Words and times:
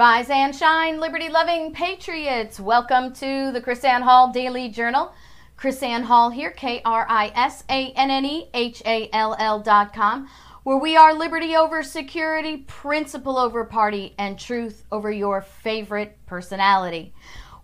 Rise 0.00 0.30
and 0.30 0.56
shine, 0.56 0.98
liberty 0.98 1.28
loving 1.28 1.74
patriots. 1.74 2.58
Welcome 2.58 3.12
to 3.16 3.52
the 3.52 3.60
KrisAnne 3.60 4.00
Hall 4.00 4.32
Daily 4.32 4.70
Journal. 4.70 5.12
KrisAnne 5.58 6.04
Hall 6.04 6.30
here, 6.30 6.52
K 6.52 6.80
R 6.86 7.04
I 7.06 7.30
S 7.34 7.64
A 7.68 7.92
N 7.92 8.10
N 8.10 8.24
E 8.24 8.48
H 8.54 8.82
A 8.86 9.10
L 9.12 9.36
L 9.38 9.60
dot 9.60 9.92
com, 9.92 10.26
where 10.62 10.78
we 10.78 10.96
are 10.96 11.12
liberty 11.12 11.54
over 11.54 11.82
security, 11.82 12.64
principle 12.66 13.36
over 13.36 13.62
party, 13.66 14.14
and 14.16 14.38
truth 14.38 14.86
over 14.90 15.12
your 15.12 15.42
favorite 15.42 16.16
personality. 16.24 17.12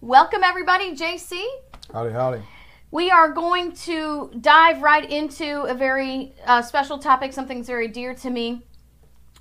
Welcome, 0.02 0.42
everybody. 0.44 0.94
JC. 0.94 1.42
Howdy, 1.90 2.12
howdy. 2.12 2.42
We 2.90 3.10
are 3.10 3.30
going 3.32 3.72
to 3.86 4.30
dive 4.42 4.82
right 4.82 5.10
into 5.10 5.62
a 5.62 5.72
very 5.72 6.34
uh, 6.44 6.60
special 6.60 6.98
topic, 6.98 7.32
something 7.32 7.60
that's 7.60 7.68
very 7.68 7.88
dear 7.88 8.12
to 8.16 8.28
me. 8.28 8.66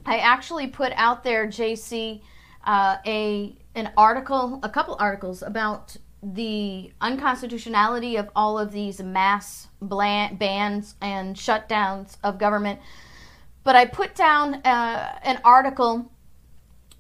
I 0.05 0.19
actually 0.19 0.67
put 0.67 0.93
out 0.95 1.25
there, 1.25 1.45
JC, 1.45 2.21
uh, 2.65 2.97
a 3.05 3.55
an 3.75 3.91
article, 3.97 4.59
a 4.63 4.69
couple 4.69 4.95
articles 4.99 5.41
about 5.41 5.97
the 6.23 6.91
unconstitutionality 7.01 8.15
of 8.15 8.29
all 8.35 8.57
of 8.57 8.71
these 8.71 9.01
mass 9.01 9.67
bans 9.81 10.95
and 11.01 11.35
shutdowns 11.35 12.17
of 12.23 12.39
government. 12.39 12.79
But 13.63 13.75
I 13.75 13.85
put 13.85 14.15
down 14.15 14.55
uh, 14.55 15.19
an 15.23 15.39
article 15.43 16.11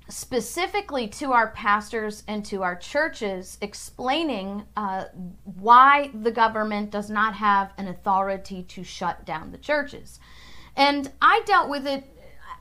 specifically 0.07 1.07
to 1.07 1.31
our 1.31 1.47
pastors 1.51 2.23
and 2.27 2.45
to 2.45 2.61
our 2.61 2.75
churches 2.75 3.57
explaining 3.61 4.63
uh, 4.77 5.05
why 5.43 6.11
the 6.13 6.31
government 6.31 6.91
does 6.91 7.09
not 7.09 7.33
have 7.35 7.73
an 7.77 7.87
authority 7.87 8.63
to 8.63 8.83
shut 8.83 9.25
down 9.25 9.51
the 9.51 9.57
churches. 9.57 10.19
And 10.75 11.11
I 11.21 11.41
dealt 11.45 11.69
with 11.69 11.87
it. 11.87 12.03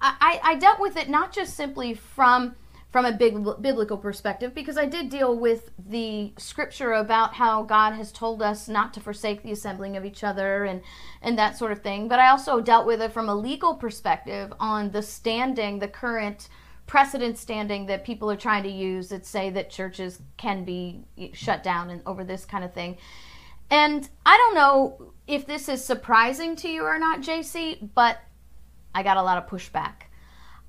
I, 0.00 0.40
I 0.42 0.54
dealt 0.56 0.80
with 0.80 0.96
it 0.96 1.08
not 1.08 1.32
just 1.32 1.54
simply 1.54 1.94
from 1.94 2.56
from 2.94 3.06
a 3.06 3.10
big 3.10 3.44
biblical 3.60 3.96
perspective 3.96 4.54
because 4.54 4.78
I 4.78 4.86
did 4.86 5.08
deal 5.08 5.36
with 5.36 5.72
the 5.76 6.32
scripture 6.38 6.92
about 6.92 7.34
how 7.34 7.64
God 7.64 7.94
has 7.94 8.12
told 8.12 8.40
us 8.40 8.68
not 8.68 8.94
to 8.94 9.00
forsake 9.00 9.42
the 9.42 9.50
assembling 9.50 9.96
of 9.96 10.04
each 10.04 10.22
other 10.22 10.62
and 10.62 10.80
and 11.20 11.36
that 11.36 11.58
sort 11.58 11.72
of 11.72 11.82
thing. 11.82 12.06
But 12.06 12.20
I 12.20 12.28
also 12.28 12.60
dealt 12.60 12.86
with 12.86 13.02
it 13.02 13.12
from 13.12 13.28
a 13.28 13.34
legal 13.34 13.74
perspective 13.74 14.52
on 14.60 14.92
the 14.92 15.02
standing 15.02 15.80
the 15.80 15.88
current 15.88 16.48
precedent 16.86 17.36
standing 17.36 17.86
that 17.86 18.04
people 18.04 18.30
are 18.30 18.36
trying 18.36 18.62
to 18.62 18.70
use 18.70 19.08
that 19.08 19.26
say 19.26 19.50
that 19.50 19.70
churches 19.70 20.22
can 20.36 20.64
be 20.64 21.02
shut 21.32 21.64
down 21.64 21.90
and 21.90 22.00
over 22.06 22.22
this 22.22 22.44
kind 22.44 22.62
of 22.62 22.72
thing. 22.72 22.96
And 23.70 24.08
I 24.24 24.36
don't 24.36 24.54
know 24.54 25.14
if 25.26 25.46
this 25.46 25.68
is 25.68 25.84
surprising 25.84 26.54
to 26.54 26.68
you 26.68 26.84
or 26.84 27.00
not 27.00 27.22
JC 27.22 27.90
but 27.92 28.20
I 28.94 29.02
got 29.02 29.16
a 29.16 29.22
lot 29.24 29.38
of 29.38 29.50
pushback. 29.50 30.04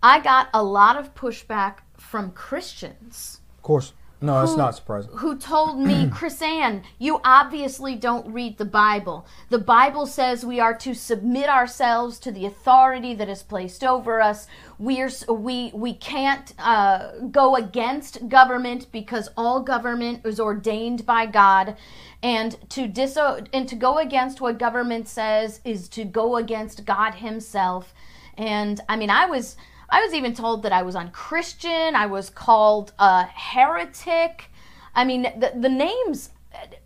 I 0.01 0.19
got 0.19 0.49
a 0.55 0.63
lot 0.63 0.97
of 0.97 1.13
pushback 1.13 1.81
from 2.09 2.31
Christians. 2.31 3.41
Of 3.57 3.63
course. 3.63 3.93
No, 4.21 4.39
that's 4.39 4.55
not 4.55 4.75
surprising. 4.75 5.11
Who 5.17 5.37
told 5.37 5.77
me, 5.77 6.05
KrisAnne, 6.09 6.83
you 6.97 7.19
obviously 7.23 7.95
don't 7.95 8.31
read 8.33 8.57
the 8.57 8.65
Bible. 8.65 9.27
The 9.49 9.59
Bible 9.59 10.07
says 10.07 10.45
we 10.45 10.59
are 10.59 10.75
to 10.77 10.93
submit 10.93 11.49
ourselves 11.49 12.17
to 12.19 12.31
the 12.31 12.45
authority 12.45 13.13
that 13.15 13.27
is 13.27 13.43
placed 13.43 13.83
over 13.83 14.21
us. 14.21 14.47
We're, 14.79 15.11
we, 15.29 15.71
we 15.73 15.93
can't 15.93 16.53
uh, 16.57 17.11
go 17.29 17.55
against 17.55 18.29
government 18.29 18.87
because 18.91 19.29
all 19.35 19.59
government 19.59 20.25
is 20.25 20.39
ordained 20.39 21.05
by 21.05 21.25
God. 21.25 21.75
And 22.23 22.57
to, 22.69 22.87
diso- 22.87 23.45
and 23.53 23.67
to 23.67 23.75
go 23.75 23.97
against 23.97 24.39
what 24.39 24.57
government 24.57 25.09
says 25.09 25.59
is 25.65 25.89
to 25.89 26.05
go 26.05 26.37
against 26.37 26.85
God 26.85 27.15
Himself. 27.15 27.93
And 28.37 28.79
I 28.87 28.95
mean, 28.95 29.09
I 29.09 29.25
was 29.25 29.57
I 29.89 30.01
was 30.01 30.13
even 30.13 30.33
told 30.33 30.63
that 30.63 30.71
I 30.71 30.81
was 30.81 30.95
unchristian. 30.95 31.95
I 31.95 32.05
was 32.05 32.29
called 32.29 32.93
a 32.99 33.23
heretic. 33.23 34.49
I 34.93 35.03
mean, 35.03 35.23
the, 35.23 35.51
the 35.55 35.69
names, 35.69 36.31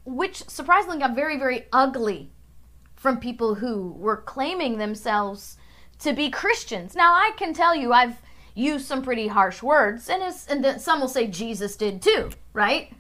which 0.06 0.48
surprisingly 0.50 1.00
got 1.00 1.16
very, 1.16 1.38
very 1.38 1.66
ugly 1.72 2.32
from 2.96 3.20
people 3.20 3.56
who 3.56 3.94
were 3.94 4.18
claiming 4.18 4.78
themselves 4.78 5.58
to 6.00 6.14
be 6.14 6.30
Christians. 6.30 6.96
Now, 6.96 7.14
I 7.14 7.32
can 7.38 7.54
tell 7.54 7.76
you, 7.76 7.94
I've 7.94 8.18
used 8.56 8.86
some 8.86 9.02
pretty 9.02 9.28
harsh 9.28 9.64
words, 9.64 10.09
and, 10.09 10.22
and 10.50 10.82
some 10.82 11.00
will 11.00 11.08
say 11.08 11.28
Jesus 11.28 11.76
did 11.76 12.02
too, 12.02 12.30
right? 12.54 12.92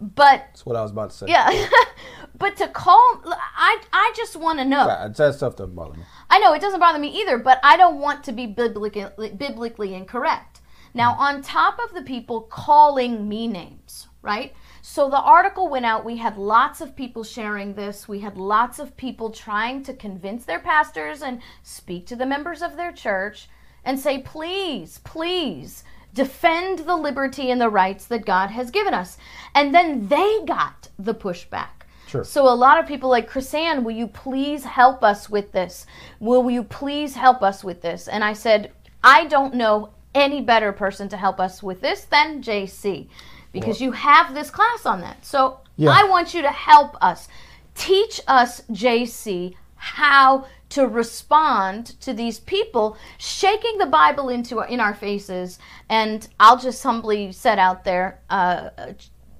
But 0.00 0.46
that's 0.48 0.66
what 0.66 0.76
I 0.76 0.82
was 0.82 0.90
about 0.90 1.10
to 1.10 1.16
say. 1.16 1.26
Yeah, 1.28 1.68
but 2.38 2.56
to 2.56 2.68
call, 2.68 3.22
I 3.24 3.82
I 3.92 4.12
just 4.16 4.36
want 4.36 4.58
to 4.58 4.64
know. 4.64 4.86
That, 4.86 5.16
that 5.16 5.34
stuff 5.34 5.56
doesn't 5.56 5.74
bother 5.74 5.94
me. 5.94 6.04
I 6.30 6.38
know 6.38 6.52
it 6.52 6.60
doesn't 6.60 6.80
bother 6.80 6.98
me 6.98 7.08
either, 7.20 7.38
but 7.38 7.60
I 7.62 7.76
don't 7.76 8.00
want 8.00 8.24
to 8.24 8.32
be 8.32 8.46
biblically 8.46 9.06
biblically 9.36 9.94
incorrect. 9.94 10.60
Now, 10.94 11.14
mm. 11.14 11.18
on 11.18 11.42
top 11.42 11.78
of 11.78 11.94
the 11.94 12.02
people 12.02 12.42
calling 12.42 13.28
me 13.28 13.46
names, 13.46 14.08
right? 14.22 14.54
So 14.82 15.10
the 15.10 15.20
article 15.20 15.68
went 15.68 15.84
out. 15.84 16.04
We 16.04 16.16
had 16.16 16.38
lots 16.38 16.80
of 16.80 16.96
people 16.96 17.24
sharing 17.24 17.74
this. 17.74 18.08
We 18.08 18.20
had 18.20 18.38
lots 18.38 18.78
of 18.78 18.96
people 18.96 19.30
trying 19.30 19.82
to 19.82 19.92
convince 19.92 20.44
their 20.44 20.60
pastors 20.60 21.22
and 21.22 21.42
speak 21.62 22.06
to 22.06 22.16
the 22.16 22.24
members 22.24 22.62
of 22.62 22.76
their 22.76 22.92
church 22.92 23.48
and 23.84 23.98
say, 23.98 24.18
please, 24.18 25.00
please 25.04 25.84
defend 26.14 26.80
the 26.80 26.96
liberty 26.96 27.50
and 27.50 27.60
the 27.60 27.68
rights 27.68 28.06
that 28.06 28.24
God 28.24 28.50
has 28.50 28.70
given 28.70 28.94
us. 28.94 29.18
And 29.54 29.74
then 29.74 30.08
they 30.08 30.44
got 30.46 30.88
the 30.98 31.14
pushback. 31.14 31.75
Sure. 32.06 32.24
So 32.24 32.48
a 32.48 32.54
lot 32.54 32.78
of 32.78 32.86
people 32.86 33.10
like 33.10 33.30
KrisAnne, 33.30 33.82
will 33.82 33.92
you 33.92 34.06
please 34.06 34.64
help 34.64 35.02
us 35.02 35.28
with 35.28 35.52
this? 35.52 35.86
Will 36.20 36.48
you 36.50 36.62
please 36.62 37.14
help 37.14 37.42
us 37.42 37.64
with 37.64 37.82
this? 37.82 38.06
And 38.08 38.22
I 38.22 38.32
said, 38.32 38.72
I 39.02 39.26
don't 39.26 39.54
know 39.54 39.90
any 40.14 40.40
better 40.40 40.72
person 40.72 41.08
to 41.10 41.16
help 41.16 41.40
us 41.40 41.62
with 41.62 41.80
this 41.80 42.04
than 42.04 42.42
JC 42.42 43.08
because 43.52 43.80
well, 43.80 43.86
you 43.86 43.92
have 43.92 44.34
this 44.34 44.50
class 44.50 44.86
on 44.86 45.00
that. 45.00 45.24
So 45.24 45.60
yeah. 45.76 45.90
I 45.90 46.04
want 46.04 46.34
you 46.34 46.42
to 46.42 46.50
help 46.50 46.96
us. 47.02 47.28
Teach 47.74 48.20
us, 48.26 48.62
JC, 48.70 49.54
how 49.76 50.46
to 50.70 50.86
respond 50.86 52.00
to 52.00 52.12
these 52.12 52.40
people 52.40 52.96
shaking 53.18 53.78
the 53.78 53.86
Bible 53.86 54.30
into 54.30 54.60
in 54.60 54.80
our 54.80 54.94
faces. 54.94 55.58
And 55.88 56.26
I'll 56.40 56.58
just 56.58 56.82
humbly 56.82 57.32
set 57.32 57.58
out 57.58 57.84
there, 57.84 58.20
uh, 58.30 58.70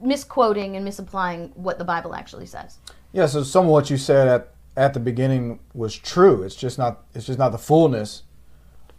misquoting 0.00 0.76
and 0.76 0.84
misapplying 0.84 1.52
what 1.54 1.78
the 1.78 1.84
Bible 1.84 2.14
actually 2.14 2.46
says. 2.46 2.78
Yeah. 3.12 3.26
So 3.26 3.42
some 3.42 3.66
of 3.66 3.70
what 3.70 3.90
you 3.90 3.96
said 3.96 4.28
at 4.28 4.52
at 4.76 4.92
the 4.92 5.00
beginning 5.00 5.58
was 5.72 5.96
true. 5.96 6.42
It's 6.42 6.54
just 6.56 6.78
not. 6.78 7.04
It's 7.14 7.26
just 7.26 7.38
not 7.38 7.52
the 7.52 7.58
fullness 7.58 8.22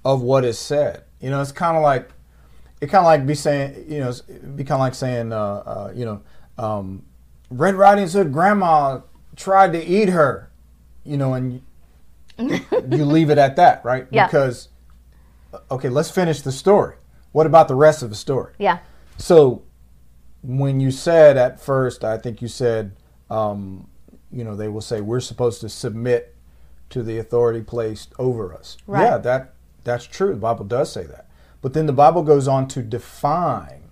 of 0.03 0.21
what 0.21 0.43
is 0.43 0.57
said. 0.57 1.03
You 1.19 1.29
know, 1.29 1.41
it's 1.41 1.51
kind 1.51 1.77
of 1.77 1.83
like 1.83 2.09
it 2.81 2.87
kind 2.87 3.01
of 3.01 3.05
like 3.05 3.25
be 3.25 3.35
saying. 3.35 3.85
You 3.87 3.99
know, 3.99 4.13
be 4.55 4.63
kind 4.63 4.73
of 4.73 4.79
like 4.79 4.95
saying. 4.95 5.31
Uh, 5.31 5.37
uh, 5.37 5.93
you 5.95 6.05
know, 6.05 6.21
um, 6.57 7.03
Red 7.49 7.75
Riding 7.75 8.07
Hood 8.07 8.33
grandma 8.33 9.01
tried 9.35 9.73
to 9.73 9.83
eat 9.83 10.09
her. 10.09 10.51
You 11.03 11.15
know, 11.15 11.33
and 11.35 11.61
you 12.39 13.05
leave 13.05 13.29
it 13.29 13.37
at 13.37 13.55
that, 13.55 13.83
right? 13.83 14.07
Yeah. 14.11 14.27
Because, 14.27 14.69
okay, 15.71 15.89
let's 15.89 16.11
finish 16.11 16.41
the 16.41 16.51
story. 16.51 16.95
What 17.31 17.45
about 17.47 17.67
the 17.67 17.75
rest 17.75 18.03
of 18.03 18.09
the 18.09 18.15
story? 18.15 18.53
Yeah. 18.59 18.79
So, 19.17 19.63
when 20.41 20.79
you 20.79 20.91
said 20.91 21.37
at 21.37 21.59
first, 21.59 22.03
I 22.03 22.17
think 22.17 22.41
you 22.41 22.47
said, 22.47 22.93
um, 23.29 23.89
you 24.31 24.43
know, 24.43 24.55
they 24.55 24.67
will 24.67 24.81
say 24.81 25.01
we're 25.01 25.19
supposed 25.19 25.61
to 25.61 25.69
submit 25.69 26.35
to 26.89 27.03
the 27.03 27.17
authority 27.17 27.61
placed 27.61 28.13
over 28.17 28.53
us. 28.53 28.77
Right. 28.87 29.03
Yeah, 29.03 29.17
that 29.17 29.53
that's 29.83 30.05
true. 30.05 30.31
The 30.31 30.39
Bible 30.39 30.65
does 30.65 30.91
say 30.91 31.05
that. 31.05 31.29
But 31.61 31.73
then 31.73 31.85
the 31.85 31.93
Bible 31.93 32.23
goes 32.23 32.47
on 32.47 32.67
to 32.69 32.81
define 32.81 33.83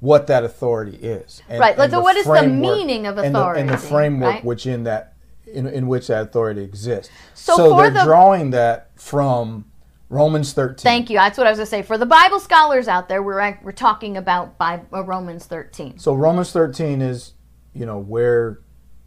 what 0.00 0.26
that 0.26 0.44
authority 0.44 0.96
is. 0.96 1.42
And, 1.48 1.60
right. 1.60 1.78
And 1.78 1.90
so, 1.90 2.00
what 2.00 2.16
is 2.16 2.26
the 2.26 2.46
meaning 2.46 3.06
of 3.06 3.18
authority? 3.18 3.60
And 3.60 3.68
the, 3.68 3.74
and 3.74 3.82
the 3.82 3.86
framework 3.86 4.34
right? 4.34 4.44
which 4.44 4.66
in 4.66 4.84
that 4.84 5.14
in, 5.46 5.66
in 5.66 5.86
which 5.86 6.08
that 6.08 6.22
authority 6.22 6.62
exists. 6.62 7.12
So, 7.34 7.56
so 7.56 7.76
they're 7.76 7.90
the, 7.90 8.04
drawing 8.04 8.50
that 8.50 8.90
from 8.96 9.66
Romans 10.08 10.52
13. 10.52 10.82
Thank 10.82 11.10
you. 11.10 11.16
That's 11.16 11.36
what 11.36 11.46
I 11.46 11.50
was 11.50 11.58
going 11.58 11.66
to 11.66 11.70
say. 11.70 11.82
For 11.82 11.98
the 11.98 12.06
Bible 12.06 12.38
scholars 12.38 12.88
out 12.88 13.08
there, 13.08 13.22
we're, 13.22 13.58
we're 13.62 13.72
talking 13.72 14.16
about 14.16 14.56
by, 14.58 14.82
uh, 14.92 15.02
Romans 15.02 15.46
13. 15.46 15.98
So 15.98 16.14
Romans 16.14 16.52
13 16.52 17.02
is, 17.02 17.32
you 17.74 17.86
know, 17.86 17.98
where 17.98 18.60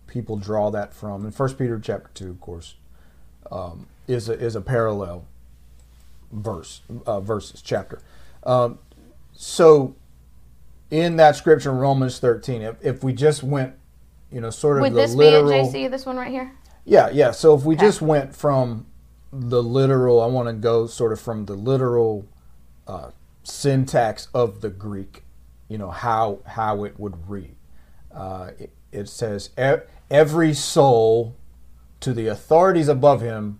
people 0.08 0.36
draw 0.36 0.70
that 0.72 0.94
from. 0.94 1.24
And 1.24 1.34
First 1.34 1.58
Peter 1.58 1.80
chapter 1.80 2.10
2, 2.14 2.30
of 2.30 2.42
course, 2.42 2.76
um, 3.52 3.88
is, 4.08 4.28
a, 4.28 4.34
is 4.34 4.56
a 4.56 4.62
parallel 4.62 5.26
verse, 6.32 6.82
uh, 7.06 7.22
verses, 7.22 7.62
chapter. 7.62 8.02
Um, 8.44 8.80
so 9.34 9.96
in 10.92 11.16
that 11.16 11.36
scripture 11.36 11.72
in 11.72 11.78
Romans 11.78 12.20
13, 12.20 12.62
if, 12.62 12.76
if 12.84 13.04
we 13.04 13.14
just 13.14 13.42
went 13.42 13.76
you 14.32 14.42
know, 14.42 14.50
sort 14.50 14.78
of 14.78 14.82
Would 14.82 14.94
the 14.94 15.02
this 15.02 15.16
literal. 15.16 15.50
be 15.50 15.80
JC? 15.80 15.90
This 15.92 16.06
one 16.06 16.18
right 16.18 16.32
here. 16.32 16.52
Yeah, 16.86 17.10
yeah. 17.12 17.32
So 17.32 17.56
if 17.56 17.64
we 17.64 17.76
okay. 17.76 17.86
just 17.86 18.02
went 18.02 18.36
from 18.36 18.86
the 19.32 19.62
literal, 19.62 20.22
I 20.22 20.28
want 20.28 20.48
to 20.48 20.54
go 20.54 20.88
sort 20.88 21.12
of 21.12 21.20
from 21.20 21.46
the 21.46 21.54
literal 21.54 22.28
uh, 22.88 23.12
syntax 23.44 24.28
of 24.34 24.62
the 24.62 24.70
Greek. 24.70 25.24
You 25.68 25.78
know 25.78 25.92
how 25.92 26.40
how 26.46 26.84
it 26.84 27.00
would 27.00 27.30
read. 27.30 27.56
Uh, 28.12 28.52
it, 28.58 28.72
it 28.92 29.08
says 29.08 29.52
every 30.10 30.54
soul 30.54 31.36
to 32.00 32.14
the 32.14 32.28
authorities 32.28 32.88
above 32.88 33.22
him, 33.22 33.60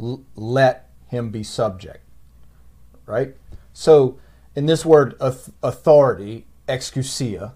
l- 0.00 0.24
let 0.34 0.90
him 1.06 1.30
be 1.30 1.42
subject. 1.42 2.00
Right. 3.06 3.36
So 3.72 4.18
in 4.56 4.66
this 4.66 4.84
word 4.84 5.14
authority, 5.20 6.46
exousia, 6.68 7.52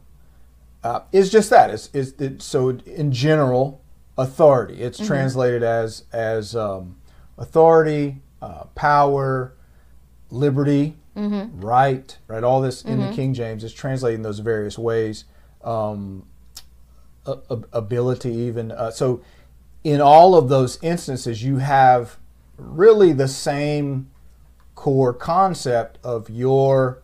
uh, 0.84 1.00
is 1.11 1.31
just 1.31 1.50
that. 1.50 1.70
It's, 1.70 1.90
it's, 1.93 2.12
it's, 2.20 2.44
so 2.44 2.69
in 2.69 3.12
general, 3.12 3.82
authority. 4.16 4.82
It's 4.82 4.99
mm-hmm. 4.99 5.06
translated 5.06 5.62
as 5.62 6.04
as 6.12 6.54
um, 6.54 6.96
authority, 7.38 8.20
uh, 8.43 8.64
power, 8.75 9.55
liberty, 10.31 10.96
mm-hmm. 11.17 11.61
right, 11.61 12.19
right. 12.26 12.44
All 12.44 12.61
this 12.61 12.82
in 12.82 12.99
mm-hmm. 12.99 13.11
the 13.11 13.17
King 13.17 13.35
James 13.35 13.64
is 13.64 13.73
translated 13.73 14.17
in 14.17 14.23
those 14.23 14.40
various 14.40 14.79
ways. 14.79 15.25
Um, 15.62 16.26
ability, 17.73 18.32
even 18.32 18.73
uh, 18.73 18.90
so. 18.90 19.23
In 19.85 20.00
all 20.00 20.35
of 20.35 20.49
those 20.49 20.76
instances, 20.82 21.43
you 21.43 21.58
have 21.58 22.19
really 22.58 23.12
the 23.12 23.29
same 23.29 24.11
core 24.75 25.14
concept 25.14 25.99
of 26.05 26.29
your 26.29 27.02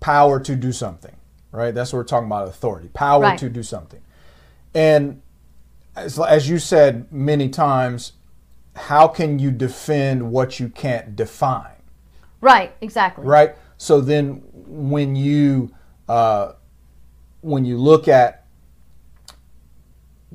power 0.00 0.40
to 0.40 0.54
do 0.54 0.72
something, 0.72 1.16
right? 1.50 1.74
That's 1.74 1.92
what 1.92 1.98
we're 1.98 2.04
talking 2.04 2.26
about 2.26 2.48
authority, 2.48 2.88
power 2.94 3.22
right. 3.22 3.38
to 3.38 3.50
do 3.50 3.62
something. 3.62 4.00
And 4.74 5.20
as, 5.96 6.18
as 6.18 6.48
you 6.48 6.58
said 6.58 7.12
many 7.12 7.48
times, 7.48 8.12
how 8.78 9.08
can 9.08 9.38
you 9.38 9.50
defend 9.50 10.30
what 10.30 10.58
you 10.58 10.68
can't 10.68 11.16
define? 11.16 11.82
Right, 12.40 12.74
exactly. 12.80 13.26
Right. 13.26 13.54
So 13.76 14.00
then, 14.00 14.42
when 14.52 15.16
you 15.16 15.74
uh, 16.08 16.52
when 17.40 17.64
you 17.64 17.78
look 17.78 18.08
at 18.08 18.46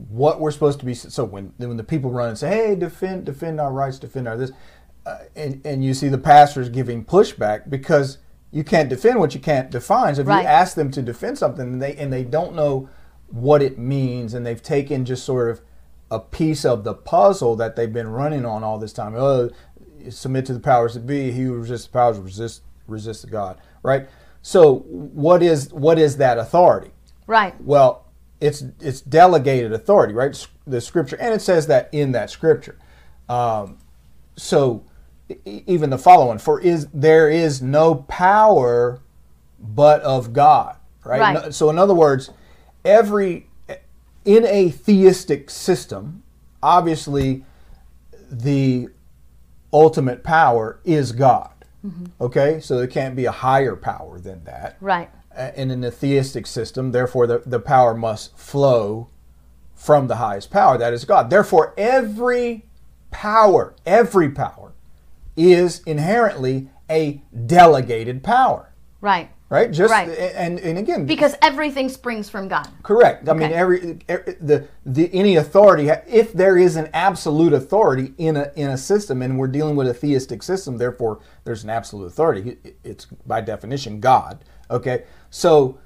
what 0.09 0.39
we're 0.39 0.51
supposed 0.51 0.79
to 0.79 0.85
be, 0.85 0.93
so 0.93 1.23
when 1.23 1.53
when 1.57 1.77
the 1.77 1.83
people 1.83 2.11
run 2.11 2.29
and 2.29 2.37
say, 2.37 2.49
"Hey, 2.49 2.75
defend 2.75 3.25
defend 3.25 3.59
our 3.59 3.71
rights, 3.71 3.99
defend 3.99 4.27
our 4.27 4.37
this," 4.37 4.51
uh, 5.05 5.19
and 5.35 5.61
and 5.65 5.83
you 5.83 5.93
see 5.93 6.09
the 6.09 6.17
pastors 6.17 6.69
giving 6.69 7.03
pushback 7.03 7.69
because 7.69 8.17
you 8.51 8.63
can't 8.63 8.89
defend 8.89 9.19
what 9.19 9.33
you 9.33 9.41
can't 9.41 9.71
define. 9.71 10.15
So 10.15 10.21
if 10.21 10.27
right. 10.27 10.41
you 10.41 10.47
ask 10.47 10.75
them 10.75 10.91
to 10.91 11.01
defend 11.01 11.37
something 11.37 11.73
and 11.73 11.81
they 11.81 11.95
and 11.95 12.11
they 12.11 12.23
don't 12.23 12.55
know 12.55 12.89
what 13.27 13.61
it 13.61 13.79
means 13.79 14.33
and 14.33 14.45
they've 14.45 14.61
taken 14.61 15.05
just 15.05 15.25
sort 15.25 15.49
of 15.49 15.61
a 16.11 16.19
piece 16.19 16.65
of 16.65 16.83
the 16.83 16.93
puzzle 16.93 17.55
that 17.55 17.75
they've 17.75 17.91
been 17.91 18.07
running 18.07 18.45
on 18.45 18.63
all 18.63 18.77
this 18.77 18.93
time. 18.93 19.15
Oh, 19.15 19.49
submit 20.09 20.45
to 20.47 20.53
the 20.53 20.59
powers 20.59 20.93
that 20.93 21.05
be. 21.05 21.31
He 21.31 21.43
who 21.43 21.55
resists 21.55 21.87
the 21.87 21.93
powers 21.93 22.19
resist 22.19 22.63
resist 22.87 23.23
the 23.23 23.29
God. 23.29 23.59
Right. 23.81 24.07
So 24.41 24.79
what 24.79 25.41
is 25.41 25.73
what 25.73 25.97
is 25.97 26.17
that 26.17 26.37
authority? 26.37 26.91
Right. 27.27 27.59
Well, 27.61 28.07
it's 28.41 28.63
it's 28.79 29.01
delegated 29.01 29.71
authority. 29.73 30.13
Right. 30.13 30.47
The 30.67 30.81
scripture, 30.81 31.17
and 31.19 31.33
it 31.33 31.41
says 31.41 31.67
that 31.67 31.89
in 31.91 32.11
that 32.11 32.29
scripture. 32.29 32.77
Um, 33.29 33.77
so 34.35 34.85
even 35.45 35.89
the 35.89 35.97
following 35.97 36.37
for 36.37 36.59
is 36.59 36.87
there 36.93 37.29
is 37.29 37.61
no 37.61 37.95
power 37.95 39.01
but 39.59 40.01
of 40.01 40.33
God. 40.33 40.75
Right. 41.05 41.35
right. 41.35 41.53
So 41.53 41.69
in 41.69 41.77
other 41.77 41.93
words, 41.93 42.29
every 42.85 43.47
in 44.25 44.45
a 44.45 44.69
theistic 44.69 45.49
system, 45.49 46.23
obviously 46.61 47.43
the 48.29 48.89
ultimate 49.71 50.23
power 50.23 50.79
is 50.83 51.11
God. 51.11 51.51
Mm-hmm. 51.85 52.05
Okay, 52.21 52.59
so 52.61 52.77
there 52.77 52.87
can't 52.87 53.15
be 53.15 53.25
a 53.25 53.31
higher 53.31 53.75
power 53.75 54.19
than 54.19 54.43
that. 54.45 54.77
Right. 54.79 55.09
And 55.35 55.71
in 55.71 55.83
a 55.83 55.91
theistic 55.91 56.45
system, 56.45 56.91
therefore, 56.91 57.27
the, 57.27 57.41
the 57.45 57.59
power 57.59 57.93
must 57.93 58.37
flow 58.37 59.09
from 59.73 60.07
the 60.07 60.17
highest 60.17 60.51
power, 60.51 60.77
that 60.77 60.93
is 60.93 61.03
God. 61.03 61.29
Therefore, 61.29 61.73
every 61.77 62.65
power, 63.11 63.75
every 63.85 64.29
power 64.29 64.73
is 65.35 65.81
inherently 65.85 66.69
a 66.89 67.21
delegated 67.45 68.23
power. 68.23 68.71
Right 69.01 69.29
right? 69.53 69.71
Just 69.71 69.91
right. 69.91 70.09
and 70.09 70.59
and 70.59 70.79
again 70.79 71.05
because 71.05 71.35
everything 71.43 71.87
springs 71.87 72.27
from 72.27 72.47
God. 72.47 72.67
Correct. 72.81 73.29
I 73.29 73.33
okay. 73.33 73.39
mean 73.39 73.51
every, 73.51 73.99
every, 74.09 74.33
the 74.41 74.67
the 74.83 75.13
any 75.13 75.35
authority 75.35 75.89
if 76.07 76.33
there 76.33 76.57
is 76.57 76.75
an 76.75 76.89
absolute 76.91 77.53
authority 77.53 78.13
in 78.17 78.35
a 78.35 78.51
in 78.55 78.71
a 78.71 78.77
system 78.77 79.21
and 79.21 79.37
we're 79.37 79.47
dealing 79.47 79.75
with 79.75 79.87
a 79.87 79.93
theistic 79.93 80.41
system 80.41 80.77
therefore 80.79 81.19
there's 81.43 81.63
an 81.63 81.69
absolute 81.69 82.07
authority 82.07 82.57
it's 82.83 83.05
by 83.27 83.41
definition 83.41 83.99
God, 83.99 84.43
okay? 84.71 85.03
So 85.29 85.77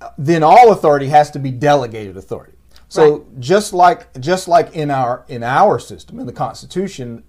uh, 0.00 0.10
then 0.16 0.42
all 0.42 0.72
authority 0.72 1.08
has 1.08 1.30
to 1.32 1.38
be 1.38 1.50
delegated 1.50 2.16
authority. 2.16 2.54
So 2.88 3.18
right. 3.18 3.40
just 3.40 3.74
like 3.74 4.18
just 4.18 4.48
like 4.48 4.74
in 4.74 4.90
our 4.90 5.26
in 5.28 5.42
our 5.42 5.78
system 5.78 6.18
in 6.18 6.24
the 6.24 6.32
Constitution 6.32 7.22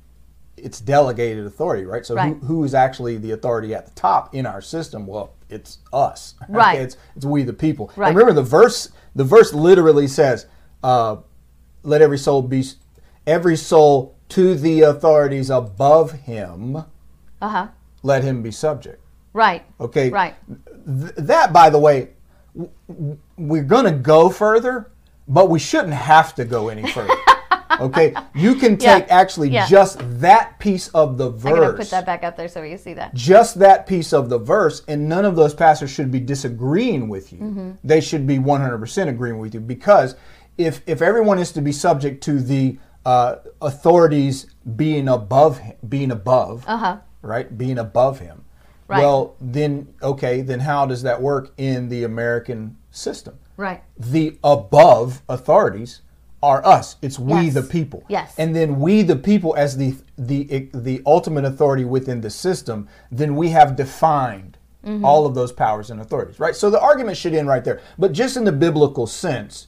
it's 0.57 0.79
delegated 0.79 1.45
authority, 1.45 1.85
right? 1.85 2.05
So 2.05 2.15
right. 2.15 2.35
Who, 2.37 2.45
who 2.45 2.63
is 2.63 2.73
actually 2.73 3.17
the 3.17 3.31
authority 3.31 3.75
at 3.75 3.85
the 3.85 3.91
top 3.91 4.33
in 4.33 4.45
our 4.45 4.61
system? 4.61 5.05
Well, 5.05 5.33
it's 5.49 5.79
us. 5.93 6.35
Right. 6.49 6.79
It's, 6.79 6.97
it's 7.15 7.25
we 7.25 7.43
the 7.43 7.53
people. 7.53 7.91
Right. 7.95 8.09
And 8.09 8.17
remember 8.17 8.33
the 8.41 8.47
verse 8.47 8.89
the 9.15 9.23
verse 9.23 9.53
literally 9.53 10.07
says, 10.07 10.45
uh, 10.83 11.17
let 11.83 12.01
every 12.01 12.17
soul 12.17 12.41
be 12.41 12.63
every 13.25 13.55
soul 13.55 14.15
to 14.29 14.55
the 14.55 14.81
authorities 14.81 15.49
above 15.49 16.11
him. 16.11 16.77
Uh-huh. 17.41 17.67
Let 18.03 18.23
him 18.23 18.41
be 18.41 18.51
subject. 18.51 19.01
Right. 19.33 19.63
Okay. 19.79 20.09
Right. 20.09 20.35
Th- 20.85 21.13
that 21.17 21.53
by 21.53 21.69
the 21.69 21.79
way, 21.79 22.09
w- 22.87 23.17
we're 23.37 23.63
going 23.63 23.85
to 23.85 23.91
go 23.91 24.29
further, 24.29 24.91
but 25.27 25.49
we 25.49 25.59
shouldn't 25.59 25.93
have 25.93 26.35
to 26.35 26.45
go 26.45 26.69
any 26.69 26.89
further. 26.91 27.13
Okay, 27.79 28.13
you 28.33 28.55
can 28.55 28.77
take 28.77 29.07
yeah. 29.07 29.15
actually 29.15 29.49
yeah. 29.49 29.67
just 29.67 29.99
that 30.19 30.59
piece 30.59 30.87
of 30.89 31.17
the 31.17 31.29
verse. 31.29 31.51
I'm 31.51 31.59
gonna 31.59 31.73
put 31.73 31.89
that 31.91 32.05
back 32.05 32.23
up 32.23 32.37
there 32.37 32.47
so 32.47 32.61
you 32.63 32.77
see 32.77 32.93
that. 32.93 33.13
Just 33.13 33.59
that 33.59 33.87
piece 33.87 34.13
of 34.13 34.29
the 34.29 34.39
verse, 34.39 34.83
and 34.87 35.09
none 35.09 35.25
of 35.25 35.35
those 35.35 35.53
pastors 35.53 35.89
should 35.89 36.11
be 36.11 36.19
disagreeing 36.19 37.07
with 37.07 37.31
you. 37.33 37.39
Mm-hmm. 37.39 37.71
They 37.83 38.01
should 38.01 38.25
be 38.25 38.37
100% 38.37 39.07
agreeing 39.07 39.39
with 39.39 39.53
you 39.53 39.59
because 39.59 40.15
if 40.57 40.81
if 40.85 41.01
everyone 41.01 41.39
is 41.39 41.51
to 41.53 41.61
be 41.61 41.71
subject 41.71 42.23
to 42.23 42.39
the 42.39 42.77
uh, 43.05 43.37
authorities 43.61 44.47
being 44.75 45.07
above 45.07 45.61
being 45.87 46.11
above, 46.11 46.63
uh-huh. 46.67 46.97
right, 47.21 47.57
being 47.57 47.77
above 47.77 48.19
him. 48.19 48.43
Right. 48.87 48.99
Well, 48.99 49.35
then 49.41 49.93
okay, 50.01 50.41
then 50.41 50.59
how 50.59 50.85
does 50.85 51.03
that 51.03 51.21
work 51.21 51.51
in 51.57 51.89
the 51.89 52.03
American 52.03 52.77
system? 52.91 53.37
Right. 53.57 53.83
The 53.97 54.37
above 54.43 55.21
authorities 55.29 56.01
are 56.45 56.65
us. 56.65 56.95
It's 57.01 57.17
we 57.17 57.45
yes. 57.45 57.53
the 57.55 57.63
people. 57.63 58.03
Yes. 58.07 58.35
And 58.37 58.55
then 58.55 58.79
we 58.79 59.01
the 59.01 59.15
people 59.15 59.55
as 59.55 59.77
the 59.77 59.95
the 60.17 60.69
the 60.73 61.01
ultimate 61.05 61.43
authority 61.43 61.83
within 61.83 62.21
the 62.21 62.29
system, 62.29 62.87
then 63.11 63.35
we 63.35 63.49
have 63.49 63.75
defined 63.75 64.57
mm-hmm. 64.85 65.03
all 65.03 65.25
of 65.25 65.33
those 65.33 65.51
powers 65.51 65.89
and 65.89 65.99
authorities, 65.99 66.39
right? 66.39 66.55
So 66.55 66.69
the 66.69 66.79
argument 66.79 67.17
should 67.17 67.33
end 67.33 67.47
right 67.47 67.63
there. 67.63 67.81
But 67.97 68.13
just 68.13 68.37
in 68.37 68.43
the 68.43 68.51
biblical 68.51 69.07
sense, 69.07 69.67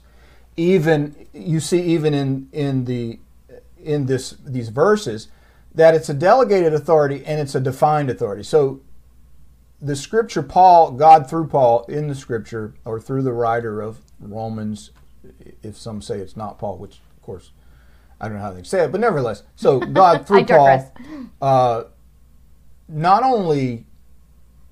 even 0.56 1.28
you 1.34 1.60
see 1.60 1.82
even 1.82 2.14
in 2.14 2.48
in 2.52 2.86
the 2.86 3.20
in 3.84 4.06
this 4.06 4.38
these 4.46 4.70
verses 4.70 5.30
that 5.74 5.96
it's 5.96 6.10
a 6.10 6.14
delegated 6.14 6.74
authority 6.74 7.24
and 7.26 7.40
it's 7.40 7.56
a 7.56 7.60
defined 7.60 8.10
authority. 8.10 8.44
So 8.44 8.82
the 9.82 9.96
scripture 9.96 10.44
Paul 10.44 10.92
God 10.92 11.28
through 11.30 11.48
Paul 11.48 11.86
in 11.86 12.08
the 12.08 12.16
scripture 12.16 12.76
or 12.86 13.00
through 13.00 13.24
the 13.24 13.34
writer 13.34 13.82
of 13.82 14.02
Romans 14.20 14.92
if 15.64 15.78
some 15.78 16.02
say 16.02 16.20
it's 16.20 16.38
not 16.38 16.60
Paul, 16.60 16.78
which 16.78 17.00
of 17.16 17.22
course 17.22 17.52
I 18.20 18.28
don't 18.28 18.38
know 18.38 18.44
how 18.44 18.52
they 18.52 18.64
say 18.64 18.86
it, 18.86 18.92
but 18.92 19.02
nevertheless, 19.02 19.44
so 19.56 19.80
God 20.02 20.28
through 20.28 20.46
Paul 20.46 20.92
uh, 21.42 21.84
not 22.88 23.24
only 23.24 23.86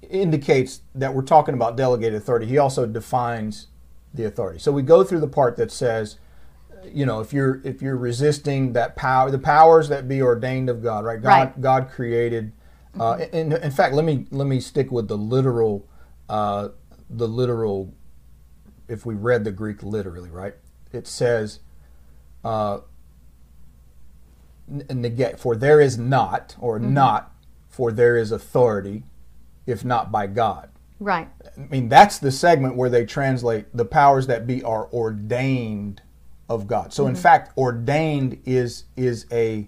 indicates 0.09 0.81
that 0.93 1.13
we're 1.13 1.21
talking 1.21 1.53
about 1.53 1.75
delegated 1.75 2.15
authority, 2.15 2.45
he 2.45 2.57
also 2.57 2.85
defines 2.85 3.67
the 4.13 4.25
authority. 4.25 4.59
So 4.59 4.71
we 4.71 4.81
go 4.81 5.03
through 5.03 5.19
the 5.19 5.27
part 5.27 5.57
that 5.57 5.71
says, 5.71 6.17
you 6.91 7.05
know, 7.05 7.19
if 7.19 7.33
you're 7.33 7.61
if 7.63 7.81
you're 7.81 7.97
resisting 7.97 8.73
that 8.73 8.95
power, 8.95 9.31
the 9.31 9.39
powers 9.39 9.89
that 9.89 10.07
be 10.07 10.21
ordained 10.21 10.69
of 10.69 10.83
God, 10.83 11.03
right? 11.03 11.21
God 11.21 11.29
right. 11.29 11.61
God 11.61 11.89
created. 11.89 12.51
Uh, 12.93 13.17
mm-hmm. 13.17 13.35
in, 13.35 13.53
in 13.53 13.71
fact, 13.71 13.93
let 13.93 14.05
me 14.05 14.27
let 14.31 14.47
me 14.47 14.59
stick 14.59 14.91
with 14.91 15.07
the 15.07 15.17
literal, 15.17 15.87
uh, 16.29 16.69
the 17.09 17.27
literal 17.27 17.93
if 18.87 19.05
we 19.05 19.15
read 19.15 19.43
the 19.43 19.51
Greek 19.51 19.83
literally, 19.83 20.29
right? 20.29 20.55
It 20.91 21.07
says, 21.07 21.59
uh, 22.43 22.79
negate, 24.67 25.39
for 25.39 25.55
there 25.55 25.81
is 25.81 25.97
not, 25.97 26.55
or 26.59 26.79
mm-hmm. 26.79 26.93
not, 26.93 27.33
for 27.69 27.91
there 27.91 28.17
is 28.17 28.31
authority, 28.31 29.03
if 29.65 29.83
not 29.83 30.11
by 30.11 30.27
God. 30.27 30.69
Right. 30.99 31.27
I 31.57 31.61
mean, 31.69 31.89
that's 31.89 32.19
the 32.19 32.31
segment 32.31 32.75
where 32.75 32.89
they 32.89 33.05
translate 33.05 33.65
the 33.73 33.85
powers 33.85 34.27
that 34.27 34.47
be 34.47 34.63
are 34.63 34.87
ordained 34.93 36.01
of 36.47 36.67
God. 36.67 36.93
So, 36.93 37.03
mm-hmm. 37.03 37.09
in 37.09 37.15
fact, 37.15 37.57
ordained 37.57 38.41
is 38.45 38.85
is 38.95 39.25
a 39.31 39.67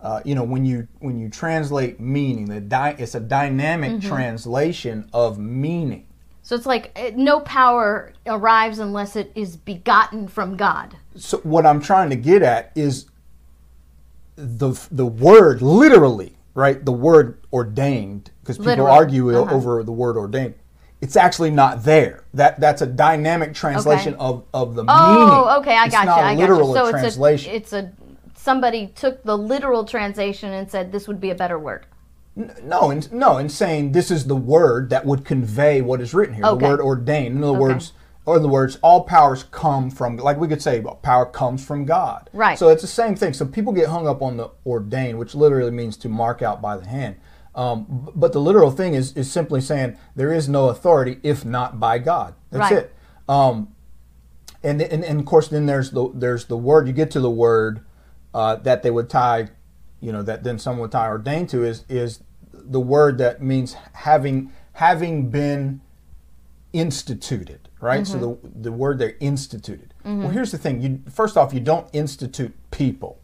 uh, 0.00 0.20
you 0.24 0.34
know 0.34 0.42
when 0.42 0.64
you 0.64 0.88
when 0.98 1.18
you 1.18 1.28
translate 1.28 2.00
meaning, 2.00 2.46
the 2.46 2.60
di- 2.60 2.96
it's 2.98 3.14
a 3.14 3.20
dynamic 3.20 3.92
mm-hmm. 3.92 4.08
translation 4.08 5.08
of 5.12 5.38
meaning. 5.38 6.05
So 6.46 6.54
it's 6.54 6.64
like 6.64 6.92
eh, 6.94 7.10
no 7.16 7.40
power 7.40 8.12
arrives 8.24 8.78
unless 8.78 9.16
it 9.16 9.32
is 9.34 9.56
begotten 9.56 10.28
from 10.28 10.56
God. 10.56 10.96
So 11.16 11.38
what 11.38 11.66
I'm 11.66 11.80
trying 11.80 12.08
to 12.10 12.14
get 12.14 12.40
at 12.44 12.70
is 12.76 13.06
the 14.36 14.70
the 14.92 15.06
word 15.06 15.60
literally, 15.60 16.36
right? 16.54 16.84
The 16.84 16.92
word 16.92 17.40
ordained 17.52 18.30
because 18.42 18.58
people 18.58 18.70
Literal. 18.70 18.94
argue 18.94 19.36
Uh-huh. 19.36 19.52
over 19.52 19.82
the 19.82 19.90
word 19.90 20.16
ordained. 20.16 20.54
It's 21.00 21.16
actually 21.16 21.50
not 21.50 21.82
there. 21.82 22.22
That 22.32 22.60
that's 22.60 22.80
a 22.80 22.86
dynamic 22.86 23.52
translation 23.52 24.14
Okay. 24.14 24.22
of, 24.22 24.44
of 24.54 24.76
the 24.76 24.84
meaning. 24.84 25.28
Oh, 25.28 25.58
okay, 25.58 25.76
I 25.76 25.88
got 25.88 26.02
you. 26.02 26.06
not 26.06 26.18
I 26.20 26.34
literal 26.36 26.68
you. 26.68 26.74
So 26.76 26.90
translation. 26.92 27.54
it's 27.56 27.72
a 27.72 27.78
it's 27.78 27.88
a 27.88 28.38
somebody 28.40 28.86
took 28.94 29.24
the 29.24 29.36
literal 29.36 29.84
translation 29.84 30.52
and 30.52 30.70
said 30.70 30.92
this 30.92 31.08
would 31.08 31.20
be 31.20 31.30
a 31.30 31.34
better 31.34 31.58
word. 31.58 31.86
No, 32.36 32.90
in, 32.90 33.02
no, 33.10 33.38
in 33.38 33.48
saying 33.48 33.92
this 33.92 34.10
is 34.10 34.26
the 34.26 34.36
word 34.36 34.90
that 34.90 35.06
would 35.06 35.24
convey 35.24 35.80
what 35.80 36.00
is 36.00 36.12
written 36.12 36.34
here. 36.34 36.44
Okay. 36.44 36.58
The 36.64 36.70
word 36.70 36.80
ordained. 36.80 37.36
In 37.36 37.42
other 37.42 37.58
words, 37.58 37.92
or 38.26 38.36
in 38.36 38.42
the 38.42 38.48
words, 38.48 38.78
all 38.82 39.04
powers 39.04 39.44
come 39.44 39.90
from, 39.90 40.16
like 40.18 40.36
we 40.36 40.46
could 40.46 40.60
say, 40.60 40.84
power 41.02 41.24
comes 41.24 41.64
from 41.64 41.86
God. 41.86 42.28
Right. 42.32 42.58
So 42.58 42.68
it's 42.68 42.82
the 42.82 42.88
same 42.88 43.14
thing. 43.16 43.32
So 43.32 43.46
people 43.46 43.72
get 43.72 43.88
hung 43.88 44.06
up 44.06 44.20
on 44.20 44.36
the 44.36 44.50
ordained, 44.66 45.18
which 45.18 45.34
literally 45.34 45.70
means 45.70 45.96
to 45.98 46.08
mark 46.08 46.42
out 46.42 46.60
by 46.60 46.76
the 46.76 46.86
hand. 46.86 47.16
Um, 47.54 48.10
but 48.14 48.34
the 48.34 48.40
literal 48.40 48.70
thing 48.70 48.92
is, 48.92 49.16
is 49.16 49.32
simply 49.32 49.62
saying 49.62 49.96
there 50.14 50.32
is 50.32 50.46
no 50.46 50.68
authority 50.68 51.18
if 51.22 51.44
not 51.44 51.80
by 51.80 51.98
God. 51.98 52.34
That's 52.50 52.70
Right. 52.70 52.82
it. 52.82 52.94
Um, 53.28 53.68
and, 54.62 54.82
and 54.82 55.04
and 55.04 55.20
of 55.20 55.26
course 55.26 55.48
then 55.48 55.66
there's 55.66 55.90
the 55.92 56.10
there's 56.14 56.46
the 56.46 56.56
word 56.56 56.86
you 56.86 56.92
get 56.92 57.10
to 57.12 57.20
the 57.20 57.30
word 57.30 57.80
uh, 58.34 58.56
that 58.56 58.82
they 58.82 58.90
would 58.90 59.08
tie 59.08 59.48
you 60.00 60.12
know 60.12 60.22
that 60.22 60.44
then 60.44 60.58
someone 60.58 60.82
would 60.82 60.92
tie 60.92 61.08
ordained 61.08 61.48
to 61.50 61.64
is 61.64 61.84
is 61.88 62.20
the 62.70 62.80
word 62.80 63.18
that 63.18 63.42
means 63.42 63.74
having 63.92 64.52
having 64.72 65.30
been 65.30 65.80
instituted 66.72 67.68
right 67.80 68.06
so 68.06 68.18
the 68.18 68.48
the 68.60 68.72
word 68.72 68.98
they're 68.98 69.16
instituted 69.20 69.94
well 70.04 70.28
here's 70.28 70.52
the 70.52 70.58
thing 70.58 70.80
you 70.80 71.00
first 71.10 71.36
off 71.36 71.52
you 71.54 71.60
don't 71.60 71.88
institute 71.92 72.54
people 72.70 73.20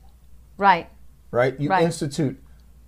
Right. 0.59 0.89
right? 1.33 1.59
You 1.59 1.71
Right. 1.71 1.83
institute 1.83 2.41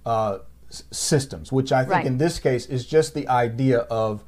uh, 0.07 0.39
s- 0.71 0.85
systems, 0.93 1.51
which 1.51 1.73
I 1.73 1.81
think 1.83 1.93
Right. 1.93 2.07
in 2.07 2.19
this 2.19 2.39
case 2.39 2.67
is 2.67 2.87
just 2.87 3.15
the 3.15 3.27
idea 3.29 3.79
of 3.91 4.23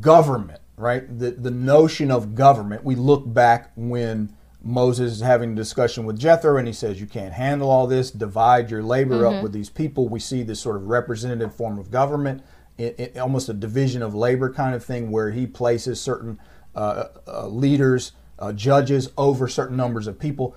government, 0.00 0.60
right? 0.76 1.02
The 1.18 1.30
the 1.32 1.50
notion 1.52 2.10
of 2.10 2.34
government. 2.34 2.82
We 2.82 2.96
look 2.96 3.22
back 3.32 3.70
when 3.76 4.32
Moses 4.66 5.12
is 5.12 5.20
having 5.20 5.52
a 5.52 5.54
discussion 5.54 6.04
with 6.04 6.18
Jethro, 6.18 6.56
and 6.56 6.66
he 6.66 6.72
says, 6.72 7.00
"You 7.00 7.06
can't 7.06 7.32
handle 7.32 7.70
all 7.70 7.86
this. 7.86 8.10
Divide 8.10 8.70
your 8.70 8.82
labor 8.82 9.22
Mm-hmm. 9.22 9.36
up 9.36 9.42
with 9.42 9.52
these 9.52 9.70
people." 9.70 10.08
We 10.08 10.18
see 10.18 10.42
this 10.42 10.60
sort 10.60 10.76
of 10.76 10.88
representative 10.88 11.54
form 11.54 11.78
of 11.78 11.90
government, 11.90 12.42
it, 12.76 12.98
it, 12.98 13.18
almost 13.18 13.48
a 13.48 13.54
division 13.54 14.02
of 14.02 14.14
labor 14.14 14.52
kind 14.52 14.74
of 14.74 14.84
thing, 14.84 15.10
where 15.10 15.30
he 15.30 15.46
places 15.46 16.00
certain 16.00 16.38
uh, 16.74 17.04
uh, 17.28 17.46
leaders, 17.46 18.12
uh, 18.40 18.52
judges 18.52 19.10
over 19.16 19.46
certain 19.46 19.76
numbers 19.76 20.08
of 20.08 20.18
people. 20.18 20.56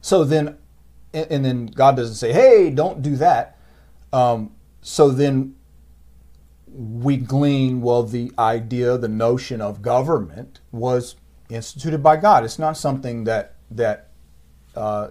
So 0.00 0.22
then, 0.24 0.56
and, 1.12 1.26
and 1.30 1.44
then 1.44 1.66
God 1.66 1.96
doesn't 1.96 2.14
say, 2.14 2.32
"Hey, 2.32 2.70
don't 2.70 3.02
do 3.02 3.16
that." 3.16 3.58
Um, 4.12 4.52
so 4.82 5.10
then 5.10 5.56
we 6.72 7.16
glean 7.16 7.80
well 7.80 8.04
the 8.04 8.30
idea 8.38 8.96
the 8.98 9.08
notion 9.08 9.60
of 9.60 9.82
government 9.82 10.60
was 10.70 11.16
instituted 11.48 12.02
by 12.02 12.16
god 12.16 12.44
it's 12.44 12.58
not 12.58 12.76
something 12.76 13.24
that 13.24 13.54
that 13.70 14.08
uh, 14.76 15.08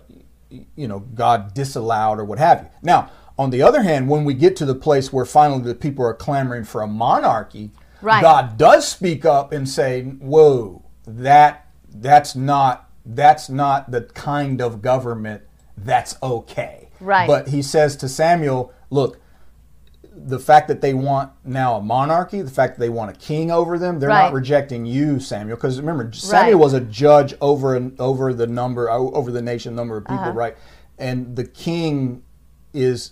you 0.75 0.87
know 0.87 0.99
god 0.99 1.53
disallowed 1.53 2.19
or 2.19 2.25
what 2.25 2.39
have 2.39 2.61
you 2.61 2.67
now 2.81 3.09
on 3.37 3.49
the 3.49 3.61
other 3.61 3.83
hand 3.83 4.07
when 4.09 4.23
we 4.23 4.33
get 4.33 4.55
to 4.55 4.65
the 4.65 4.75
place 4.75 5.11
where 5.11 5.25
finally 5.25 5.61
the 5.61 5.75
people 5.75 6.05
are 6.05 6.13
clamoring 6.13 6.63
for 6.63 6.81
a 6.81 6.87
monarchy 6.87 7.71
Right. 8.01 8.21
god 8.21 8.57
does 8.57 8.87
speak 8.87 9.25
up 9.25 9.51
and 9.51 9.67
say 9.67 10.03
whoa 10.03 10.83
that 11.07 11.67
that's 11.89 12.35
not 12.35 12.89
that's 13.05 13.49
not 13.49 13.89
the 13.91 14.01
kind 14.01 14.61
of 14.61 14.81
government 14.81 15.41
that's 15.77 16.15
okay 16.21 16.89
Right. 16.99 17.27
but 17.27 17.47
he 17.49 17.61
says 17.63 17.95
to 17.97 18.07
samuel 18.09 18.71
look 18.91 19.19
the 20.25 20.39
fact 20.39 20.67
that 20.67 20.81
they 20.81 20.93
want 20.93 21.31
now 21.45 21.75
a 21.75 21.81
monarchy, 21.81 22.41
the 22.41 22.49
fact 22.51 22.75
that 22.75 22.79
they 22.79 22.89
want 22.89 23.11
a 23.11 23.13
king 23.19 23.51
over 23.51 23.77
them, 23.77 23.99
they're 23.99 24.09
Right. 24.09 24.23
not 24.25 24.33
rejecting 24.33 24.85
you, 24.85 25.19
Samuel. 25.19 25.55
Because 25.57 25.79
remember, 25.79 26.11
Samuel 26.13 26.57
Right. 26.57 26.63
was 26.63 26.73
a 26.73 26.81
judge 26.81 27.35
over 27.39 27.91
over 27.99 28.33
the 28.33 28.47
number 28.47 28.89
over 28.89 29.31
the 29.31 29.41
nation 29.41 29.75
number 29.75 29.97
of 29.97 30.05
people, 30.05 30.29
Uh-huh. 30.29 30.31
right? 30.31 30.57
And 30.97 31.35
the 31.35 31.43
king 31.43 32.23
is 32.73 33.11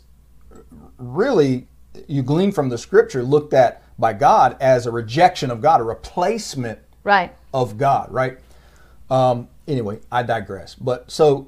really 0.98 1.68
you 2.08 2.22
glean 2.24 2.52
from 2.52 2.70
the 2.70 2.78
scripture 2.78 3.24
looked 3.24 3.54
at 3.54 3.82
by 3.98 4.12
God 4.12 4.58
as 4.60 4.86
a 4.86 4.92
rejection 4.92 5.50
of 5.50 5.62
God, 5.62 5.80
a 5.80 5.84
replacement 5.84 6.80
Right. 7.04 7.34
of 7.54 7.78
God, 7.78 8.12
right? 8.12 8.38
Um, 9.10 9.48
anyway, 9.68 10.00
I 10.12 10.24
digress. 10.24 10.76
But 10.76 11.10
so 11.12 11.48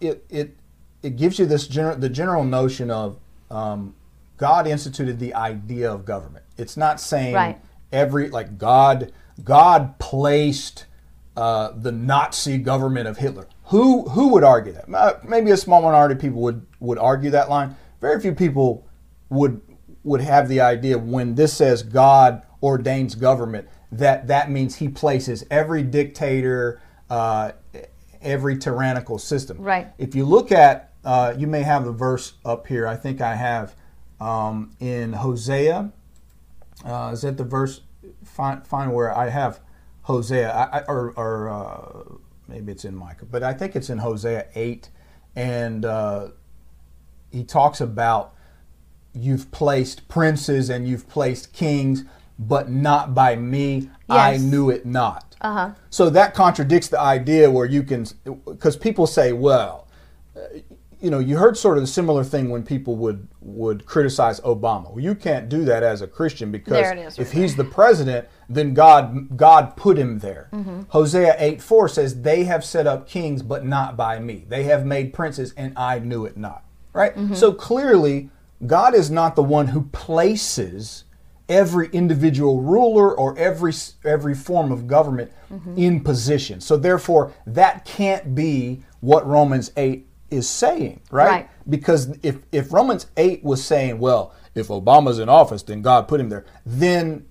it 0.00 0.24
it 0.28 0.56
it 1.02 1.16
gives 1.16 1.38
you 1.38 1.46
this 1.46 1.66
general 1.68 1.96
the 1.96 2.08
general 2.08 2.44
notion 2.44 2.90
of 2.90 3.16
um, 3.50 3.94
God 4.38 4.66
instituted 4.66 5.18
the 5.18 5.34
idea 5.34 5.92
of 5.92 6.04
government. 6.04 6.44
It's 6.56 6.76
not 6.76 7.00
saying 7.00 7.34
Right. 7.34 7.60
every 7.92 8.30
like 8.30 8.56
God 8.56 9.12
God 9.44 9.98
placed 9.98 10.86
uh, 11.36 11.72
the 11.76 11.92
Nazi 11.92 12.58
government 12.58 13.06
of 13.06 13.18
Hitler. 13.18 13.46
Who 13.66 14.08
who 14.08 14.28
would 14.28 14.44
argue 14.44 14.72
that? 14.72 14.92
Uh, 14.92 15.14
Maybe 15.24 15.50
a 15.50 15.56
small 15.56 15.82
minority 15.82 16.14
of 16.14 16.20
people 16.20 16.40
would 16.40 16.64
would 16.80 16.98
argue 16.98 17.30
that 17.30 17.50
line. 17.50 17.76
Very 18.00 18.20
few 18.20 18.34
people 18.34 18.86
would 19.28 19.60
would 20.04 20.20
have 20.20 20.48
the 20.48 20.60
idea 20.60 20.96
when 20.96 21.34
this 21.34 21.52
says 21.52 21.82
God 21.82 22.42
ordains 22.62 23.14
government 23.14 23.68
that 23.92 24.26
that 24.28 24.50
means 24.50 24.76
He 24.76 24.88
places 24.88 25.44
every 25.50 25.82
dictator, 25.82 26.80
uh, 27.10 27.52
every 28.20 28.56
tyrannical 28.58 29.18
system. 29.18 29.58
Right. 29.58 29.88
If 29.98 30.14
you 30.14 30.24
look 30.24 30.52
at, 30.52 30.92
uh, 31.04 31.34
you 31.36 31.46
may 31.46 31.62
have 31.62 31.84
the 31.84 31.92
verse 31.92 32.34
up 32.44 32.66
here. 32.66 32.86
I 32.86 32.96
think 32.96 33.20
I 33.20 33.34
have 33.34 33.74
um, 34.20 34.72
in 34.80 35.12
Hosea. 35.14 35.92
Uh, 36.84 37.10
is 37.12 37.22
that 37.22 37.36
the 37.36 37.44
verse? 37.44 37.82
Find, 38.24 38.66
find 38.66 38.92
where 38.92 39.16
I 39.16 39.28
have 39.28 39.60
Hosea, 40.02 40.50
I, 40.50 40.80
or, 40.88 41.12
or 41.16 41.48
uh, 41.48 42.16
maybe 42.46 42.72
it's 42.72 42.84
in 42.84 42.94
Micah, 42.94 43.26
but 43.26 43.42
I 43.42 43.52
think 43.52 43.76
it's 43.76 43.90
in 43.90 43.98
Hosea 43.98 44.46
8. 44.54 44.88
And 45.36 45.84
uh, 45.84 46.28
he 47.30 47.44
talks 47.44 47.80
about 47.80 48.34
you've 49.12 49.50
placed 49.50 50.08
princes 50.08 50.70
and 50.70 50.88
you've 50.88 51.08
placed 51.08 51.52
kings, 51.52 52.04
but 52.38 52.70
not 52.70 53.14
by 53.14 53.36
me. 53.36 53.90
I 54.08 54.36
knew 54.38 54.70
it 54.70 54.86
not. 54.86 55.36
Uh 55.40 55.52
huh. 55.52 55.70
So 55.90 56.10
that 56.10 56.34
contradicts 56.34 56.88
the 56.88 57.00
idea 57.00 57.50
where 57.50 57.66
you 57.66 57.82
can, 57.82 58.06
because 58.46 58.76
people 58.76 59.06
say, 59.06 59.32
well, 59.32 59.88
you 61.00 61.10
know, 61.10 61.18
you 61.18 61.36
heard 61.36 61.56
sort 61.56 61.76
of 61.78 61.82
the 61.82 61.86
similar 61.86 62.24
thing 62.24 62.50
when 62.50 62.62
people 62.62 62.96
would 62.96 63.28
would 63.40 63.86
criticize 63.86 64.40
Obama. 64.40 64.90
Well, 64.90 65.00
you 65.00 65.14
can't 65.14 65.48
do 65.48 65.64
that 65.64 65.82
as 65.82 66.02
a 66.02 66.06
Christian 66.06 66.50
because 66.50 66.76
if 67.18 67.28
right 67.28 67.42
he's 67.42 67.56
the 67.56 67.64
president, 67.64 68.28
then 68.48 68.74
God 68.74 69.36
God 69.36 69.76
put 69.76 69.96
him 69.96 70.18
there. 70.18 70.48
Mm-hmm. 70.52 70.82
Hosea 70.88 71.36
eight 71.38 71.62
four 71.62 71.88
says, 71.88 72.22
"They 72.22 72.44
have 72.44 72.64
set 72.64 72.86
up 72.86 73.08
kings, 73.08 73.42
but 73.42 73.64
not 73.64 73.96
by 73.96 74.18
me. 74.18 74.44
They 74.48 74.64
have 74.64 74.84
made 74.86 75.12
princes, 75.12 75.54
and 75.56 75.72
I 75.76 75.98
knew 75.98 76.24
it 76.24 76.36
not." 76.36 76.64
Right. 76.92 77.14
Mm-hmm. 77.14 77.34
So 77.34 77.52
clearly, 77.52 78.30
God 78.66 78.94
is 78.94 79.10
not 79.10 79.36
the 79.36 79.42
one 79.42 79.68
who 79.68 79.82
places 79.92 81.04
every 81.48 81.88
individual 81.92 82.60
ruler 82.60 83.16
or 83.16 83.38
every 83.38 83.72
every 84.04 84.34
form 84.34 84.72
of 84.72 84.86
government 84.86 85.32
Mm-hmm. 85.50 85.78
in 85.78 86.00
position. 86.02 86.60
So 86.60 86.76
therefore, 86.76 87.32
that 87.46 87.86
can't 87.86 88.34
be 88.34 88.82
what 89.00 89.26
Romans 89.26 89.72
eight 89.78 90.06
is 90.30 90.48
saying, 90.48 91.00
right? 91.10 91.28
Right. 91.28 91.50
Because 91.68 92.16
if 92.22 92.38
if 92.52 92.72
Romans 92.72 93.06
eight 93.16 93.42
was 93.44 93.62
saying, 93.64 93.98
well, 93.98 94.34
if 94.54 94.68
Obama's 94.68 95.18
in 95.18 95.28
office, 95.28 95.62
then 95.62 95.82
God 95.82 96.08
put 96.08 96.20
him 96.20 96.28
there, 96.28 96.44
then 96.66 97.26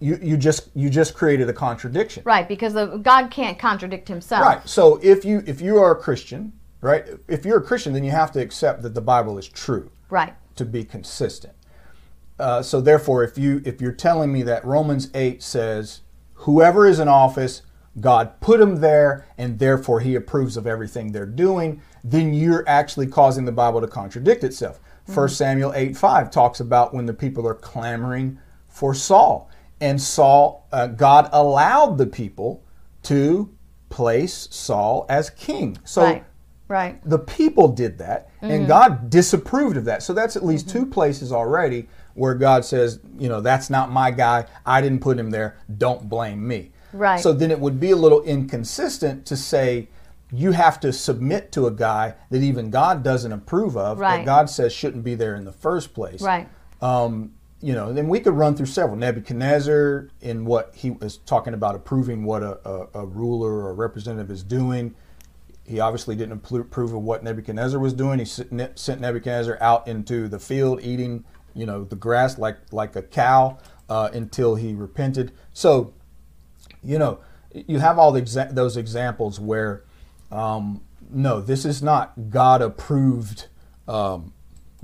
you 0.00 0.18
you 0.22 0.36
just 0.36 0.68
you 0.74 0.90
just 0.90 1.14
created 1.14 1.48
a 1.48 1.52
contradiction. 1.52 2.22
Right. 2.26 2.48
Because 2.48 2.74
the, 2.74 2.86
God 2.98 3.30
can't 3.30 3.58
contradict 3.58 4.08
Himself. 4.08 4.44
Right. 4.44 4.68
So 4.68 4.98
if 5.02 5.24
you 5.24 5.42
if 5.46 5.60
you 5.60 5.78
are 5.78 5.92
a 5.92 5.96
Christian, 5.96 6.52
right? 6.80 7.06
If 7.28 7.44
you're 7.44 7.58
a 7.58 7.62
Christian, 7.62 7.92
then 7.92 8.04
you 8.04 8.10
have 8.10 8.32
to 8.32 8.40
accept 8.40 8.82
that 8.82 8.94
the 8.94 9.00
Bible 9.00 9.38
is 9.38 9.48
true 9.48 9.90
Right. 10.10 10.34
to 10.56 10.64
be 10.64 10.84
consistent. 10.84 11.54
Uh, 12.38 12.62
so 12.62 12.80
therefore, 12.80 13.22
if 13.22 13.38
you 13.38 13.62
if 13.64 13.80
you're 13.80 13.92
telling 13.92 14.32
me 14.32 14.42
that 14.42 14.64
Romans 14.64 15.08
eight 15.14 15.42
says 15.42 16.00
whoever 16.34 16.86
is 16.86 16.98
in 16.98 17.08
office, 17.08 17.62
God 18.00 18.40
put 18.40 18.60
him 18.60 18.80
there, 18.80 19.26
and 19.38 19.58
therefore 19.58 20.00
He 20.00 20.16
approves 20.16 20.56
of 20.56 20.66
everything 20.66 21.12
they're 21.12 21.26
doing, 21.26 21.80
then 22.04 22.34
you're 22.34 22.62
actually 22.68 23.06
causing 23.06 23.44
the 23.46 23.52
Bible 23.52 23.80
to 23.80 23.86
contradict 23.88 24.44
itself. 24.44 24.78
First 25.06 25.36
Samuel 25.36 25.72
eight 25.74 25.96
five 25.96 26.30
talks 26.30 26.60
about 26.60 26.94
when 26.94 27.06
the 27.06 27.12
people 27.14 27.46
are 27.48 27.54
clamoring 27.54 28.38
for 28.68 28.94
Saul, 28.94 29.50
and 29.80 30.00
Saul, 30.00 30.66
uh, 30.72 30.86
God 30.88 31.28
allowed 31.32 31.98
the 31.98 32.06
people 32.06 32.62
to 33.04 33.54
place 33.90 34.48
Saul 34.50 35.06
as 35.08 35.30
king. 35.30 35.78
So 35.84 36.02
Right. 36.02 36.24
Right. 36.66 37.00
the 37.08 37.18
people 37.18 37.68
did 37.68 37.98
that 37.98 38.30
Mm-hmm. 38.36 38.50
and 38.52 38.66
god 38.68 39.08
disapproved 39.10 39.76
of 39.78 39.84
that 39.86 40.02
so 40.02 40.12
that's 40.12 40.34
at 40.36 40.44
least 40.44 40.68
two 40.68 40.84
places 40.86 41.30
already 41.32 41.88
where 42.14 42.34
god 42.34 42.62
says 42.64 43.00
you 43.18 43.28
know 43.28 43.40
that's 43.40 43.68
not 43.70 43.90
my 43.90 44.10
guy 44.10 44.44
i 44.66 44.80
didn't 44.82 45.00
put 45.00 45.18
him 45.18 45.30
there 45.30 45.56
don't 45.78 46.08
blame 46.10 46.46
me 46.46 46.72
Right. 46.92 47.20
so 47.20 47.32
then 47.32 47.50
it 47.50 47.58
would 47.60 47.78
be 47.80 47.90
a 47.90 47.96
little 47.96 48.22
inconsistent 48.22 49.24
to 49.26 49.36
say 49.36 49.88
you 50.34 50.52
have 50.52 50.80
to 50.80 50.92
submit 50.92 51.52
to 51.52 51.66
a 51.66 51.70
guy 51.70 52.14
that 52.30 52.42
even 52.42 52.70
god 52.70 53.02
doesn't 53.02 53.32
approve 53.32 53.76
of 53.76 53.98
Right. 53.98 54.18
that 54.18 54.24
god 54.26 54.50
says 54.50 54.72
shouldn't 54.72 55.04
be 55.04 55.14
there 55.14 55.34
in 55.36 55.44
the 55.44 55.52
first 55.52 55.94
place 55.94 56.20
Right. 56.22 56.48
um, 56.82 57.32
you 57.60 57.72
know, 57.72 57.94
then 57.94 58.08
we 58.08 58.20
could 58.20 58.34
run 58.34 58.54
through 58.54 58.66
several. 58.66 58.94
Nebuchadnezzar, 58.98 60.10
in 60.20 60.44
what 60.44 60.74
he 60.74 60.90
was 60.90 61.16
talking 61.16 61.54
about, 61.54 61.74
approving 61.74 62.22
what 62.24 62.42
a, 62.42 62.58
a, 62.68 62.88
a 63.02 63.06
ruler 63.06 63.50
or 63.54 63.70
a 63.70 63.72
representative 63.72 64.30
is 64.30 64.42
doing. 64.42 64.94
He 65.66 65.80
obviously 65.80 66.14
didn't 66.14 66.44
approve 66.50 66.92
of 66.92 67.00
what 67.02 67.24
Nebuchadnezzar 67.24 67.80
was 67.80 67.94
doing. 67.94 68.18
He 68.18 68.26
sent 68.26 68.50
Nebuchadnezzar 69.00 69.56
out 69.62 69.88
into 69.88 70.28
the 70.28 70.38
field 70.38 70.80
eating, 70.82 71.24
you 71.54 71.64
know, 71.64 71.84
the 71.84 71.96
grass 71.96 72.36
like 72.36 72.58
like 72.70 72.96
a 72.96 73.02
cow 73.02 73.56
uh, 73.88 74.10
until 74.12 74.56
he 74.56 74.74
repented. 74.74 75.32
So, 75.54 75.94
you 76.82 76.98
know, 76.98 77.20
you 77.54 77.78
have 77.78 77.98
all 77.98 78.12
the 78.12 78.20
exa- 78.20 78.54
those 78.54 78.76
examples 78.76 79.40
where, 79.40 79.84
um, 80.30 80.82
no, 81.10 81.40
this 81.40 81.64
is 81.64 81.82
not 81.82 82.12
God 82.30 82.62
approved 82.62 83.48
um, 83.86 84.32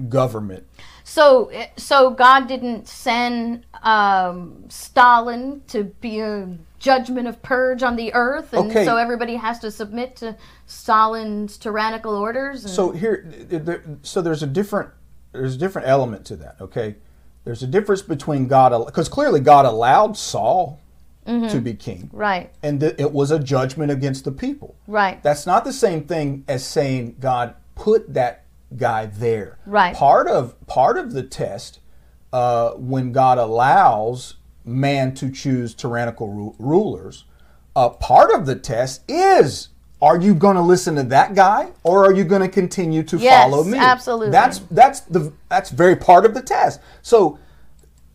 government. 0.09 0.67
So, 1.05 1.51
so 1.77 2.11
God 2.11 2.47
didn't 2.47 2.87
send 2.87 3.67
um, 3.83 4.65
Stalin 4.69 5.63
to 5.69 5.85
be 5.85 6.21
a 6.21 6.57
judgment 6.79 7.27
of 7.27 7.43
purge 7.43 7.83
on 7.83 7.97
the 7.97 8.15
earth, 8.15 8.53
and 8.53 8.71
okay. 8.71 8.85
so 8.85 8.97
everybody 8.97 9.35
has 9.35 9.59
to 9.61 9.71
submit 9.71 10.17
to 10.17 10.37
Stalin's 10.67 11.59
tyrannical 11.59 12.15
orders. 12.15 12.65
And... 12.65 12.73
So 12.73 12.93
here, 12.93 13.99
so 14.03 14.23
there's 14.23 14.43
a 14.43 14.47
different 14.47 14.91
there's 15.33 15.55
a 15.55 15.59
different 15.59 15.89
element 15.89 16.25
to 16.27 16.37
that. 16.37 16.57
Okay, 16.61 16.97
there's 17.45 17.63
a 17.63 17.67
difference 17.67 18.03
between 18.03 18.47
God 18.47 18.87
because 18.87 19.09
clearly 19.09 19.41
God 19.41 19.65
allowed 19.65 20.17
Saul 20.17 20.81
mm-hmm. 21.27 21.49
to 21.49 21.61
be 21.61 21.75
king, 21.75 22.11
right, 22.13 22.53
and 22.63 22.81
th- 22.81 22.95
it 22.99 23.13
was 23.13 23.31
a 23.31 23.39
judgment 23.39 23.91
against 23.91 24.25
the 24.25 24.33
people, 24.33 24.77
right. 24.87 25.23
That's 25.23 25.47
not 25.47 25.65
the 25.65 25.73
same 25.73 26.05
thing 26.05 26.45
as 26.49 26.65
saying 26.65 27.17
God 27.21 27.55
put 27.75 28.15
that 28.15 28.45
guy 28.77 29.07
there. 29.07 29.59
Right. 29.67 29.95
Part 29.95 30.29
of 30.29 30.55
part 30.67 30.99
of 30.99 31.13
the 31.13 31.23
test 31.23 31.81
uh, 32.33 32.71
when 32.73 33.13
God 33.13 33.39
allows 33.39 34.37
man 34.65 35.15
to 35.15 35.31
choose 35.31 35.75
tyrannical 35.75 36.29
ru- 36.29 36.55
rulers, 36.59 37.25
uh, 37.75 37.91
part 37.91 38.33
of 38.33 38.47
the 38.47 38.57
test 38.57 39.03
is 39.09 39.69
are 40.03 40.19
you 40.19 40.35
going 40.35 40.57
to 40.57 40.63
listen 40.63 40.95
to 40.95 41.03
that 41.05 41.35
guy 41.35 41.73
or 41.83 42.05
are 42.07 42.13
you 42.13 42.25
going 42.25 42.41
to 42.41 42.49
continue 42.49 43.03
to 43.03 43.19
yes, 43.19 43.43
follow 43.43 43.65
me? 43.65 43.77
Absolutely. 43.77 44.31
That's 44.31 44.61
that's 44.71 45.01
the 45.01 45.33
that's 45.49 45.71
very 45.71 45.97
part 45.97 46.25
of 46.25 46.35
the 46.35 46.43
test. 46.43 46.81
So 47.03 47.39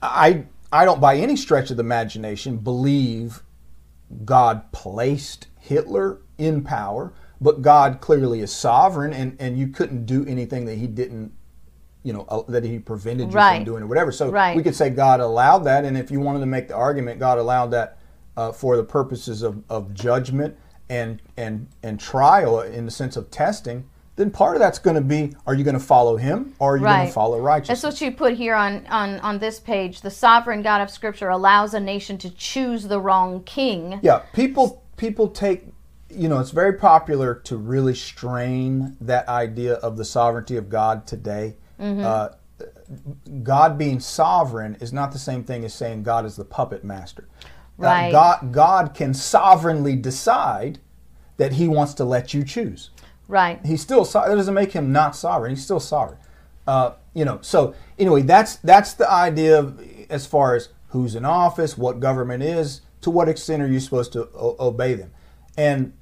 I 0.01 0.45
I 0.75 0.85
don't 0.85 0.99
by 0.99 1.17
any 1.17 1.35
stretch 1.35 1.71
of 1.71 1.77
the 1.77 1.83
imagination 1.83 2.57
believe 2.57 3.43
God 4.23 4.71
placed 4.71 5.47
Hitler 5.59 6.21
in 6.37 6.63
power 6.63 7.13
but 7.41 7.61
God 7.61 8.01
clearly 8.01 8.41
is 8.41 8.51
sovereign, 8.51 9.13
and, 9.13 9.35
and 9.39 9.57
you 9.57 9.67
couldn't 9.67 10.05
do 10.05 10.25
anything 10.25 10.65
that 10.65 10.75
He 10.75 10.87
didn't, 10.87 11.33
you 12.03 12.13
know, 12.13 12.25
uh, 12.29 12.43
that 12.47 12.63
He 12.63 12.79
prevented 12.79 13.31
you 13.31 13.35
right. 13.35 13.57
from 13.57 13.65
doing 13.65 13.83
or 13.83 13.87
whatever. 13.87 14.11
So 14.11 14.29
right. 14.29 14.55
we 14.55 14.63
could 14.63 14.75
say 14.75 14.89
God 14.89 15.19
allowed 15.19 15.59
that, 15.59 15.85
and 15.85 15.97
if 15.97 16.11
you 16.11 16.19
wanted 16.19 16.39
to 16.39 16.45
make 16.45 16.67
the 16.67 16.75
argument, 16.75 17.19
God 17.19 17.37
allowed 17.37 17.67
that 17.67 17.97
uh, 18.37 18.51
for 18.51 18.77
the 18.77 18.83
purposes 18.83 19.41
of, 19.41 19.63
of 19.69 19.93
judgment 19.93 20.57
and 20.87 21.19
and 21.35 21.67
and 21.81 21.99
trial 21.99 22.61
in 22.61 22.85
the 22.85 22.91
sense 22.91 23.17
of 23.17 23.31
testing. 23.31 23.89
Then 24.15 24.31
part 24.31 24.55
of 24.55 24.61
that's 24.61 24.79
going 24.79 24.95
to 24.95 25.01
be: 25.01 25.35
Are 25.45 25.53
you 25.53 25.63
going 25.63 25.77
to 25.77 25.79
follow 25.79 26.15
Him, 26.17 26.55
or 26.59 26.73
are 26.73 26.77
you 26.77 26.85
right. 26.85 26.97
going 26.97 27.07
to 27.07 27.13
follow 27.13 27.39
righteousness? 27.39 27.81
That's 27.81 28.01
what 28.01 28.05
you 28.05 28.15
put 28.15 28.33
here 28.33 28.55
on, 28.55 28.85
on 28.87 29.19
on 29.19 29.39
this 29.39 29.59
page. 29.59 30.01
The 30.01 30.11
sovereign 30.11 30.61
God 30.61 30.81
of 30.81 30.89
Scripture 30.89 31.29
allows 31.29 31.73
a 31.73 31.79
nation 31.79 32.17
to 32.19 32.29
choose 32.29 32.87
the 32.87 32.99
wrong 32.99 33.43
king. 33.43 33.99
Yeah, 34.01 34.19
people 34.33 34.83
people 34.95 35.27
take 35.27 35.67
you 36.09 36.29
know, 36.29 36.39
it's 36.39 36.51
very 36.51 36.73
popular 36.73 37.35
to 37.35 37.57
really 37.57 37.95
strain 37.95 38.95
that 39.01 39.27
idea 39.27 39.73
of 39.75 39.97
the 39.97 40.05
sovereignty 40.05 40.55
of 40.55 40.69
God 40.69 41.05
today. 41.05 41.57
Mm-hmm. 41.79 42.05
Uh, 42.05 42.29
God 43.43 43.77
being 43.77 43.99
sovereign 43.99 44.77
is 44.79 44.93
not 44.93 45.11
the 45.11 45.19
same 45.19 45.43
thing 45.43 45.65
as 45.65 45.73
saying 45.73 46.03
God 46.03 46.25
is 46.25 46.35
the 46.35 46.45
puppet 46.45 46.83
master. 46.83 47.27
Uh, 47.43 47.47
right. 47.77 48.09
Uh, 48.09 48.11
God, 48.11 48.51
God 48.53 48.93
can 48.93 49.13
sovereignly 49.13 49.95
decide 49.95 50.79
that 51.37 51.53
He 51.53 51.67
wants 51.67 51.93
to 51.95 52.05
let 52.05 52.33
you 52.33 52.43
choose. 52.43 52.91
Right. 53.27 53.59
He's 53.65 53.81
still 53.81 54.05
that 54.05 54.27
doesn't 54.27 54.53
make 54.53 54.71
him 54.71 54.91
not 54.91 55.15
sovereign. 55.15 55.51
He's 55.51 55.63
still 55.63 55.79
sovereign. 55.79 56.19
Uh, 56.67 56.93
you 57.13 57.25
know. 57.25 57.39
So 57.41 57.75
anyway, 57.97 58.21
that's 58.21 58.57
that's 58.57 58.93
the 58.93 59.09
idea 59.09 59.59
of 59.59 59.81
as 60.09 60.25
far 60.25 60.55
as 60.55 60.69
who's 60.89 61.15
in 61.15 61.25
office, 61.25 61.77
what 61.77 61.99
government 61.99 62.41
is, 62.41 62.81
to 63.01 63.09
what 63.09 63.27
extent 63.27 63.61
are 63.61 63.67
you 63.67 63.79
supposed 63.79 64.13
to 64.13 64.29
o- 64.33 64.55
obey 64.59 64.93
them. 64.93 65.11
And, 65.57 65.93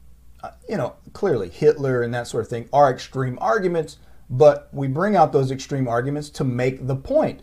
uh, 0.44 0.52
you 0.70 0.78
know, 0.78 0.96
clearly 1.14 1.50
Hitler 1.50 2.02
and 2.02 2.14
that 2.14 2.28
sort 2.28 2.44
of 2.44 2.50
thing 2.50 2.70
are 2.72 2.92
extreme 2.92 3.38
arguments, 3.42 3.98
but 4.30 4.70
we 4.72 4.88
bring 4.88 5.16
out 5.16 5.34
those 5.34 5.52
extreme 5.52 5.88
arguments 5.88 6.30
to 6.32 6.44
make 6.44 6.86
the 6.86 6.96
point. 6.96 7.42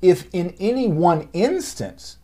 If 0.00 0.28
in 0.32 0.54
any 0.60 0.88
one 0.88 1.28
instance 1.32 2.18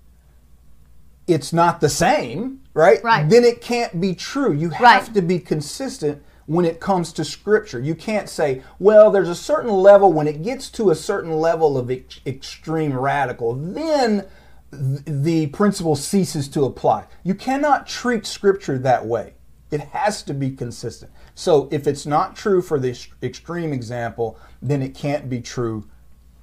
it's 1.26 1.52
not 1.52 1.80
the 1.80 1.88
same, 1.90 2.62
right? 2.72 3.02
Right. 3.04 3.28
Then 3.28 3.44
it 3.44 3.60
can't 3.60 4.00
be 4.00 4.14
true. 4.14 4.52
You 4.52 4.70
have 4.70 4.80
right. 4.80 5.14
to 5.14 5.20
be 5.20 5.38
consistent 5.38 6.22
when 6.48 6.64
it 6.64 6.80
comes 6.80 7.12
to 7.12 7.24
scripture. 7.24 7.78
You 7.78 7.94
can't 7.94 8.28
say, 8.28 8.62
well, 8.78 9.10
there's 9.10 9.28
a 9.28 9.34
certain 9.34 9.70
level, 9.70 10.12
when 10.12 10.26
it 10.26 10.42
gets 10.42 10.70
to 10.70 10.90
a 10.90 10.94
certain 10.94 11.34
level 11.34 11.76
of 11.76 11.90
ex- 11.90 12.20
extreme 12.26 12.98
radical, 12.98 13.54
then 13.54 14.26
the 14.70 15.48
principle 15.48 15.94
ceases 15.94 16.48
to 16.48 16.64
apply. 16.64 17.04
You 17.22 17.34
cannot 17.34 17.86
treat 17.86 18.26
Scripture 18.26 18.78
that 18.78 19.06
way. 19.06 19.34
It 19.70 19.80
has 19.80 20.22
to 20.24 20.34
be 20.34 20.50
consistent. 20.50 21.12
So 21.34 21.68
if 21.70 21.86
it's 21.86 22.06
not 22.06 22.34
true 22.34 22.62
for 22.62 22.78
the 22.78 22.98
extreme 23.22 23.72
example, 23.72 24.38
then 24.62 24.82
it 24.82 24.94
can't 24.94 25.28
be 25.28 25.40
true 25.40 25.86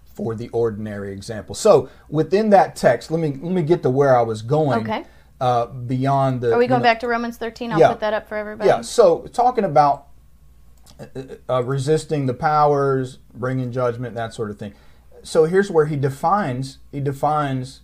for 0.06 0.36
the 0.36 0.50
ordinary 0.50 1.12
example. 1.12 1.56
So 1.56 1.90
within 2.10 2.52
that 2.52 2.76
text, 2.76 3.12
let 3.12 3.20
me 3.20 3.30
let 3.42 3.52
me 3.52 3.64
get 3.64 3.84
to 3.84 3.90
where 3.90 4.16
I 4.16 4.22
was 4.22 4.42
going. 4.42 4.82
Okay. 4.82 5.06
Uh, 5.42 5.66
beyond 5.66 6.40
the. 6.40 6.54
Are 6.54 6.58
we 6.58 6.66
going 6.68 6.80
know, 6.80 6.84
back 6.84 7.02
to 7.02 7.08
Romans 7.08 7.36
13? 7.36 7.74
I'll 7.74 7.80
yeah, 7.80 7.90
put 7.90 8.00
that 8.00 8.14
up 8.14 8.30
for 8.30 8.38
everybody. 8.38 8.70
Yeah. 8.70 8.82
So 8.82 9.28
talking 9.28 9.66
about 9.66 10.08
uh, 10.98 11.06
uh, 11.50 11.64
resisting 11.64 12.26
the 12.26 12.34
powers, 12.34 13.20
bringing 13.34 13.72
judgment, 13.72 14.16
that 14.16 14.34
sort 14.34 14.50
of 14.50 14.58
thing. 14.58 14.74
So 15.24 15.44
here's 15.46 15.70
where 15.70 15.88
he 15.88 15.98
defines 15.98 16.78
he 16.92 17.02
defines 17.02 17.82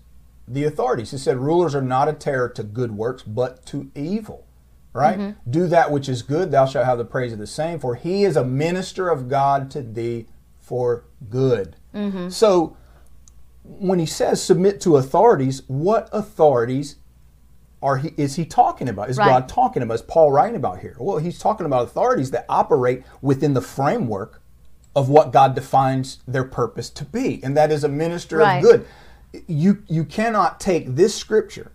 the 0.47 0.63
authorities. 0.63 1.11
He 1.11 1.17
said, 1.17 1.37
Rulers 1.37 1.75
are 1.75 1.81
not 1.81 2.07
a 2.07 2.13
terror 2.13 2.49
to 2.49 2.63
good 2.63 2.91
works, 2.91 3.23
but 3.23 3.65
to 3.67 3.91
evil. 3.95 4.47
Right? 4.93 5.17
Mm-hmm. 5.17 5.49
Do 5.49 5.67
that 5.67 5.91
which 5.91 6.09
is 6.09 6.21
good, 6.21 6.51
thou 6.51 6.65
shalt 6.65 6.85
have 6.85 6.97
the 6.97 7.05
praise 7.05 7.31
of 7.31 7.39
the 7.39 7.47
same, 7.47 7.79
for 7.79 7.95
he 7.95 8.25
is 8.25 8.35
a 8.35 8.43
minister 8.43 9.09
of 9.09 9.29
God 9.29 9.71
to 9.71 9.81
thee 9.81 10.27
for 10.59 11.05
good. 11.29 11.77
Mm-hmm. 11.95 12.27
So, 12.27 12.75
when 13.63 13.99
he 13.99 14.05
says 14.05 14.43
submit 14.43 14.81
to 14.81 14.97
authorities, 14.97 15.63
what 15.67 16.09
authorities 16.11 16.97
are 17.81 17.97
he 17.97 18.13
is 18.17 18.35
he 18.35 18.45
talking 18.45 18.89
about? 18.89 19.09
Is 19.09 19.17
right. 19.17 19.27
God 19.27 19.49
talking 19.49 19.83
about? 19.83 19.95
Is 19.95 20.01
Paul 20.01 20.31
writing 20.31 20.55
about 20.55 20.79
here? 20.79 20.95
Well, 20.99 21.17
he's 21.17 21.39
talking 21.39 21.65
about 21.65 21.83
authorities 21.83 22.31
that 22.31 22.45
operate 22.47 23.03
within 23.21 23.53
the 23.53 23.61
framework 23.61 24.41
of 24.95 25.09
what 25.09 25.31
God 25.31 25.55
defines 25.55 26.19
their 26.27 26.43
purpose 26.43 26.89
to 26.89 27.05
be, 27.05 27.41
and 27.43 27.55
that 27.55 27.71
is 27.71 27.83
a 27.83 27.89
minister 27.89 28.37
right. 28.37 28.57
of 28.57 28.63
good 28.63 28.85
you 29.47 29.83
you 29.87 30.03
cannot 30.03 30.59
take 30.59 30.95
this 30.95 31.15
scripture 31.15 31.71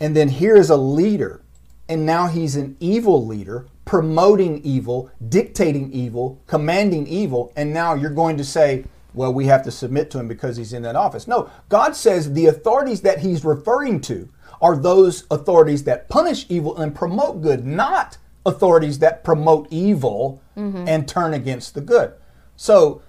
and 0.00 0.16
then 0.16 0.28
here 0.28 0.56
is 0.56 0.70
a 0.70 0.76
leader 0.76 1.40
and 1.88 2.04
now 2.04 2.26
he's 2.26 2.56
an 2.56 2.76
evil 2.80 3.24
leader 3.26 3.66
promoting 3.84 4.62
evil 4.62 5.10
dictating 5.28 5.92
evil 5.92 6.40
commanding 6.46 7.06
evil 7.06 7.52
and 7.56 7.72
now 7.72 7.94
you're 7.94 8.10
going 8.10 8.36
to 8.36 8.44
say 8.44 8.84
well 9.14 9.32
we 9.32 9.46
have 9.46 9.62
to 9.62 9.70
submit 9.70 10.10
to 10.10 10.18
him 10.18 10.28
because 10.28 10.56
he's 10.56 10.72
in 10.72 10.82
that 10.82 10.96
office 10.96 11.26
no 11.26 11.50
god 11.68 11.96
says 11.96 12.32
the 12.32 12.46
authorities 12.46 13.00
that 13.00 13.20
he's 13.20 13.44
referring 13.44 14.00
to 14.00 14.28
are 14.60 14.76
those 14.76 15.24
authorities 15.30 15.84
that 15.84 16.08
punish 16.08 16.46
evil 16.48 16.76
and 16.76 16.94
promote 16.94 17.42
good 17.42 17.64
not 17.64 18.18
authorities 18.46 18.98
that 18.98 19.24
promote 19.24 19.66
evil 19.70 20.42
mm-hmm. 20.56 20.86
and 20.86 21.08
turn 21.08 21.32
against 21.34 21.74
the 21.74 21.80
good 21.80 22.12
so 22.56 23.02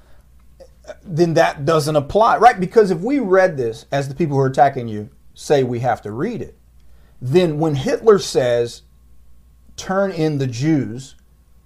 then 1.03 1.34
that 1.34 1.65
doesn't 1.65 1.95
apply, 1.95 2.38
right? 2.38 2.60
Because 2.60 2.91
if 2.91 2.99
we 2.99 3.19
read 3.19 3.58
this 3.58 3.86
as 3.91 4.08
the 4.08 4.15
people 4.15 4.36
who 4.36 4.41
are 4.41 4.47
attacking 4.47 4.88
you 4.88 5.10
say 5.34 5.63
we 5.63 5.79
have 5.79 6.01
to 6.03 6.12
read 6.12 6.41
it, 6.41 6.58
then 7.21 7.60
when 7.60 7.75
Hitler 7.75 8.19
says, 8.19 8.84
turn 9.75 10.12
in 10.12 10.38
the 10.38 10.47
Jews 10.47 11.15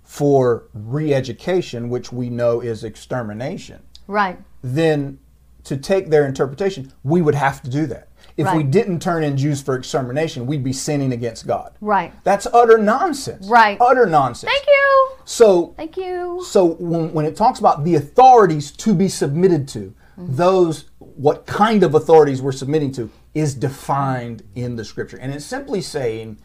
for 0.04 0.64
re 0.74 1.14
education, 1.14 1.90
which 1.90 2.12
we 2.12 2.30
know 2.30 2.62
is 2.62 2.84
extermination, 2.84 3.82
right? 4.08 4.40
Then 4.64 5.20
to 5.66 5.78
take 5.78 6.10
their 6.10 6.26
interpretation, 6.26 6.92
we 7.04 7.22
would 7.22 7.36
have 7.36 7.62
to 7.64 7.70
do 7.70 7.86
that. 7.88 8.09
If 8.40 8.46
right. 8.46 8.56
we 8.56 8.64
didn't 8.64 9.02
turn 9.02 9.26
in 9.26 9.36
Jews 9.36 9.62
for 9.62 9.76
extermination, 9.76 10.46
we'd 10.46 10.64
be 10.64 10.72
sinning 10.72 11.12
against 11.12 11.46
God. 11.46 11.76
Right. 11.82 12.14
That's 12.24 12.48
utter 12.54 12.78
nonsense. 12.78 13.46
Right. 13.48 13.78
Utter 13.82 14.06
nonsense. 14.06 14.50
Thank 14.50 14.66
you. 14.66 15.10
So 15.26 15.74
Thank 15.76 15.98
you. 15.98 16.42
So 16.48 16.64
when, 16.80 17.12
when 17.12 17.26
it 17.26 17.36
talks 17.36 17.60
about 17.60 17.84
the 17.84 17.96
authorities 17.96 18.72
to 18.72 18.96
be 18.96 19.10
submitted 19.10 19.68
to, 19.70 19.94
mm-hmm. 20.18 20.38
those 20.38 20.86
what 21.00 21.48
kind 21.48 21.84
of 21.84 21.96
authorities 21.96 22.42
we're 22.42 22.54
submitting 22.54 22.94
to 22.94 23.12
is 23.34 23.54
defined 23.54 24.44
in 24.56 24.78
the 24.78 24.86
scripture. 24.86 25.18
And 25.18 25.34
it's 25.34 25.44
simply 25.44 25.82
saying 25.82 26.38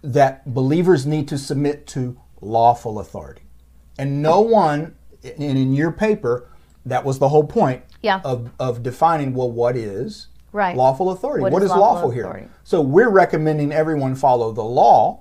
that 0.00 0.54
believers 0.54 1.04
need 1.04 1.28
to 1.28 1.36
submit 1.36 1.86
to 1.88 2.18
lawful 2.40 3.00
authority. 3.00 3.42
And 3.98 4.22
no 4.22 4.40
one 4.40 4.96
and 5.22 5.58
in 5.58 5.74
your 5.74 5.92
paper, 5.92 6.48
that 6.86 7.04
was 7.04 7.18
the 7.18 7.28
whole 7.28 7.44
point. 7.44 7.82
Yeah. 8.00 8.22
of, 8.24 8.50
of 8.58 8.82
defining 8.82 9.34
well 9.34 9.50
what 9.50 9.76
is 9.76 10.28
Right. 10.56 10.74
lawful 10.74 11.10
authority. 11.10 11.42
What 11.42 11.52
what 11.52 11.62
is 11.62 11.66
is, 11.70 11.76
lawful 11.76 11.94
lawful, 11.94 12.10
here? 12.10 12.24
authority? 12.24 12.48
So 12.64 12.80
we're 12.80 13.10
recommending 13.10 13.72
everyone 13.72 14.14
follow 14.14 14.52
the 14.52 14.64
law, 14.64 15.20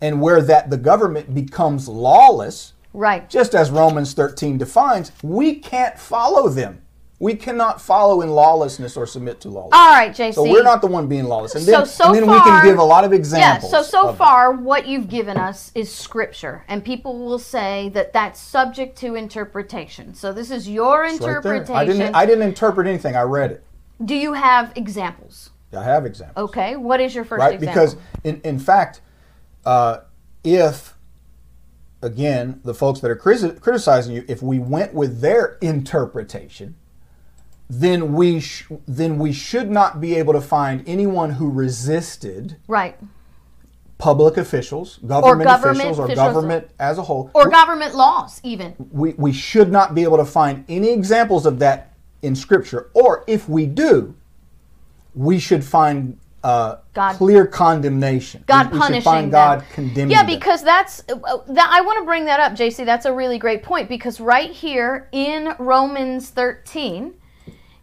and 0.00 0.22
where 0.22 0.40
that 0.40 0.70
the 0.70 0.78
government 0.78 1.34
becomes 1.34 1.86
lawless, 1.86 2.72
Right. 2.94 3.28
just 3.28 3.54
as 3.54 3.70
Romans 3.70 4.14
13 4.14 4.56
defines, 4.56 5.12
we 5.22 5.56
can't 5.56 5.98
follow 5.98 6.48
them. 6.48 6.80
We 7.18 7.34
cannot 7.34 7.82
follow 7.82 8.22
in 8.22 8.30
lawlessness 8.30 8.96
or 8.96 9.04
submit 9.06 9.42
to 9.42 9.50
lawlessness. 9.50 9.78
All 9.78 9.90
right, 9.90 10.10
JC. 10.14 10.32
so 10.36 10.42
we're 10.42 10.62
not 10.62 10.80
the 10.80 10.86
one 10.86 11.06
being 11.06 11.24
lawless. 11.24 11.54
And 11.54 11.62
So, 11.62 11.70
then, 11.70 11.86
so 11.86 12.04
and 12.06 12.14
then 12.14 12.24
far, 12.24 12.34
we 12.36 12.40
can 12.40 12.64
give 12.64 12.78
a 12.78 12.82
lot 12.82 13.04
of 13.04 13.12
Yeah, 13.12 13.18
examples. 13.18 13.70
so 13.70 13.82
so 13.82 14.08
it. 14.08 14.16
far 14.16 14.52
what 14.52 14.86
you've 14.86 15.10
given 15.10 15.36
us 15.36 15.70
is 15.74 15.94
scripture 15.94 16.64
and 16.66 16.82
people 16.82 17.18
will 17.18 17.38
say 17.38 17.90
that 17.92 18.14
that's 18.14 18.40
subject 18.40 18.96
to 19.00 19.16
interpretation. 19.16 20.14
So 20.14 20.32
this 20.32 20.50
is 20.50 20.66
your 20.66 21.04
It's 21.04 21.20
right 21.20 21.26
interpretation. 21.28 21.76
I 21.76 21.84
didn't. 21.84 22.14
I 22.14 22.24
didn't 22.24 22.48
interpret 22.48 22.86
anything. 22.86 23.14
I 23.16 23.22
read 23.22 23.50
it. 23.50 23.62
Do 24.04 24.14
you 24.14 24.32
have 24.32 24.72
examples? 24.76 25.50
I 25.76 25.84
have 25.84 26.06
examples. 26.06 26.50
Okay, 26.50 26.76
what 26.76 27.00
is 27.00 27.14
your 27.14 27.24
first 27.24 27.40
right? 27.40 27.54
example? 27.54 27.82
Because 27.82 27.96
in 28.24 28.40
in 28.42 28.58
fact, 28.58 29.00
uh, 29.64 29.98
if 30.42 30.94
again 32.02 32.60
the 32.64 32.74
folks 32.74 33.00
that 33.00 33.10
are 33.10 33.16
criti- 33.16 33.60
criticizing 33.60 34.14
you, 34.14 34.24
if 34.28 34.42
we 34.42 34.58
went 34.58 34.94
with 34.94 35.20
their 35.20 35.58
interpretation, 35.60 36.76
then 37.68 38.14
we 38.14 38.40
sh- 38.40 38.66
then 38.88 39.18
we 39.18 39.32
should 39.32 39.70
not 39.70 40.00
be 40.00 40.16
able 40.16 40.32
to 40.32 40.40
find 40.40 40.82
anyone 40.88 41.30
who 41.32 41.48
resisted 41.48 42.56
right. 42.66 42.98
public 43.98 44.36
officials, 44.36 44.98
government, 45.06 45.44
government 45.48 45.78
officials, 45.78 45.98
or 46.00 46.04
officials. 46.06 46.26
government 46.34 46.70
as 46.80 46.98
a 46.98 47.02
whole. 47.02 47.30
Or 47.32 47.48
government 47.48 47.94
laws 47.94 48.40
even. 48.42 48.74
we, 48.90 49.12
we 49.12 49.32
should 49.32 49.70
not 49.70 49.94
be 49.94 50.02
able 50.02 50.16
to 50.16 50.24
find 50.24 50.64
any 50.68 50.90
examples 50.90 51.46
of 51.46 51.60
that 51.60 51.89
in 52.22 52.34
Scripture. 52.36 52.90
Or 52.94 53.24
if 53.26 53.48
we 53.48 53.66
do, 53.66 54.14
we 55.14 55.38
should 55.38 55.64
find 55.64 56.18
uh, 56.42 56.76
God- 56.94 57.16
clear 57.16 57.46
condemnation. 57.46 58.44
God 58.46 58.68
we, 58.68 58.72
we 58.74 58.78
punishing 58.78 59.00
should 59.02 59.04
find 59.04 59.24
them. 59.26 59.58
God 59.58 59.64
condemning 59.72 60.10
Yeah, 60.10 60.22
them. 60.24 60.34
because 60.38 60.62
that's 60.62 61.02
uh, 61.10 61.38
that. 61.48 61.68
I 61.70 61.80
want 61.82 61.98
to 61.98 62.04
bring 62.04 62.24
that 62.26 62.40
up, 62.40 62.52
JC. 62.52 62.84
That's 62.86 63.04
a 63.06 63.12
really 63.12 63.38
great 63.38 63.62
point 63.62 63.88
because 63.88 64.20
right 64.20 64.50
here 64.50 65.08
in 65.12 65.54
Romans 65.58 66.30
13, 66.30 67.14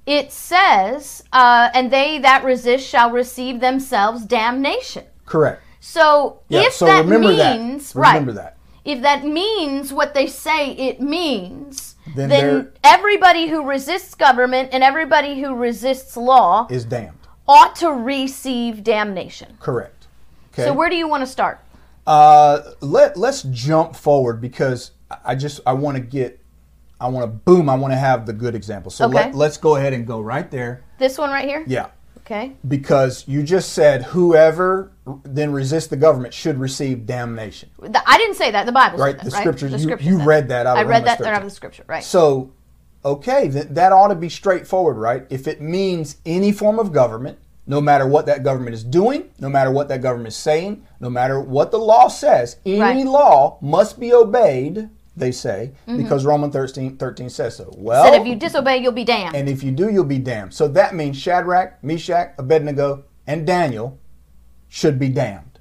it 0.08 0.32
says, 0.32 1.23
uh, 1.34 1.69
"And 1.73 1.91
they 1.91 2.17
that 2.19 2.43
resist 2.43 2.88
shall 2.88 3.12
receive 3.12 3.60
themselves 3.60 4.26
damnation." 4.26 5.06
Correct. 5.26 5.62
So 5.80 6.39
Yeah, 6.50 6.62
if 6.63 6.73
so 6.73 6.86
that 6.86 7.04
remember 7.06 7.34
that. 7.36 7.60
means 7.60 7.93
Remember 7.95 8.32
right, 8.32 8.36
that. 8.36 8.58
if 8.86 9.02
that 9.04 9.23
means 9.26 9.93
what 9.93 10.13
they 10.15 10.26
say 10.26 10.71
it 10.71 11.00
means, 11.00 11.95
Then 12.15 12.30
then, 12.30 12.72
everybody 12.84 13.48
who 13.48 13.63
resists 13.65 14.15
government 14.15 14.70
and 14.72 14.84
everybody 14.84 15.39
who 15.41 15.56
resists 15.56 16.15
law 16.17 16.67
Is 16.70 16.86
damned. 16.86 17.17
ought 17.48 17.76
to 17.78 17.91
receive 17.91 18.84
damnation. 18.84 19.58
Correct. 19.60 20.08
Okay. 20.54 20.63
So 20.63 20.74
where 20.74 20.89
do 20.89 20.96
you 20.96 21.08
want 21.08 21.22
to 21.22 21.28
start? 21.28 21.60
uh, 22.08 22.62
let 22.80 23.17
let's 23.17 23.43
jump 23.43 23.96
forward 23.96 24.39
because 24.39 24.91
I 25.26 25.36
just 25.36 25.60
I 25.65 25.74
want 25.74 25.98
to 25.98 26.02
get 26.02 26.39
I 27.02 27.08
want 27.10 27.24
to 27.26 27.28
boom 27.28 27.70
I 27.70 27.76
want 27.76 27.91
to 27.91 27.98
have 27.98 28.26
the 28.26 28.34
good 28.34 28.56
example. 28.56 28.89
So 28.91 29.06
Okay. 29.06 29.15
let, 29.15 29.36
let's 29.36 29.58
go 29.58 29.76
ahead 29.76 29.93
and 29.93 30.08
go 30.08 30.22
right 30.22 30.50
there. 30.50 30.84
This 31.00 31.17
one 31.17 31.30
right 31.32 31.46
here. 31.48 31.63
Yeah. 31.67 31.88
Okay. 32.28 32.52
Because 32.68 33.24
you 33.26 33.42
just 33.42 33.72
said 33.72 34.04
whoever 34.04 34.92
then 35.24 35.54
resists 35.54 35.88
the 35.88 35.96
government 35.96 36.34
should 36.34 36.60
receive 36.60 37.06
damnation. 37.06 37.70
I 38.06 38.18
didn't 38.18 38.36
say 38.36 38.52
that. 38.52 38.66
The 38.66 38.74
Bible 38.74 38.98
Right, 38.98 39.16
said 39.16 39.26
the 39.28 39.32
right? 39.32 39.40
scripture- 39.40 39.70
The 39.70 39.78
you- 39.78 39.84
scripture 39.84 40.06
you 40.10 40.18
read 40.20 40.50
that 40.50 40.68
out 40.68 40.76
of 40.78 40.86
I 40.86 40.90
read 40.90 41.06
that 41.06 41.20
13. 41.20 41.34
out 41.34 41.42
of 41.42 41.48
the 41.48 41.56
scripture, 41.56 41.84
right? 41.88 42.04
So, 42.04 42.50
okay, 43.06 43.48
th- 43.50 43.68
that 43.70 43.94
ought 43.94 44.10
to 44.10 44.16
be 44.16 44.28
straightforward, 44.28 44.98
right? 44.98 45.26
If 45.30 45.48
it 45.48 45.62
means 45.62 46.18
any 46.26 46.52
form 46.52 46.80
of 46.80 46.92
government, 46.92 47.38
no 47.66 47.80
matter 47.80 48.06
what 48.06 48.26
that 48.26 48.44
government 48.44 48.74
is 48.74 48.84
doing, 48.84 49.30
no 49.40 49.48
matter 49.48 49.72
what 49.72 49.88
that 49.88 50.02
government 50.02 50.28
is 50.28 50.36
saying, 50.36 50.84
no 51.00 51.10
matter 51.10 51.40
what 51.40 51.72
the 51.72 51.80
law 51.80 52.10
says, 52.10 52.58
any 52.66 52.82
Right. 52.82 53.06
law 53.06 53.58
must 53.62 54.02
be 54.02 54.13
obeyed, 54.13 54.90
they 55.17 55.32
say, 55.32 55.71
because 55.86 56.25
Romans 56.25 56.53
13, 56.53 56.97
13 56.97 57.30
says 57.30 57.56
so. 57.58 57.73
Well, 57.77 58.03
Mm-hmm. 58.06 58.13
Said 58.13 58.21
if 58.21 58.27
you 58.27 58.36
disobey, 58.36 58.77
you'll 58.77 58.91
be 58.91 59.03
damned. 59.03 59.36
and 59.36 59.49
if 59.49 59.63
you 59.63 59.71
do, 59.71 59.89
you'll 59.89 60.03
be 60.03 60.19
damned. 60.19 60.53
So 60.53 60.67
that 60.69 60.93
means 60.95 61.17
Shadrach, 61.17 61.84
Meshach, 61.84 62.34
Abednego, 62.38 63.03
and 63.25 63.45
Daniel 63.45 63.99
should 64.69 64.99
be 64.99 65.10
damned. 65.10 65.60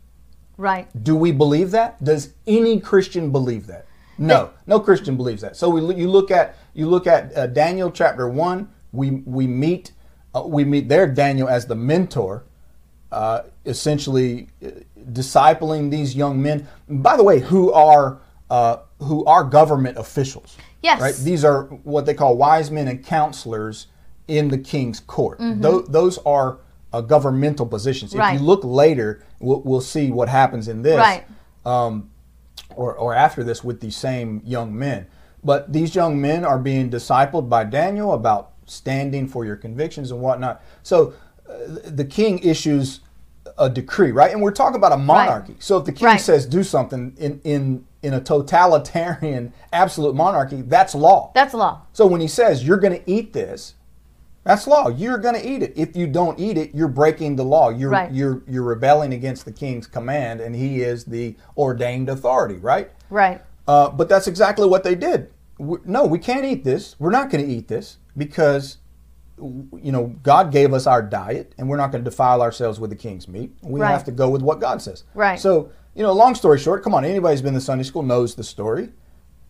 right. 0.56 0.86
Do 1.02 1.16
we 1.16 1.32
believe 1.32 1.70
that? 1.72 2.02
Does 2.02 2.34
any 2.46 2.80
Christian 2.80 3.30
believe 3.32 3.66
that? 3.68 3.86
No, 4.18 4.50
no 4.66 4.80
Christian 4.80 5.16
believes 5.16 5.42
that. 5.42 5.56
So 5.56 5.68
we, 5.68 5.94
you 5.94 6.08
look 6.08 6.30
at 6.30 6.56
you 6.74 6.86
look 6.88 7.06
at 7.06 7.36
uh, 7.36 7.46
Daniel 7.48 7.90
chapter 7.90 8.28
one. 8.28 8.70
We 8.92 9.10
we 9.26 9.46
meet 9.46 9.92
uh, 10.34 10.42
we 10.46 10.64
meet 10.64 10.88
there 10.88 11.06
Daniel 11.06 11.48
as 11.48 11.66
the 11.66 11.74
mentor, 11.74 12.44
uh, 13.12 13.42
essentially 13.66 14.48
uh, 14.64 14.70
discipling 15.12 15.90
these 15.90 16.16
young 16.16 16.40
men. 16.40 16.66
By 16.88 17.16
the 17.18 17.24
way, 17.24 17.40
who 17.40 17.70
are 17.72 18.18
uh, 18.50 18.78
who 19.00 19.24
are 19.24 19.44
government 19.44 19.98
officials? 19.98 20.56
Yes. 20.82 21.00
Right. 21.00 21.14
These 21.16 21.44
are 21.44 21.64
what 21.84 22.06
they 22.06 22.14
call 22.14 22.36
wise 22.36 22.70
men 22.70 22.88
and 22.88 23.04
counselors 23.04 23.88
in 24.28 24.48
the 24.48 24.58
king's 24.58 25.00
court. 25.00 25.38
Tho- 25.40 25.82
those 25.82 26.18
are 26.18 26.58
uh, 26.92 27.00
governmental 27.00 27.66
positions. 27.66 28.12
If 28.14 28.20
Mm-hmm. 28.20 28.28
Right. 28.30 28.40
you 28.40 28.46
look 28.46 28.62
later, 28.64 29.22
we'll, 29.40 29.60
we'll 29.62 29.80
see 29.80 30.10
what 30.10 30.28
happens 30.28 30.68
in 30.68 30.82
this 30.82 30.96
Right. 30.98 31.24
um, 31.64 32.10
or, 32.74 32.94
or 32.94 33.14
after 33.14 33.42
this 33.44 33.62
with 33.64 33.80
these 33.80 33.96
same 33.96 34.42
young 34.44 34.76
men. 34.76 35.06
But 35.44 35.72
these 35.72 35.94
young 35.94 36.20
men 36.20 36.44
are 36.44 36.58
being 36.58 36.90
discipled 36.90 37.48
by 37.48 37.64
Daniel 37.64 38.12
about 38.12 38.52
standing 38.66 39.28
for 39.28 39.44
your 39.44 39.56
convictions 39.56 40.10
and 40.10 40.20
whatnot. 40.20 40.60
So 40.82 41.14
uh, 41.48 41.54
the 41.84 42.04
king 42.04 42.38
issues 42.40 43.00
a 43.58 43.70
decree, 43.70 44.12
right? 44.12 44.32
And 44.32 44.42
we're 44.42 44.50
talking 44.50 44.76
about 44.76 44.92
a 44.92 44.96
monarchy. 44.96 45.56
So 45.58 45.78
if 45.78 45.84
the 45.86 45.92
king 45.92 46.06
Right. 46.06 46.20
says 46.20 46.46
do 46.46 46.62
something 46.62 47.14
in, 47.18 47.40
in, 47.44 47.86
in 48.02 48.14
a 48.14 48.20
totalitarian, 48.20 49.52
absolute 49.72 50.14
monarchy, 50.14 50.62
that's 50.62 50.94
law. 50.94 51.30
That's 51.34 51.54
law. 51.54 51.82
So 51.92 52.06
when 52.06 52.20
he 52.20 52.28
says 52.28 52.66
you're 52.66 52.78
going 52.78 52.92
to 53.02 53.10
eat 53.10 53.32
this, 53.32 53.74
that's 54.44 54.66
law. 54.66 54.88
You're 54.88 55.18
going 55.18 55.34
to 55.34 55.44
eat 55.44 55.62
it. 55.62 55.72
If 55.74 55.96
you 55.96 56.06
don't 56.06 56.38
eat 56.38 56.56
it, 56.56 56.74
you're 56.74 56.86
breaking 56.88 57.36
the 57.36 57.44
law. 57.44 57.68
You're 57.70 57.90
Right. 57.90 58.12
you're 58.12 58.42
you're 58.46 58.62
rebelling 58.62 59.12
against 59.12 59.44
the 59.44 59.50
king's 59.52 59.88
command, 59.88 60.40
and 60.40 60.54
he 60.54 60.82
is 60.82 61.04
the 61.04 61.34
ordained 61.56 62.08
authority, 62.08 62.54
right? 62.56 62.90
Right. 63.10 63.42
Uh, 63.66 63.88
but 63.90 64.08
that's 64.08 64.28
exactly 64.28 64.68
what 64.68 64.84
they 64.84 64.94
did. 64.94 65.30
we 65.58 65.78
no, 65.84 66.04
we 66.06 66.18
can't 66.20 66.44
eat 66.44 66.62
this. 66.62 66.94
We're 67.00 67.10
not 67.10 67.28
going 67.30 67.44
to 67.44 67.50
eat 67.52 67.66
this 67.66 67.96
because 68.16 68.76
you 69.38 69.92
know 69.92 70.06
God 70.22 70.50
gave 70.52 70.72
us 70.72 70.86
our 70.86 71.02
diet, 71.02 71.54
and 71.58 71.68
we're 71.68 71.76
not 71.76 71.92
going 71.92 72.02
to 72.04 72.10
defile 72.10 72.40
ourselves 72.42 72.80
with 72.80 72.90
the 72.90 72.96
king's 72.96 73.28
meat. 73.28 73.52
We 73.62 73.80
Right. 73.80 73.90
have 73.92 74.04
to 74.04 74.12
go 74.12 74.28
with 74.30 74.42
what 74.42 74.60
God 74.60 74.80
says. 74.82 75.04
Right. 75.14 75.38
So 75.38 75.70
you 75.94 76.02
know, 76.02 76.12
long 76.12 76.34
story 76.34 76.58
short, 76.58 76.82
come 76.82 76.94
on, 76.94 77.04
anybody 77.04 77.32
who's 77.34 77.42
been 77.42 77.54
to 77.54 77.60
Sunday 77.60 77.84
school 77.84 78.02
knows 78.02 78.34
the 78.34 78.44
story 78.44 78.90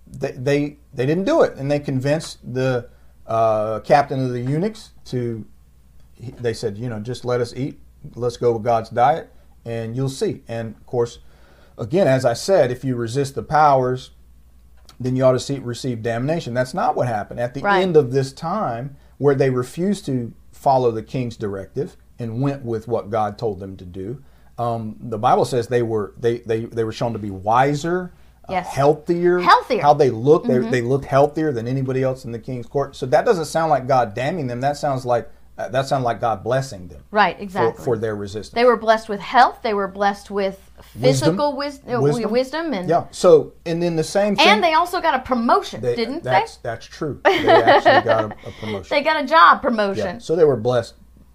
they 0.07 0.31
they, 0.33 0.77
they 0.95 1.07
didn't 1.07 1.25
do 1.25 1.43
it, 1.43 1.57
and 1.57 1.71
they 1.71 1.81
convinced 1.81 2.39
the 2.55 2.89
uh, 3.27 3.81
captain 3.81 4.25
of 4.25 4.31
the 4.33 4.41
eunuchs 4.41 4.91
to. 5.07 5.45
They 6.39 6.55
said, 6.55 6.79
you 6.79 6.89
know, 6.89 7.01
just 7.01 7.25
let 7.25 7.41
us 7.41 7.53
eat. 7.55 7.79
Let's 8.15 8.37
go 8.37 8.53
with 8.53 8.63
God's 8.63 8.89
diet, 8.91 9.31
and 9.65 9.95
you'll 9.97 10.09
see. 10.09 10.43
And 10.49 10.75
of 10.77 10.87
course, 10.87 11.19
again, 11.77 12.07
as 12.07 12.25
I 12.25 12.33
said, 12.35 12.71
if 12.71 12.85
you 12.85 12.95
resist 12.97 13.35
the 13.35 13.43
powers, 13.43 14.13
then 14.99 15.15
you 15.17 15.25
ought 15.25 15.33
to 15.33 15.41
see, 15.41 15.59
receive 15.59 16.03
damnation. 16.03 16.55
That's 16.55 16.73
not 16.73 16.97
what 16.97 17.07
happened. 17.09 17.41
At 17.41 17.53
the 17.53 17.61
Right. 17.61 17.83
end 17.83 17.97
of 17.97 18.13
this 18.13 18.33
time, 18.33 18.97
where 19.19 19.35
they 19.35 19.51
refused 19.51 20.07
to 20.07 20.33
follow 20.53 20.91
the 20.91 21.03
king's 21.03 21.37
directive 21.37 21.97
and 22.19 22.41
went 22.41 22.65
with 22.65 22.89
what 22.89 23.11
God 23.11 23.39
told 23.39 23.61
them 23.61 23.77
to 23.77 23.85
do, 23.85 24.23
um, 24.59 24.97
the 25.01 25.19
Bible 25.19 25.45
says 25.45 25.69
they 25.69 25.83
were 25.83 26.15
they, 26.19 26.39
they, 26.39 26.65
they 26.65 26.85
were 26.85 26.93
shown 26.93 27.13
to 27.13 27.19
be 27.19 27.31
wiser, 27.31 28.13
uh, 28.49 28.63
healthier, 28.63 29.39
Healthier. 29.41 29.83
How 29.83 29.93
they 29.95 30.11
look, 30.11 30.45
Mm-hmm. 30.45 30.63
they, 30.65 30.71
they 30.71 30.81
looked 30.83 31.05
healthier 31.07 31.53
than 31.53 31.67
anybody 31.67 32.03
else 32.03 32.25
in 32.25 32.33
the 32.33 32.39
king's 32.39 32.67
court. 32.67 32.95
So 32.97 33.05
that 33.07 33.25
doesn't 33.25 33.47
sound 33.47 33.71
like 33.71 33.87
God 33.89 34.15
damning 34.15 34.47
them. 34.47 34.61
That 34.61 34.77
sounds 34.77 35.05
like 35.05 35.29
uh, 35.59 35.69
that 35.71 35.87
sounds 35.87 36.05
like 36.05 36.21
God 36.21 36.45
blessing 36.45 36.87
them 36.89 37.03
Right. 37.11 37.37
for, 37.37 37.43
Exactly. 37.43 37.85
for 37.85 37.99
their 37.99 38.15
resistance. 38.15 38.55
they 38.55 38.65
were 38.67 38.77
blessed 38.77 39.09
with 39.09 39.21
health. 39.21 39.61
They 39.63 39.73
were 39.75 39.89
blessed 39.89 40.31
with 40.31 40.66
physical 40.83 41.57
wis- 41.57 41.81
uh, 41.93 42.01
wisdom, 42.01 42.31
Wisdom. 42.31 42.73
and 42.75 42.89
yeah. 42.89 43.07
So 43.11 43.53
and 43.65 43.83
then 43.83 43.97
the 43.97 44.05
same 44.05 44.37
thing. 44.37 44.47
and 44.49 44.63
they 44.63 44.75
also 44.75 45.01
got 45.01 45.15
a 45.15 45.21
promotion, 45.21 45.81
they- 45.81 45.97
didn't 45.97 46.23
they? 46.25 46.31
that's, 46.31 46.57
That's 46.59 46.87
true. 46.87 47.21
They 47.25 47.49
actually 47.49 48.03
got 48.05 48.25
a, 48.33 48.49
a 48.49 48.53
promotion. 48.61 48.87
They 48.91 49.03
got 49.03 49.23
a 49.23 49.27
job 49.27 49.59
Yeah. 49.59 49.69
promotion. 49.69 50.21
So 50.21 50.37
they 50.37 50.45
were 50.45 50.57
blessed 50.57 50.95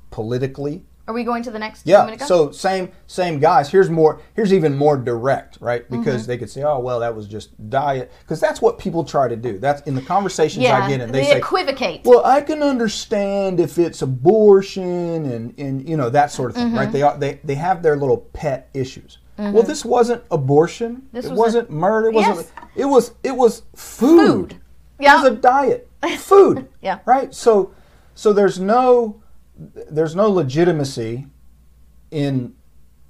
politically. 0.09 0.85
Are 1.07 1.13
we 1.15 1.23
going 1.23 1.43
to 1.43 1.51
the 1.51 1.59
next? 1.59 1.85
Yeah. 1.85 2.15
So 2.17 2.51
same 2.51 2.89
same 3.07 3.39
guys. 3.39 3.69
Here's 3.69 3.89
more. 3.89 4.21
Here's 4.35 4.53
even 4.53 4.77
more 4.77 4.95
direct, 4.95 5.57
right? 5.59 5.83
Mm-hmm. 5.83 5.99
Because 5.99 6.27
they 6.27 6.37
could 6.37 6.49
say, 6.49 6.61
"Oh, 6.63 6.79
well, 6.79 6.99
that 7.01 7.13
was 7.13 7.27
just 7.27 7.49
diet," 7.69 8.11
because 8.21 8.39
that's 8.39 8.61
what 8.61 8.77
people 8.77 9.03
try 9.03 9.27
to 9.27 9.35
do. 9.35 9.57
That's 9.57 9.81
in 9.81 9.95
the 9.95 10.01
conversations 10.03 10.63
yeah, 10.63 10.77
I 10.85 10.87
get, 10.87 11.01
and 11.01 11.13
they, 11.13 11.21
they 11.21 11.25
say, 11.31 11.37
equivocate. 11.37 12.01
"Well, 12.05 12.23
I 12.23 12.39
can 12.41 12.61
understand 12.63 13.59
if 13.59 13.77
it's 13.79 14.01
abortion 14.03 15.25
and 15.25 15.59
and 15.59 15.89
you 15.89 15.97
know 15.97 16.09
that 16.11 16.31
sort 16.31 16.51
of 16.51 16.55
thing, 16.55 16.67
Mm-hmm. 16.67 16.77
right?" 16.77 16.91
They 16.91 17.01
are 17.01 17.17
they 17.17 17.39
they 17.43 17.55
have 17.55 17.81
their 17.81 17.97
little 17.97 18.17
pet 18.17 18.69
issues. 18.73 19.17
Well, 19.37 19.53
mm-hmm. 19.53 19.67
this 19.67 19.83
wasn't 19.83 20.23
abortion. 20.29 21.07
This 21.11 21.25
it 21.25 21.29
was 21.29 21.39
wasn't 21.39 21.71
murder. 21.71 22.09
It 22.09 22.13
wasn't. 22.13 22.51
Yes. 22.55 22.67
It 22.75 22.85
was. 22.85 23.13
It 23.23 23.35
was 23.35 23.63
food. 23.75 24.51
Food. 24.51 24.61
It 24.99 25.05
was 25.05 25.25
a 25.25 25.35
diet. 25.35 25.89
Food. 26.17 26.67
Yeah. 26.81 26.99
Right. 27.05 27.33
So, 27.33 27.73
So 28.13 28.33
there's 28.33 28.59
no 28.59 29.21
there's 29.57 30.15
no 30.15 30.29
legitimacy 30.29 31.27
in 32.09 32.55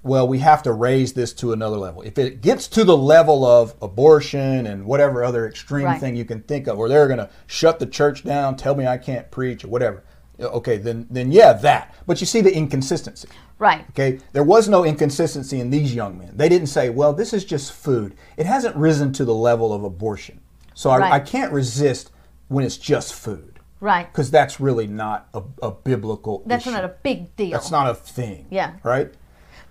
well, 0.03 0.27
we 0.27 0.39
have 0.39 0.63
to 0.63 0.71
raise 0.71 1.13
this 1.13 1.31
to 1.33 1.53
another 1.53 1.77
level. 1.77 2.01
If 2.01 2.17
it 2.17 2.41
gets 2.41 2.67
to 2.69 2.83
the 2.83 2.97
level 2.97 3.45
of 3.45 3.75
abortion 3.81 4.65
and 4.65 4.85
whatever 4.85 5.23
other 5.23 5.47
extreme 5.47 5.85
Right. 5.85 5.99
thing 5.99 6.15
you 6.15 6.25
can 6.25 6.41
think 6.41 6.67
of, 6.67 6.79
or 6.79 6.89
they're 6.89 7.07
going 7.07 7.19
to 7.19 7.29
shut 7.45 7.77
the 7.77 7.85
church 7.85 8.23
down, 8.23 8.55
tell 8.55 8.73
me 8.73 8.87
I 8.87 8.97
can't 8.97 9.29
preach, 9.29 9.63
or 9.63 9.67
whatever. 9.67 10.03
Okay, 10.41 10.77
then 10.77 11.07
then 11.09 11.31
yeah, 11.31 11.53
that. 11.53 11.95
But 12.07 12.19
you 12.19 12.27
see 12.27 12.41
the 12.41 12.53
inconsistency. 12.53 13.27
Right. 13.59 13.85
Okay, 13.91 14.19
there 14.33 14.43
was 14.43 14.67
no 14.67 14.83
inconsistency 14.83 15.59
in 15.59 15.69
these 15.69 15.93
young 15.93 16.17
men. 16.17 16.31
They 16.35 16.49
didn't 16.49 16.67
say, 16.67 16.89
"Well, 16.89 17.13
this 17.13 17.33
is 17.33 17.45
just 17.45 17.73
food. 17.73 18.15
It 18.37 18.45
hasn't 18.45 18.75
risen 18.75 19.13
to 19.13 19.25
the 19.25 19.35
level 19.35 19.73
of 19.73 19.83
abortion, 19.83 20.41
so 20.73 20.89
I, 20.89 20.97
Right. 20.97 21.13
I 21.13 21.19
can't 21.19 21.51
resist 21.53 22.11
when 22.47 22.65
it's 22.65 22.77
just 22.77 23.13
food." 23.13 23.59
Right. 23.79 24.11
Because 24.11 24.29
that's 24.29 24.59
really 24.59 24.87
not 24.87 25.27
a, 25.33 25.41
a 25.63 25.71
biblical. 25.71 26.43
That's 26.45 26.65
issue. 26.65 26.75
not 26.75 26.85
a 26.85 26.89
big 27.01 27.35
deal. 27.35 27.51
That's 27.51 27.71
not 27.71 27.89
a 27.89 27.95
thing. 27.95 28.45
Yeah. 28.51 28.73
Right. 28.83 29.11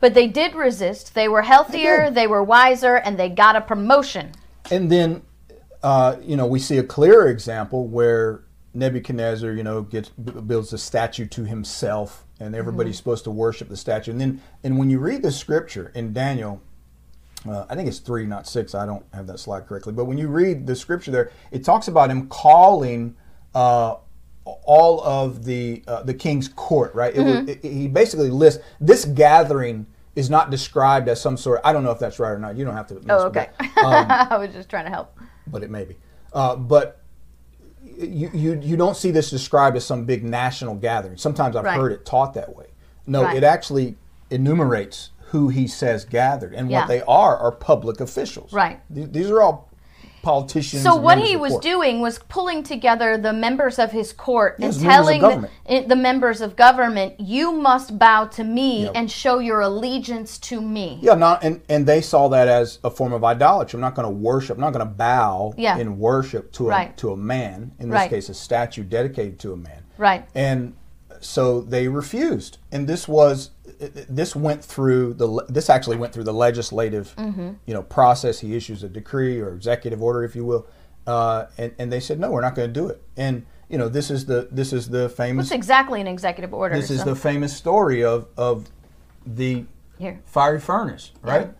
But 0.01 0.15
they 0.15 0.27
did 0.27 0.55
resist. 0.55 1.15
They 1.15 1.29
were 1.29 1.43
healthier, 1.43 2.07
did. 2.07 2.15
they 2.15 2.27
were 2.27 2.43
wiser, 2.43 2.97
and 2.97 3.19
they 3.19 3.29
got 3.29 3.55
a 3.55 3.61
promotion. 3.61 4.33
And 4.71 4.91
then, 4.91 5.23
uh, 5.83 6.17
you 6.23 6.37
know, 6.37 6.47
we 6.47 6.59
see 6.59 6.79
a 6.79 6.83
clear 6.83 7.29
example 7.29 7.87
where 7.87 8.43
Nebuchadnezzar, 8.75 9.53
you 9.53 9.63
know, 9.63 9.83
gets 9.83 10.09
b- 10.11 10.33
builds 10.33 10.73
a 10.73 10.79
statue 10.79 11.27
to 11.27 11.45
himself, 11.45 12.25
and 12.39 12.55
everybody's 12.55 12.97
supposed 12.97 13.25
to 13.25 13.31
worship 13.31 13.69
the 13.69 13.77
statue. 13.77 14.13
And 14.13 14.21
then, 14.21 14.43
and 14.63 14.79
when 14.79 14.91
you 14.91 14.99
read 14.99 15.23
the 15.23 15.33
scripture 15.33 15.91
in 15.95 16.13
Daniel, 16.13 16.61
uh, 17.49 17.65
I 17.69 17.75
think 17.75 17.89
it's 17.89 17.99
three, 17.99 18.27
not 18.27 18.47
six. 18.47 18.75
I 18.75 18.87
don't 18.87 19.05
have 19.13 19.27
that 19.27 19.41
slide 19.41 19.67
correctly, 19.67 19.93
but 19.93 20.05
when 20.05 20.19
you 20.19 20.29
read 20.29 20.67
the 20.67 20.77
scripture 20.77 21.11
there, 21.11 21.33
it 21.51 21.65
talks 21.65 21.89
about 21.89 22.11
him 22.11 22.29
calling. 22.29 23.17
Uh, 23.55 23.97
all 24.45 25.01
of 25.05 25.45
the 25.45 25.83
uh, 25.87 26.03
the 26.03 26.15
king's 26.15 26.49
court, 26.49 26.93
right? 26.95 27.15
It 27.15 27.21
was, 27.21 27.49
it, 27.49 27.63
he 27.63 27.87
basically 27.89 28.31
lists 28.31 28.63
this 28.81 29.05
gathering 29.05 29.87
is 30.17 30.31
not 30.31 30.51
described 30.51 31.09
as 31.09 31.21
some 31.21 31.37
sort. 31.37 31.61
I 31.63 31.73
don't 31.73 31.85
know 31.85 31.91
if 31.91 31.99
that's 31.99 32.19
right 32.19 32.31
or 32.31 32.39
not. 32.39 32.57
You 32.57 32.65
don't 32.65 32.75
have 32.75 32.87
to. 32.89 33.01
Oh, 33.11 33.27
okay. 33.27 33.51
Um, 33.85 34.07
I 34.11 34.37
was 34.39 34.53
just 34.53 34.69
trying 34.69 34.85
to 34.87 34.91
help. 34.91 35.17
but 35.47 35.63
it 35.63 35.71
may 35.71 35.85
be. 35.85 35.97
Uh, 36.33 36.57
but 36.57 37.00
you, 38.01 38.31
you 38.33 38.61
you 38.63 38.77
don't 38.77 38.97
see 38.97 39.11
this 39.11 39.31
described 39.31 39.77
as 39.77 39.85
some 39.85 40.05
big 40.05 40.25
national 40.25 40.75
gathering. 40.77 41.17
Sometimes 41.17 41.57
I've 41.57 41.65
Right. 41.65 41.79
heard 41.79 41.93
it 41.93 42.05
taught 42.05 42.35
that 42.35 42.55
way. 42.57 42.67
No, 43.07 43.23
Right. 43.23 43.37
it 43.37 43.45
actually 43.45 43.97
enumerates 44.31 45.11
who 45.31 45.49
he 45.49 45.67
says 45.67 46.05
gathered, 46.05 46.55
and 46.55 46.71
Yeah. 46.71 46.81
what 46.81 46.89
they 46.89 47.03
are 47.03 47.37
are 47.37 47.53
public 47.53 48.01
officials. 48.01 48.53
Right. 48.53 48.81
Th- 48.93 49.11
These 49.11 49.31
are 49.31 49.41
all 49.43 49.69
politicians. 50.23 50.83
So 50.83 50.97
what 50.97 51.19
he 51.19 51.37
was 51.37 51.57
doing 51.59 52.01
was 52.01 52.19
pulling 52.29 52.63
together 52.63 53.17
the 53.17 53.33
members 53.33 53.79
of 53.79 53.93
his 53.93 54.13
court 54.13 54.57
and 54.59 54.65
Yes, 54.65 54.79
members 54.79 54.95
telling 54.95 55.21
the, 55.21 55.49
eh, 55.67 55.87
the 55.87 55.97
members 55.97 56.41
of 56.41 56.57
government, 56.57 57.19
"You 57.21 57.53
must 57.53 57.99
bow 57.99 58.27
to 58.27 58.45
me 58.45 58.85
Yep. 58.85 58.93
and 58.95 59.11
show 59.11 59.39
your 59.39 59.61
allegiance 59.61 60.39
to 60.39 60.61
me." 60.61 60.99
Yeah, 61.03 61.15
not 61.15 61.43
and, 61.43 61.61
and 61.69 61.87
they 61.87 62.01
saw 62.01 62.29
that 62.29 62.49
as 62.49 62.79
a 62.85 62.91
form 62.91 63.13
of 63.13 63.25
idolatry. 63.25 63.77
I'm 63.77 63.81
not 63.83 63.95
going 63.95 64.07
to 64.09 64.15
worship. 64.15 64.57
I'm 64.57 64.61
not 64.61 64.73
going 64.73 64.87
to 64.87 64.93
bow 64.93 65.55
Yeah. 65.57 65.79
in 65.79 65.99
worship 65.99 66.53
to 66.53 66.67
a 66.67 66.71
Right. 66.71 66.97
to 66.99 67.13
a 67.13 67.17
man. 67.17 67.73
In 67.79 67.89
this 67.91 67.97
Right. 67.97 68.11
case, 68.11 68.29
a 68.29 68.35
statue 68.35 68.85
dedicated 68.85 69.39
to 69.41 69.53
a 69.53 69.57
man. 69.57 69.83
Right. 69.99 70.25
and 70.35 70.75
so 71.23 71.61
they 71.61 71.87
refused 71.87 72.57
and 72.73 72.89
this 72.89 73.07
was 73.07 73.51
this 73.81 74.37
went 74.37 74.63
through 74.65 75.15
the 75.15 75.45
this 75.49 75.71
actually 75.71 75.97
went 75.97 76.13
through 76.13 76.25
the 76.25 76.33
legislative 76.35 77.15
Mm-hmm. 77.17 77.51
you 77.67 77.75
know 77.75 77.83
process 77.83 78.41
he 78.41 78.55
issues 78.55 78.83
a 78.83 78.89
decree 78.89 79.41
or 79.41 79.55
executive 79.55 80.03
order 80.03 80.23
if 80.25 80.37
you 80.37 80.45
will 80.45 80.67
uh, 81.07 81.47
and, 81.59 81.73
and 81.79 81.91
they 81.93 82.01
said 82.01 82.21
no 82.21 82.31
we're 82.31 82.43
not 82.43 82.55
going 82.55 82.69
to 82.73 82.81
do 82.81 82.89
it 82.89 83.03
and 83.17 83.47
you 83.71 83.79
know 83.79 83.89
this 83.89 84.11
is 84.11 84.27
the 84.27 84.49
this 84.53 84.73
is 84.73 84.89
the 84.91 85.09
famous 85.09 85.47
It's 85.47 85.55
exactly 85.55 86.01
an 86.01 86.07
executive 86.07 86.53
order. 86.53 86.75
this 86.77 86.91
is 86.91 87.05
the 87.05 87.17
famous 87.17 87.57
story 87.57 88.05
of 88.05 88.27
of 88.37 88.69
the 89.27 89.65
Here. 89.99 90.21
fiery 90.27 90.61
furnace 90.61 91.13
right 91.23 91.51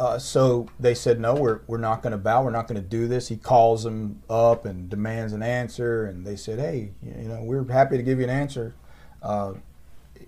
uh, 0.00 0.18
so 0.18 0.66
they 0.80 0.94
said 0.94 1.20
no 1.20 1.34
we're, 1.34 1.60
we're 1.66 1.78
not 1.78 2.02
going 2.02 2.10
to 2.12 2.18
bow 2.18 2.42
we're 2.42 2.50
not 2.50 2.66
going 2.68 2.80
to 2.82 2.88
do 2.88 3.06
this 3.06 3.28
he 3.28 3.36
calls 3.36 3.84
them 3.84 4.22
up 4.30 4.64
and 4.64 4.88
demands 4.88 5.32
an 5.32 5.42
answer 5.42 6.06
and 6.06 6.26
they 6.26 6.36
said 6.36 6.58
hey 6.58 6.90
you 7.02 7.28
know 7.28 7.42
we're 7.42 7.64
happy 7.70 7.96
to 7.96 8.02
give 8.02 8.18
you 8.18 8.24
an 8.24 8.30
answer 8.30 8.74
uh, 9.22 9.52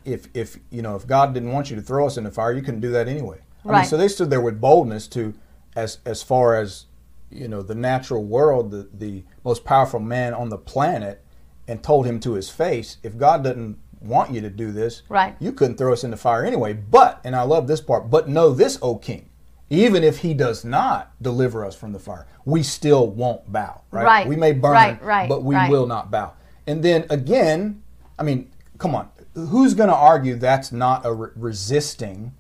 if 0.07 0.29
if 0.35 0.59
you 0.71 0.81
know 0.83 0.95
if 0.97 1.07
god 1.07 1.35
didn't 1.35 1.53
want 1.53 1.69
you 1.71 1.77
to 1.77 1.83
throw 1.83 2.07
us 2.07 2.17
in 2.17 2.25
the 2.25 2.31
fire 2.31 2.53
you 2.53 2.63
couldn't 2.63 2.81
do 2.81 2.91
that 2.93 3.09
anyway 3.09 3.39
I 3.65 3.69
mean, 3.69 3.75
Right. 3.79 3.87
so 3.87 3.97
they 3.97 4.09
stood 4.09 4.31
there 4.31 4.41
with 4.41 4.61
boldness 4.61 5.07
to 5.09 5.35
as 5.75 5.99
as 6.07 6.23
far 6.23 6.55
as 6.57 6.87
you 7.31 7.49
know 7.49 7.61
the 7.63 7.75
natural 7.75 8.23
world 8.25 8.71
the, 8.71 8.89
the 8.95 9.25
most 9.45 9.65
powerful 9.65 10.01
man 10.01 10.33
on 10.33 10.49
the 10.49 10.59
planet 10.59 11.23
and 11.69 11.83
told 11.83 12.07
him 12.07 12.21
to 12.21 12.35
his 12.35 12.49
face 12.49 12.99
if 13.03 13.19
god 13.19 13.43
doesn't 13.45 13.79
want 14.01 14.31
you 14.31 14.41
to 14.41 14.51
do 14.51 14.71
this 14.71 15.03
Right. 15.09 15.35
you 15.41 15.53
couldn't 15.53 15.77
throw 15.79 15.93
us 15.93 16.05
in 16.05 16.11
the 16.13 16.17
fire 16.17 16.45
anyway 16.45 16.73
but 16.75 17.21
and 17.25 17.35
i 17.35 17.43
love 17.43 17.67
this 17.67 17.81
part 17.81 18.09
but 18.11 18.29
know 18.29 18.53
this 18.53 18.79
o 18.83 18.95
king 18.97 19.29
even 19.69 20.05
if 20.05 20.19
he 20.19 20.33
does 20.33 20.65
not 20.65 21.11
deliver 21.21 21.65
us 21.65 21.75
from 21.75 21.93
the 21.93 21.99
fire 21.99 22.27
we 22.45 22.63
still 22.63 23.09
won't 23.09 23.51
bow 23.53 23.83
right, 23.91 24.05
Right. 24.05 24.27
we 24.29 24.37
may 24.37 24.53
burn 24.53 24.73
Right, 24.73 25.03
right, 25.03 25.29
but 25.29 25.43
we 25.43 25.57
will 25.69 25.87
not 25.89 26.11
bow 26.13 26.35
and 26.69 26.85
then 26.85 27.05
again 27.11 27.83
i 28.19 28.23
mean 28.23 28.49
come 28.79 28.95
on 28.95 29.09
who's 29.37 29.75
going 29.75 29.89
to 29.91 29.95
argue 29.95 30.35
that's 30.37 30.73
not 30.73 31.05
a 31.05 31.13
re- 31.13 31.31
resisting 31.37 32.33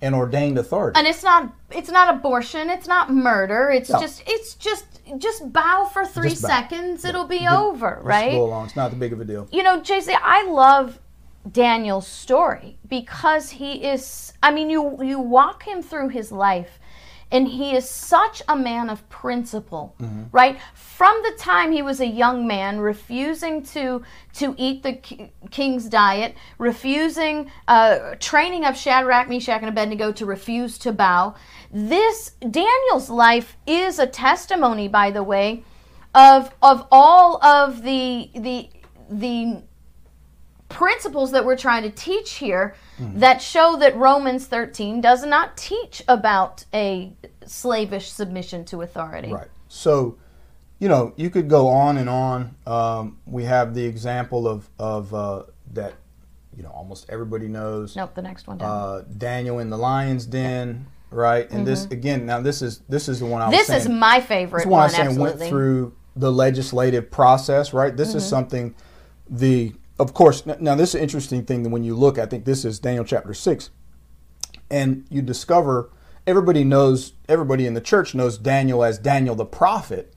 an 0.00 0.12
ordained 0.14 0.58
authority 0.58 0.98
and 0.98 1.06
it's 1.06 1.22
not 1.22 1.52
it's 1.70 1.88
not 1.90 2.12
abortion 2.12 2.68
it's 2.68 2.88
not 2.88 3.12
murder 3.12 3.70
it's 3.70 3.88
No. 3.88 4.00
just 4.00 4.22
it's 4.26 4.54
just 4.54 4.84
just 5.18 5.52
bow 5.52 5.88
for 5.92 6.04
three 6.04 6.30
bow. 6.30 6.34
seconds 6.34 7.04
it'll 7.04 7.26
be 7.28 7.46
over 7.46 7.94
Just 7.96 8.06
right 8.06 8.32
go 8.32 8.44
along 8.46 8.66
it's 8.66 8.74
not 8.76 8.90
that 8.90 8.98
big 8.98 9.12
of 9.12 9.20
a 9.20 9.24
deal 9.24 9.46
you 9.52 9.62
know 9.62 9.80
jc 9.80 10.12
i 10.20 10.44
love 10.48 10.98
daniel's 11.50 12.06
story 12.08 12.78
because 12.88 13.50
he 13.50 13.84
is 13.84 14.32
i 14.42 14.50
mean 14.50 14.68
you 14.70 15.00
you 15.02 15.20
walk 15.20 15.62
him 15.62 15.80
through 15.82 16.08
his 16.08 16.32
life 16.32 16.80
and 17.32 17.48
he 17.48 17.74
is 17.74 17.88
such 17.88 18.42
a 18.46 18.54
man 18.54 18.88
of 18.90 19.08
principle 19.08 19.96
right? 20.30 20.58
From 20.74 21.20
the 21.22 21.32
time 21.38 21.72
he 21.72 21.82
was 21.82 22.00
a 22.00 22.06
young 22.06 22.46
man 22.46 22.78
refusing 22.78 23.62
to 23.64 24.02
to 24.34 24.54
eat 24.58 24.82
the 24.82 24.94
king's 25.50 25.88
diet 25.88 26.36
refusing 26.58 27.50
uh, 27.66 28.14
training 28.20 28.64
of 28.64 28.76
shadrach 28.76 29.28
meshach 29.28 29.60
and 29.60 29.68
abednego 29.68 30.12
to 30.12 30.26
refuse 30.26 30.78
to 30.78 30.92
bow. 30.92 31.34
This 31.72 32.32
daniel's 32.40 33.10
life 33.10 33.56
is 33.66 33.98
a 33.98 34.06
testimony 34.06 34.86
by 34.88 35.10
the 35.10 35.22
way 35.22 35.64
of 36.14 36.54
of 36.62 36.86
all 36.90 37.42
of 37.44 37.82
the 37.82 38.30
the 38.34 38.68
the 39.10 39.62
principles 40.72 41.32
that 41.32 41.44
we're 41.44 41.56
trying 41.56 41.82
to 41.82 41.90
teach 41.90 42.32
here 42.34 42.74
that 42.98 43.42
show 43.42 43.76
that 43.80 43.96
Romans 43.96 44.46
13 44.46 45.00
does 45.00 45.24
not 45.26 45.56
teach 45.56 46.02
about 46.06 46.64
a 46.72 47.12
slavish 47.44 48.10
submission 48.10 48.64
to 48.66 48.82
authority. 48.82 49.32
Right. 49.32 49.48
So, 49.68 50.16
you 50.78 50.88
know, 50.88 51.12
you 51.16 51.28
could 51.30 51.48
go 51.48 51.66
on 51.68 51.96
and 51.98 52.08
on. 52.08 52.54
Um, 52.66 53.18
we 53.26 53.44
have 53.44 53.74
the 53.74 53.84
example 53.84 54.46
of 54.46 54.68
of 54.78 55.12
uh, 55.14 55.42
that, 55.72 55.94
you 56.56 56.62
know, 56.62 56.70
almost 56.70 57.06
everybody 57.08 57.48
knows. 57.48 57.96
Nope, 57.96 58.14
the 58.14 58.22
next 58.22 58.46
one. 58.46 58.60
Uh, 58.62 59.02
Daniel 59.18 59.58
in 59.58 59.68
the 59.70 59.78
lion's 59.78 60.26
den, 60.26 60.86
right? 61.10 61.50
And 61.50 61.66
this 61.66 61.86
again, 61.86 62.24
now 62.26 62.40
this 62.40 62.62
is 62.62 62.80
this 62.88 63.08
is 63.08 63.18
the 63.20 63.26
one 63.26 63.42
I 63.42 63.46
was 63.48 63.54
Mm-hmm. 63.54 63.58
this 63.58 63.66
saying. 63.66 63.80
is 63.80 63.88
my 63.88 64.20
favorite 64.20 64.60
This 64.60 64.66
one 64.66 64.78
I 64.78 64.82
one, 64.82 64.84
was 64.84 64.92
saying 64.94 65.06
absolutely. 65.08 65.38
went 65.40 65.50
through 65.50 65.92
the 66.14 66.30
legislative 66.30 67.10
process, 67.10 67.72
right? 67.72 67.96
This 67.96 68.10
Mm-hmm. 68.10 68.18
is 68.18 68.28
something 68.28 68.74
the 69.30 69.72
of 69.98 70.14
course 70.14 70.44
now 70.46 70.74
this 70.74 70.90
is 70.90 70.94
an 70.96 71.00
interesting 71.02 71.44
thing 71.44 71.62
that 71.62 71.70
when 71.70 71.84
you 71.84 71.94
look, 71.94 72.18
I 72.18 72.26
think 72.26 72.44
this 72.44 72.64
is 72.64 72.78
Daniel 72.78 73.04
chapter 73.04 73.34
six, 73.34 73.70
and 74.70 75.04
you 75.10 75.22
discover 75.22 75.90
everybody 76.26 76.64
knows 76.64 77.12
everybody 77.28 77.66
in 77.66 77.74
the 77.74 77.80
church 77.80 78.14
knows 78.14 78.38
Daniel 78.38 78.84
as 78.84 78.98
Daniel 78.98 79.34
the 79.34 79.44
prophet. 79.44 80.12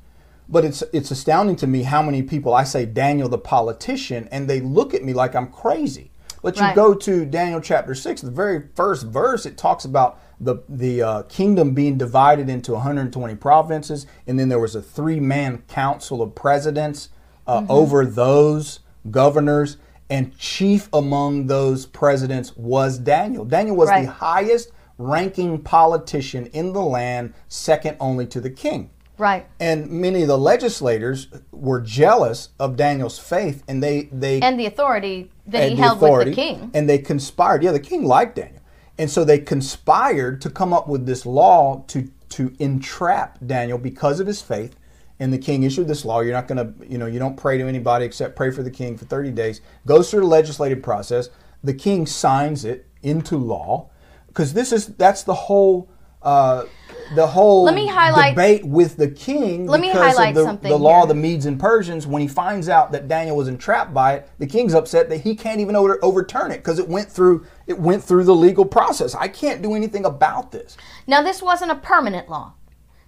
But 0.48 0.64
it's 0.64 0.84
it's 0.94 1.10
astounding 1.12 1.56
to 1.58 1.68
me 1.68 1.84
how 1.84 2.02
many 2.04 2.22
people 2.22 2.54
I 2.54 2.64
say 2.64 2.86
Daniel 2.86 3.28
the 3.28 3.38
politician 3.40 4.28
and 4.32 4.48
they 4.48 4.62
look 4.62 4.94
at 4.94 5.04
me 5.04 5.14
like 5.14 5.36
I'm 5.36 5.48
crazy. 5.52 6.12
But 6.44 6.58
you 6.58 6.62
Right. 6.62 6.76
go 6.76 6.94
to 6.94 7.26
Daniel 7.26 7.60
chapter 7.60 7.96
six, 7.96 8.22
the 8.22 8.30
very 8.30 8.66
first 8.76 9.08
verse, 9.08 9.48
it 9.48 9.58
talks 9.58 9.84
about 9.86 10.20
the 10.40 10.58
the 10.70 11.02
uh, 11.02 11.22
kingdom 11.24 11.74
being 11.74 11.98
divided 11.98 12.50
into 12.50 12.74
120 12.74 13.34
provinces, 13.36 14.06
and 14.28 14.40
then 14.40 14.50
there 14.50 14.60
was 14.60 14.76
a 14.76 14.82
three 14.82 15.20
man 15.20 15.64
council 15.68 16.22
of 16.22 16.36
presidents 16.36 17.10
uh, 17.48 17.62
Mm-hmm. 17.62 17.72
over 17.72 18.06
those 18.06 18.80
governors, 19.12 19.78
and 20.10 20.38
chief 20.38 20.88
among 20.94 21.48
those 21.48 21.86
presidents 21.86 22.56
was 22.56 22.98
Daniel. 23.00 23.46
Daniel 23.46 23.76
was 23.76 23.90
Right. 23.90 24.06
the 24.06 24.12
highest 24.12 24.72
ranking 24.98 25.60
politician 25.60 26.46
in 26.48 26.74
the 26.74 26.82
land, 26.82 27.34
second 27.48 27.98
only 28.00 28.26
to 28.28 28.40
the 28.40 28.50
king. 28.50 28.90
right. 29.18 29.46
And 29.62 29.90
many 29.90 30.24
of 30.24 30.28
the 30.28 30.38
legislators 30.38 31.28
were 31.54 31.80
jealous 31.80 32.50
of 32.60 32.76
Daniel's 32.76 33.18
faith, 33.18 33.64
and 33.68 33.82
they 33.82 34.10
they 34.12 34.42
And 34.42 34.60
the 34.60 34.66
authority 34.66 35.32
that 35.48 35.70
he 35.70 35.76
held 35.78 35.98
authority, 35.98 36.32
with 36.32 36.36
the 36.36 36.42
king. 36.42 36.72
And 36.74 36.90
they 36.90 36.98
conspired. 36.98 37.64
Yeah, 37.64 37.72
the 37.72 37.80
king 37.80 38.04
liked 38.06 38.36
Daniel. 38.36 38.60
And 38.98 39.10
so 39.10 39.24
they 39.24 39.40
conspired 39.40 40.42
to 40.42 40.50
come 40.50 40.74
up 40.74 40.88
with 40.90 41.06
this 41.06 41.26
law 41.26 41.84
to 41.88 42.10
to 42.30 42.54
entrap 42.60 43.38
Daniel 43.46 43.78
because 43.78 44.20
of 44.20 44.28
his 44.28 44.42
faith 44.42 44.76
and 45.20 45.32
the 45.32 45.38
king 45.38 45.64
issued 45.64 45.88
this 45.88 46.04
law. 46.06 46.20
You're 46.20 46.34
not 46.34 46.48
going 46.48 46.58
to, 46.58 46.88
you 46.88 46.98
know, 46.98 47.06
you 47.06 47.20
don't 47.20 47.38
pray 47.38 47.58
to 47.58 47.66
anybody 47.68 48.06
except 48.06 48.36
pray 48.36 48.52
for 48.52 48.64
the 48.64 48.72
king 48.72 48.98
for 48.98 49.06
30 49.06 49.32
days. 49.32 49.62
Goes 49.86 50.12
through 50.12 50.22
the 50.22 50.28
legislative 50.28 50.82
process. 50.84 51.30
The 51.64 51.74
king 51.74 52.06
signs 52.06 52.66
it 52.66 52.88
into 53.02 53.38
law 53.38 53.90
because 54.28 54.54
this 54.54 54.72
is 54.72 54.88
that's 54.88 55.24
the 55.24 55.34
whole. 55.34 55.90
Uh, 56.22 56.66
the 57.14 57.28
whole 57.28 57.66
Let 57.66 57.76
me 57.76 57.86
highlight- 57.86 58.34
debate 58.34 58.66
with 58.66 58.98
the 58.98 59.08
king 59.08 59.68
Let 59.68 59.80
me 59.80 59.92
highlight 59.92 60.34
the, 60.34 60.44
something 60.44 60.72
the 60.72 60.78
law 60.78 60.94
here. 60.96 61.02
of 61.04 61.08
the 61.10 61.14
Medes 61.14 61.46
and 61.46 61.60
Persians, 61.60 62.08
when 62.08 62.20
he 62.20 62.28
finds 62.28 62.68
out 62.68 62.92
that 62.94 63.08
Daniel 63.08 63.38
was 63.38 63.48
entrapped 63.48 63.94
by 63.94 64.14
it, 64.16 64.30
the 64.40 64.48
king's 64.48 64.74
upset 64.74 65.08
that 65.10 65.18
he 65.20 65.36
can't 65.36 65.60
even 65.60 65.76
over, 65.76 66.00
overturn 66.04 66.50
it 66.50 66.58
because 66.58 66.80
it 66.80 66.88
went 66.90 67.12
through 67.12 67.46
it 67.68 67.78
went 67.78 68.04
through 68.04 68.24
the 68.24 68.34
legal 68.34 68.66
process. 68.66 69.14
I 69.14 69.28
can't 69.28 69.62
do 69.62 69.76
anything 69.76 70.04
about 70.04 70.52
this. 70.52 70.76
Now, 71.06 71.22
this 71.22 71.44
wasn't 71.44 71.70
a 71.70 71.76
permanent 71.76 72.28
law. 72.28 72.54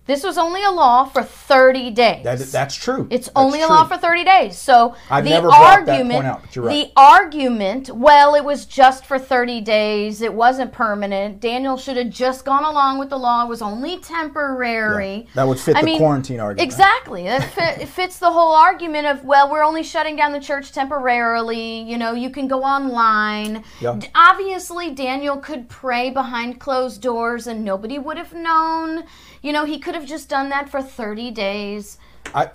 This 0.08 0.24
was 0.24 0.38
only 0.38 0.64
a 0.64 0.72
law 0.72 1.04
for 1.04 1.22
30 1.22 1.92
days. 1.92 2.24
That, 2.24 2.40
that's 2.40 2.76
true. 2.76 3.08
It's 3.10 3.28
That's 3.28 3.36
only 3.36 3.62
a 3.62 3.68
law 3.68 3.84
for 3.84 3.98
30 3.98 4.24
days. 4.24 4.58
So 4.58 4.96
I've 5.10 5.26
the 5.26 5.32
never 5.32 5.50
brought 5.50 5.86
that 5.86 6.00
argument, 6.00 6.26
out, 6.26 6.56
right. 6.56 6.88
the 6.88 6.92
argument, 6.96 7.90
well, 7.90 8.34
it 8.34 8.44
was 8.44 8.66
just 8.66 9.06
for 9.06 9.20
30 9.20 9.60
days. 9.62 10.22
It 10.22 10.34
wasn't 10.34 10.72
permanent. 10.72 11.42
Daniel 11.42 11.76
should 11.76 11.98
have 11.98 12.10
just 12.10 12.46
gone 12.46 12.64
along 12.64 13.00
with 13.00 13.10
the 13.10 13.18
law. 13.18 13.44
It 13.44 13.50
was 13.50 13.62
only 13.62 13.98
temporary. 13.98 15.16
Yeah, 15.16 15.32
that 15.36 15.48
would 15.48 15.60
fit 15.60 15.76
I 15.76 15.82
the 15.82 15.86
mean, 15.86 15.98
quarantine 15.98 16.40
argument. 16.40 16.66
Exactly. 16.66 17.28
It, 17.28 17.44
fit, 17.56 17.82
it 17.82 17.90
fits 17.90 18.18
the 18.18 18.32
whole 18.32 18.54
argument 18.54 19.08
of, 19.08 19.26
well, 19.26 19.52
we're 19.52 19.64
only 19.64 19.84
shutting 19.84 20.16
down 20.16 20.32
the 20.32 20.40
church 20.40 20.72
temporarily. 20.72 21.82
You 21.82 21.98
know, 21.98 22.14
you 22.14 22.30
can 22.30 22.48
go 22.48 22.64
online. 22.64 23.66
Yeah. 23.82 24.00
Obviously, 24.16 24.92
Daniel 24.92 25.36
could 25.36 25.68
pray 25.68 26.10
behind 26.12 26.62
closed 26.62 27.02
doors 27.02 27.46
and 27.46 27.66
nobody 27.66 28.00
would 28.00 28.18
have 28.18 28.34
known. 28.34 29.04
You 29.42 29.54
know, 29.54 29.66
he 29.66 29.80
could 29.80 29.96
have 29.96 30.06
just 30.06 30.30
done 30.30 30.50
that 30.50 30.70
for 30.70 30.82
30 30.82 31.32
days. 31.32 31.98
I 32.34 32.52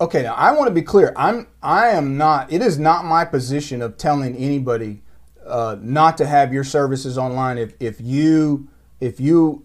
okay. 0.00 0.22
Now 0.22 0.34
I 0.34 0.52
want 0.52 0.68
to 0.68 0.74
be 0.74 0.82
clear. 0.82 1.12
I'm 1.16 1.46
I 1.62 1.88
am 1.88 2.16
not. 2.16 2.52
It 2.52 2.62
is 2.62 2.78
not 2.78 3.04
my 3.04 3.24
position 3.24 3.82
of 3.82 3.96
telling 3.96 4.36
anybody 4.36 5.02
uh, 5.46 5.76
not 5.80 6.16
to 6.18 6.26
have 6.26 6.52
your 6.52 6.64
services 6.64 7.18
online. 7.18 7.58
If 7.58 7.74
if 7.80 8.00
you 8.00 8.68
if 9.00 9.18
you 9.20 9.64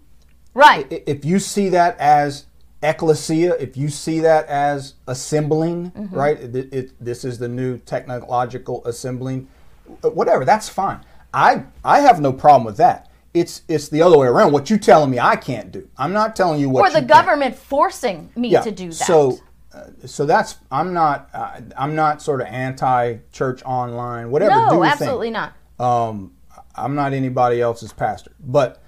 Right. 0.54 0.88
if 1.06 1.24
you 1.24 1.38
see 1.38 1.70
that 1.70 1.98
as 2.00 2.48
ecclesia, 2.82 3.56
if 3.60 3.78
you 3.78 3.90
see 3.90 4.20
that 4.22 4.48
as 4.48 4.96
assembling, 5.08 5.92
Mm-hmm. 5.92 6.16
right? 6.16 6.40
It, 6.40 6.74
it, 6.74 6.92
this 7.04 7.24
is 7.24 7.38
the 7.38 7.48
new 7.48 7.78
technological 7.78 8.84
assembling, 8.86 9.48
uh, 10.04 10.10
whatever. 10.10 10.46
That's 10.46 10.68
fine. 10.70 11.02
I 11.34 11.64
I 11.84 12.00
have 12.00 12.20
no 12.22 12.34
problem 12.34 12.66
with 12.66 12.78
that. 12.78 13.07
It's 13.40 13.62
it's 13.68 13.90
the 13.90 14.02
other 14.02 14.18
way 14.18 14.28
around. 14.28 14.52
What 14.52 14.70
you 14.70 14.78
telling 14.78 15.10
me 15.10 15.20
I 15.20 15.36
can't 15.36 15.72
do. 15.72 15.88
I'm 15.98 16.14
not 16.14 16.36
telling 16.36 16.60
you 16.60 16.70
what. 16.70 16.90
or 16.90 16.94
the 16.94 17.06
government 17.06 17.56
forcing 17.56 18.30
me 18.36 18.52
to 18.52 18.72
do 18.72 18.88
that. 18.88 18.94
So, 18.94 19.40
uh, 19.74 19.86
so 20.06 20.26
that's 20.26 20.56
I'm 20.72 20.94
not 20.94 21.30
uh, 21.34 21.62
I'm 21.78 21.96
not 21.96 22.22
sort 22.22 22.42
of 22.42 22.48
anti-church 22.48 23.64
online. 23.64 24.32
Whatever. 24.32 24.56
no, 24.56 24.84
absolutely 24.84 25.28
thing. 25.28 25.34
not. 25.34 25.54
Um, 25.80 26.34
I'm 26.76 26.96
not 26.96 27.14
anybody 27.14 27.62
else's 27.62 27.94
pastor, 27.94 28.32
but 28.40 28.84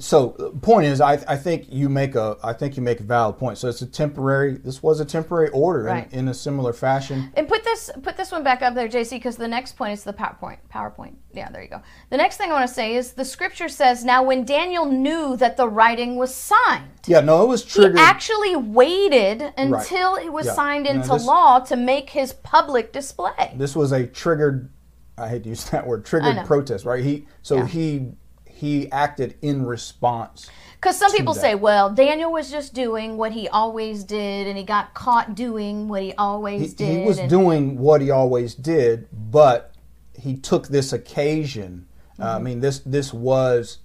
so 0.00 0.34
the 0.38 0.50
point 0.50 0.86
is, 0.86 1.00
I, 1.00 1.12
I 1.28 1.36
think 1.36 1.66
you 1.70 1.88
make 1.88 2.14
a 2.14 2.36
I 2.42 2.52
think 2.52 2.76
you 2.76 2.82
make 2.82 3.00
a 3.00 3.02
valid 3.02 3.38
point. 3.38 3.58
So 3.58 3.68
it's 3.68 3.82
a 3.82 3.86
temporary. 3.86 4.54
This 4.56 4.82
was 4.82 5.00
a 5.00 5.04
temporary 5.04 5.48
order 5.50 5.84
Right. 5.84 6.12
in, 6.12 6.20
in 6.20 6.28
a 6.28 6.34
similar 6.34 6.72
fashion. 6.72 7.30
And 7.36 7.48
put 7.48 7.64
this 7.64 7.90
put 8.02 8.16
this 8.16 8.32
one 8.32 8.42
back 8.42 8.62
up 8.62 8.74
there, 8.74 8.88
JC, 8.88 9.10
because 9.12 9.36
the 9.36 9.48
next 9.48 9.76
point 9.76 9.92
is 9.92 10.04
the 10.04 10.12
PowerPoint. 10.12 10.58
PowerPoint. 10.72 11.14
Yeah, 11.32 11.50
there 11.50 11.62
you 11.62 11.68
go. 11.68 11.82
The 12.10 12.16
next 12.16 12.36
thing 12.36 12.50
I 12.50 12.54
want 12.54 12.68
to 12.68 12.74
say 12.74 12.94
is 12.96 13.12
the 13.12 13.24
scripture 13.24 13.68
says, 13.68 14.04
"Now 14.04 14.22
when 14.22 14.44
Daniel 14.44 14.86
knew 14.86 15.36
that 15.36 15.56
the 15.56 15.68
writing 15.68 16.16
was 16.16 16.34
signed, 16.34 16.88
Yeah, 17.06 17.20
no, 17.20 17.42
it 17.42 17.48
was 17.48 17.72
he 17.74 17.84
actually 17.96 18.56
waited 18.56 19.52
until 19.56 20.16
it 20.16 20.32
was 20.32 20.46
Yeah. 20.46 20.52
signed 20.54 20.86
into 20.86 21.08
this- 21.08 21.24
law 21.26 21.58
to 21.60 21.76
make 21.76 22.10
his 22.10 22.32
public 22.32 22.92
display." 22.92 23.54
this 23.56 23.76
was 23.76 23.92
a 23.92 24.06
triggered. 24.06 24.70
I 25.18 25.28
hate 25.28 25.44
to 25.44 25.48
use 25.48 25.64
that 25.70 25.86
word. 25.86 26.04
Triggered 26.04 26.44
protest, 26.46 26.84
right? 26.84 27.02
He 27.02 27.26
so 27.42 27.56
Yeah. 27.56 27.66
he 27.66 28.12
he 28.56 28.90
acted 28.90 29.36
in 29.42 29.66
response. 29.66 30.48
Because 30.76 30.98
some 30.98 31.12
people 31.12 31.34
that. 31.34 31.40
say, 31.40 31.54
"Well, 31.54 31.92
Daniel 31.92 32.32
was 32.32 32.50
just 32.50 32.72
doing 32.72 33.16
what 33.16 33.32
he 33.32 33.48
always 33.48 34.02
did, 34.02 34.46
and 34.46 34.56
he 34.56 34.64
got 34.64 34.94
caught 34.94 35.34
doing 35.34 35.88
what 35.88 36.02
he 36.02 36.14
always 36.14 36.70
he, 36.70 36.76
did." 36.76 37.00
he 37.00 37.06
was 37.06 37.18
doing 37.18 37.78
what 37.78 38.00
he 38.00 38.10
always 38.10 38.54
did, 38.54 39.08
but 39.12 39.74
he 40.18 40.36
took 40.36 40.68
this 40.68 40.92
occasion. 40.92 41.86
Uh, 42.18 42.24
Mm-hmm. 42.24 42.36
I 42.36 42.38
mean, 42.38 42.60
this 42.60 42.78
this 42.80 43.12
was, 43.12 43.78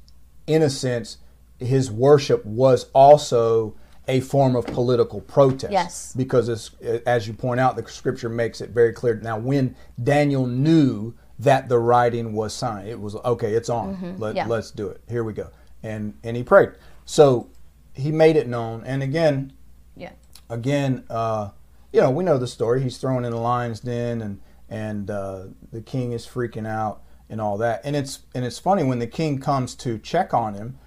in 0.48 0.62
a 0.62 0.70
sense, 0.70 1.18
his 1.60 1.92
worship 1.92 2.46
was 2.46 2.90
also 2.94 3.76
a 4.08 4.20
form 4.22 4.56
of 4.56 4.66
political 4.66 5.22
protest. 5.22 5.72
Yes. 5.72 6.14
Because 6.16 6.50
as, 6.50 6.72
as 7.06 7.28
you 7.28 7.34
point 7.34 7.60
out, 7.60 7.76
the 7.76 7.88
scripture 7.88 8.30
makes 8.30 8.62
it 8.62 8.72
very 8.72 8.94
clear. 8.94 9.16
Now, 9.16 9.38
when 9.38 9.76
Daniel 10.02 10.48
knew 10.48 11.14
that 11.42 11.70
the 11.70 11.80
writing 11.80 12.34
was 12.34 12.54
signed, 12.54 12.88
it 12.88 13.00
was 13.00 13.16
okay. 13.16 13.54
It's 13.54 13.70
on. 13.70 14.16
Let, 14.18 14.30
Mm-hmm. 14.32 14.38
yeah. 14.38 14.48
Let's 14.48 14.72
do 14.72 14.88
it. 14.90 15.02
Here 15.08 15.24
we 15.24 15.34
go. 15.34 15.50
And 15.84 16.14
and 16.24 16.36
he 16.38 16.44
prayed. 16.44 16.72
So 17.06 17.50
he 17.94 18.12
made 18.12 18.36
it 18.36 18.48
known. 18.48 18.84
And 18.86 19.04
again, 19.04 19.54
yeah. 19.96 20.12
again, 20.50 21.04
uh, 21.10 21.50
you 21.92 22.00
know, 22.02 22.10
we 22.12 22.24
know 22.24 22.38
the 22.38 22.48
story. 22.48 22.82
He's 22.82 22.98
thrown 22.98 23.26
in 23.26 23.32
the 23.32 23.38
lion's 23.40 23.80
den, 23.82 24.22
and 24.22 24.40
and 24.70 25.10
uh, 25.10 25.46
the 25.72 25.82
king 25.82 26.12
is 26.14 26.26
freaking 26.26 26.68
out 26.68 27.02
and 27.30 27.42
all 27.42 27.58
that. 27.58 27.82
And 27.84 27.96
it's 27.96 28.20
and 28.36 28.46
it's 28.46 28.60
funny 28.60 28.84
when 28.84 29.00
the 29.00 29.08
king 29.08 29.40
comes 29.40 29.76
to 29.76 29.98
check 29.98 30.34
on 30.34 30.54
him, 30.54 30.78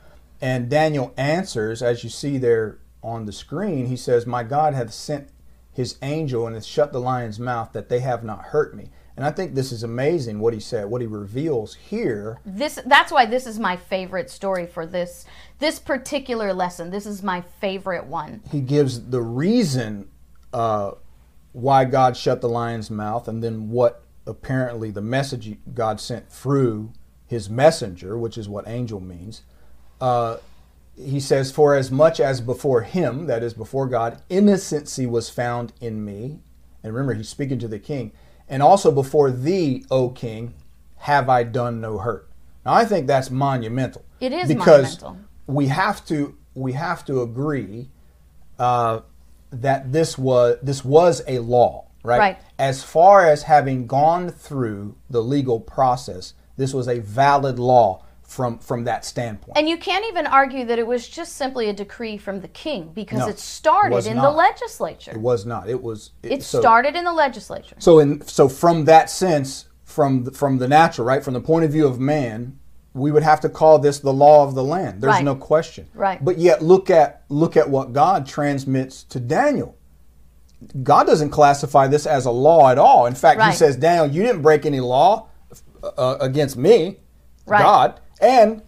and 0.41 0.69
Daniel 0.71 1.13
answers, 1.17 1.83
as 1.83 2.05
you 2.05 2.11
see 2.11 2.39
there 2.39 2.79
on 3.03 3.27
the 3.27 3.33
screen. 3.33 3.87
He 3.87 3.97
says, 3.97 4.27
"My 4.27 4.43
God 4.45 4.73
hath 4.75 4.93
sent 4.93 5.29
His 5.73 5.99
angel 6.01 6.47
and 6.47 6.55
hath 6.55 6.65
shut 6.65 6.93
the 6.93 7.01
lion's 7.01 7.39
mouth, 7.41 7.73
that 7.73 7.89
they 7.89 8.01
have 8.01 8.23
not 8.25 8.47
hurt 8.47 8.75
me." 8.77 8.89
And 9.17 9.25
I 9.25 9.31
think 9.31 9.55
this 9.55 9.71
is 9.71 9.85
amazing 9.85 10.41
what 10.41 10.55
he 10.55 10.61
said, 10.61 10.87
what 10.87 11.01
he 11.01 11.07
reveals 11.07 11.75
here. 11.75 12.41
this 12.45 12.81
that's 12.87 13.13
why 13.13 13.27
this 13.27 13.47
is 13.47 13.59
my 13.59 13.77
favorite 13.77 14.31
story 14.31 14.67
for 14.67 14.87
this 14.87 15.25
this 15.61 15.79
particular 15.79 16.53
lesson 16.53 16.91
this 16.91 17.07
is 17.07 17.23
my 17.23 17.41
favorite 17.61 18.07
one 18.07 18.43
he 18.51 18.61
gives 18.61 19.09
the 19.11 19.23
reason 19.23 20.09
uh, 20.55 20.93
why 21.53 21.85
God 21.85 22.17
shut 22.17 22.41
the 22.41 22.49
lion's 22.49 22.91
mouth, 22.91 23.29
and 23.29 23.43
then 23.43 23.71
what 23.71 24.03
apparently 24.27 24.91
the 24.91 25.03
message 25.03 25.57
God 25.73 26.01
sent 26.01 26.31
through 26.31 26.93
his 27.27 27.49
messenger, 27.51 28.19
which 28.19 28.37
is 28.37 28.49
what 28.49 28.67
angel 28.67 29.01
means. 29.01 29.43
Uh, 30.01 30.39
he 30.97 31.21
says, 31.21 31.53
For 31.53 31.75
as 31.75 31.91
much 31.91 32.21
as 32.21 32.41
before 32.41 32.83
him, 32.83 33.27
that 33.27 33.43
is 33.43 33.55
before 33.55 33.87
God, 33.87 34.21
innocency 34.29 35.07
was 35.07 35.31
found 35.31 35.73
in 35.81 36.05
me. 36.05 36.41
And 36.83 36.93
remember, 36.93 37.15
he's 37.15 37.29
speaking 37.29 37.59
to 37.61 37.69
the 37.69 37.79
king. 37.79 38.13
And 38.49 38.63
also 38.63 38.91
before 38.93 39.31
thee, 39.31 39.85
O 39.91 40.11
king, 40.11 40.55
have 40.97 41.29
I 41.29 41.45
done 41.45 41.81
no 41.81 41.99
hurt. 41.99 42.29
Now 42.65 42.75
I 42.75 42.85
think 42.85 43.07
that's 43.07 43.31
monumental. 43.31 44.05
It 44.21 44.33
is 44.33 44.49
because 44.49 45.01
monumental. 45.03 45.29
we 45.47 45.67
have 45.69 46.05
to 46.07 46.37
we 46.55 46.73
have 46.73 47.05
to 47.07 47.23
agree 47.23 47.91
uh, 48.59 49.01
that 49.51 49.93
this 49.93 50.17
was 50.17 50.59
this 50.63 50.85
was 50.85 51.23
a 51.27 51.39
law, 51.41 51.89
right? 52.03 52.19
Right. 52.19 52.39
As 52.59 52.83
far 52.83 53.27
as 53.27 53.43
having 53.45 53.87
gone 53.87 54.31
through 54.31 54.97
the 55.11 55.23
legal 55.23 55.61
process, 55.61 56.35
this 56.57 56.73
was 56.73 56.89
a 56.89 57.01
valid 57.01 57.59
law 57.59 58.04
from 58.35 58.59
from 58.59 58.83
that 58.85 59.05
standpoint. 59.05 59.57
and 59.57 59.69
you 59.69 59.77
can't 59.79 60.05
even 60.07 60.27
argue 60.27 60.65
that 60.67 60.77
it 60.79 60.87
was 60.87 61.07
just 61.09 61.37
simply 61.37 61.69
a 61.69 61.73
decree 61.73 62.19
from 62.19 62.41
the 62.41 62.49
king 62.49 62.91
because 62.93 63.21
No, 63.21 63.29
it 63.29 63.39
started 63.39 64.07
in 64.07 64.17
the 64.17 64.31
legislature 64.31 65.13
it 65.13 65.21
was 65.21 65.47
not. 65.47 65.69
It 65.69 65.81
was. 65.81 66.11
it 66.23 66.43
so, 66.43 66.59
started 66.61 66.97
in 66.97 67.05
the 67.05 67.13
legislature 67.13 67.77
So 67.79 68.01
in 68.01 68.21
so 68.27 68.49
from 68.49 68.87
that 68.87 69.09
sense, 69.09 69.67
from 69.85 70.25
the, 70.25 70.33
from 70.33 70.59
the 70.59 70.67
natural, 70.67 71.07
right, 71.07 71.23
from 71.23 71.35
the 71.35 71.41
point 71.41 71.65
of 71.65 71.71
view 71.71 71.87
of 71.87 72.01
man, 72.01 72.59
we 72.93 73.13
would 73.13 73.23
have 73.23 73.41
to 73.43 73.49
call 73.49 73.79
this 73.79 74.01
the 74.01 74.13
law 74.13 74.43
of 74.43 74.55
the 74.57 74.65
land. 74.65 75.01
There's 75.01 75.13
Right. 75.13 75.25
no 75.25 75.37
question. 75.37 75.87
Right. 75.95 76.23
But 76.25 76.39
yet 76.39 76.61
look 76.61 76.91
at 76.91 77.23
look 77.29 77.57
at 77.57 77.71
what 77.71 77.93
God 77.93 78.27
transmits 78.27 79.05
to 79.05 79.21
Daniel. 79.21 79.77
God 80.83 81.07
doesn't 81.07 81.31
classify 81.31 81.87
this 81.87 82.05
as 82.05 82.27
a 82.27 82.31
law 82.33 82.69
at 82.71 82.79
all. 82.79 83.07
In 83.07 83.15
fact, 83.15 83.39
Right. 83.39 83.51
He 83.53 83.57
says, 83.57 83.77
Daniel, 83.77 84.07
you 84.13 84.23
didn't 84.25 84.43
break 84.43 84.67
any 84.67 84.81
law 84.81 85.29
uh, 85.97 86.17
against 86.21 86.57
me, 86.57 86.99
Right. 87.47 87.63
God, 87.63 88.01
and 88.25 88.63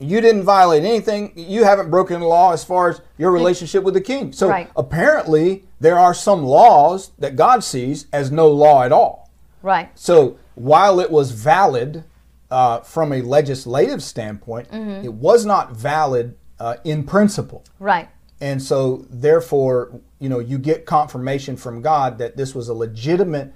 you 0.00 0.20
didn't 0.20 0.42
violate 0.42 0.82
anything. 0.84 1.32
You 1.36 1.64
haven't 1.64 1.90
broken 1.90 2.20
the 2.20 2.26
law 2.26 2.52
as 2.52 2.64
far 2.64 2.90
as 2.90 3.00
your 3.16 3.30
relationship 3.30 3.84
with 3.84 3.94
the 3.94 4.00
king. 4.00 4.32
So 4.32 4.48
Right. 4.48 4.68
apparently, 4.76 5.64
there 5.80 5.98
are 5.98 6.12
some 6.14 6.42
laws 6.44 7.12
that 7.18 7.36
God 7.36 7.62
sees 7.62 8.06
as 8.12 8.30
no 8.32 8.48
law 8.48 8.82
at 8.82 8.92
all. 8.92 9.30
right 9.62 9.88
So 9.94 10.36
while 10.56 10.98
it 11.00 11.10
was 11.10 11.30
valid 11.30 12.04
uh, 12.50 12.80
from 12.80 13.12
a 13.12 13.20
legislative 13.22 14.02
standpoint, 14.02 14.70
Mm-hmm. 14.70 15.04
it 15.04 15.14
was 15.14 15.44
not 15.46 15.72
valid 15.76 16.36
uh, 16.58 16.76
in 16.84 17.04
principle. 17.04 17.62
right 17.78 18.08
And 18.40 18.60
so, 18.62 19.06
therefore, 19.10 20.00
you 20.18 20.28
know, 20.28 20.38
you 20.40 20.58
get 20.58 20.86
confirmation 20.86 21.56
from 21.56 21.80
God 21.82 22.18
that 22.18 22.36
this 22.36 22.54
was 22.54 22.68
a 22.68 22.74
legitimate 22.74 23.52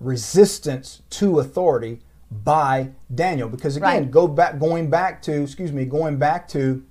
resistance 0.00 1.02
to 1.10 1.38
authority 1.40 2.00
by 2.30 2.90
Daniel. 3.14 3.48
Because 3.48 3.76
again, 3.76 3.88
Right. 4.02 4.10
go 4.10 4.26
back, 4.28 4.58
going 4.58 4.90
back 4.90 5.22
to, 5.22 5.42
excuse 5.42 5.72
me, 5.72 5.84
going 5.84 6.16
back 6.18 6.48
to 6.48 6.84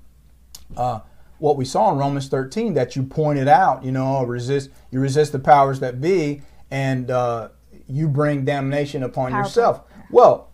uh, 0.78 1.00
what 1.40 1.58
we 1.58 1.66
saw 1.66 1.92
in 1.92 1.98
Romans 1.98 2.28
13 2.30 2.74
that 2.76 2.96
you 2.96 3.04
pointed 3.04 3.48
out. 3.48 3.84
You 3.84 3.92
know, 3.92 4.24
resist 4.24 4.70
you 4.92 5.00
resist 5.00 5.32
the 5.32 5.40
powers 5.40 5.80
that 5.82 6.00
be, 6.00 6.42
and 6.72 7.12
uh, 7.12 7.50
you 7.88 8.08
bring 8.08 8.46
damnation 8.46 9.04
upon 9.04 9.32
Powerful. 9.32 9.48
yourself. 9.50 9.82
Well, 10.10 10.50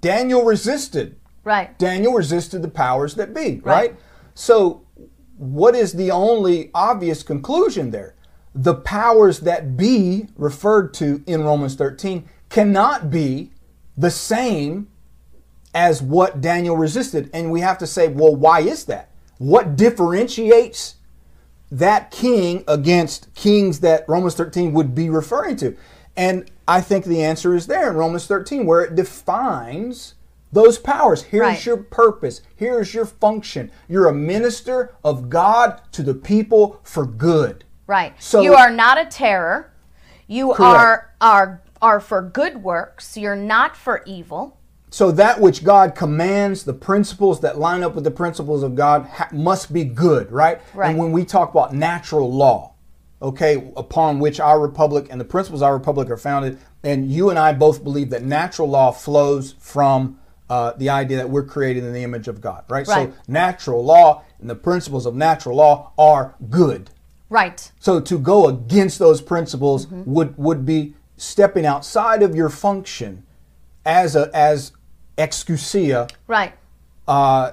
Daniel 0.00 0.44
resisted. 0.44 1.16
Right. 1.44 1.76
Daniel 1.78 2.12
resisted 2.12 2.62
the 2.62 2.68
powers 2.68 3.14
that 3.14 3.32
be. 3.34 3.60
Right. 3.64 3.96
So, 4.34 4.82
what 5.38 5.74
is 5.74 5.94
the 5.94 6.10
only 6.10 6.70
obvious 6.74 7.22
conclusion 7.22 7.90
there? 7.90 8.14
The 8.54 8.74
powers 8.74 9.40
that 9.40 9.76
be 9.76 10.28
referred 10.36 10.92
to 10.94 11.22
in 11.26 11.42
Romans 11.44 11.74
13 11.74 12.28
cannot 12.48 13.10
be 13.10 13.50
the 13.98 14.10
same 14.10 14.88
as 15.74 16.00
what 16.00 16.40
Daniel 16.40 16.76
resisted. 16.76 17.28
And 17.34 17.50
we 17.50 17.60
have 17.60 17.78
to 17.78 17.86
say, 17.86 18.08
well, 18.08 18.34
why 18.34 18.60
is 18.60 18.84
that? 18.86 19.10
What 19.38 19.76
differentiates 19.76 20.94
that 21.70 22.10
king 22.10 22.64
against 22.66 23.32
kings 23.34 23.80
that 23.80 24.08
Romans 24.08 24.34
13 24.34 24.72
would 24.72 24.94
be 24.94 25.10
referring 25.10 25.56
to? 25.56 25.76
And 26.16 26.50
I 26.66 26.80
think 26.80 27.04
the 27.04 27.22
answer 27.22 27.54
is 27.54 27.66
there 27.66 27.90
in 27.90 27.96
Romans 27.96 28.26
13, 28.26 28.64
where 28.66 28.80
it 28.82 28.94
defines 28.94 30.14
those 30.52 30.78
powers. 30.78 31.22
Here's 31.24 31.42
Right. 31.42 31.66
your 31.66 31.76
purpose. 31.76 32.40
Here's 32.56 32.94
your 32.94 33.04
function. 33.04 33.70
You're 33.88 34.06
a 34.08 34.14
minister 34.14 34.94
of 35.04 35.28
God 35.28 35.80
to 35.92 36.02
the 36.02 36.14
people 36.14 36.80
for 36.82 37.04
good. 37.04 37.64
Right. 37.86 38.14
So- 38.18 38.40
you 38.40 38.54
are 38.54 38.70
not 38.70 38.98
a 38.98 39.04
terror. 39.04 39.70
You 40.26 40.52
Correct. 40.54 40.60
are 40.60 41.04
are 41.20 41.62
are 41.80 42.00
for 42.00 42.22
good 42.22 42.62
works. 42.62 43.16
You're 43.16 43.36
not 43.36 43.76
for 43.76 44.02
evil. 44.06 44.56
So 44.90 45.10
that 45.12 45.40
which 45.40 45.64
God 45.64 45.94
commands, 45.94 46.64
the 46.64 46.72
principles 46.72 47.40
that 47.40 47.58
line 47.58 47.82
up 47.82 47.94
with 47.94 48.04
the 48.04 48.10
principles 48.10 48.62
of 48.62 48.74
God, 48.74 49.04
ha- 49.06 49.28
must 49.32 49.72
be 49.72 49.84
good, 49.84 50.32
right? 50.32 50.60
Right. 50.74 50.90
And 50.90 50.98
when 50.98 51.12
we 51.12 51.24
talk 51.26 51.50
about 51.50 51.74
natural 51.74 52.32
law, 52.32 52.72
okay, 53.20 53.70
upon 53.76 54.18
which 54.18 54.40
our 54.40 54.58
republic 54.58 55.08
and 55.10 55.20
the 55.20 55.26
principles 55.26 55.60
of 55.60 55.66
our 55.66 55.74
republic 55.74 56.08
are 56.08 56.16
founded, 56.16 56.58
and 56.82 57.10
you 57.10 57.28
and 57.28 57.38
I 57.38 57.52
both 57.52 57.84
believe 57.84 58.10
that 58.10 58.22
natural 58.24 58.68
law 58.70 58.90
flows 58.92 59.54
from 59.58 60.18
uh, 60.48 60.72
the 60.78 60.88
idea 60.88 61.18
that 61.18 61.28
we're 61.28 61.44
created 61.44 61.84
in 61.84 61.92
the 61.92 62.02
image 62.02 62.26
of 62.26 62.40
God, 62.40 62.64
right? 62.70 62.86
Right. 62.86 63.12
So 63.12 63.18
natural 63.26 63.84
law 63.84 64.24
and 64.40 64.48
the 64.48 64.54
principles 64.54 65.04
of 65.04 65.14
natural 65.14 65.56
law 65.56 65.92
are 65.98 66.34
good. 66.48 66.88
Right. 67.28 67.70
So 67.78 68.00
to 68.00 68.18
go 68.18 68.48
against 68.48 68.98
those 68.98 69.20
principles 69.20 69.84
Mm-hmm. 69.84 70.10
would 70.10 70.38
would 70.38 70.64
be 70.64 70.94
stepping 71.18 71.66
outside 71.66 72.22
of 72.22 72.34
your 72.34 72.48
function 72.48 73.24
as 73.84 74.16
a 74.16 74.30
as 74.34 74.72
exousia 75.18 76.10
Right. 76.26 76.52
uh, 77.06 77.52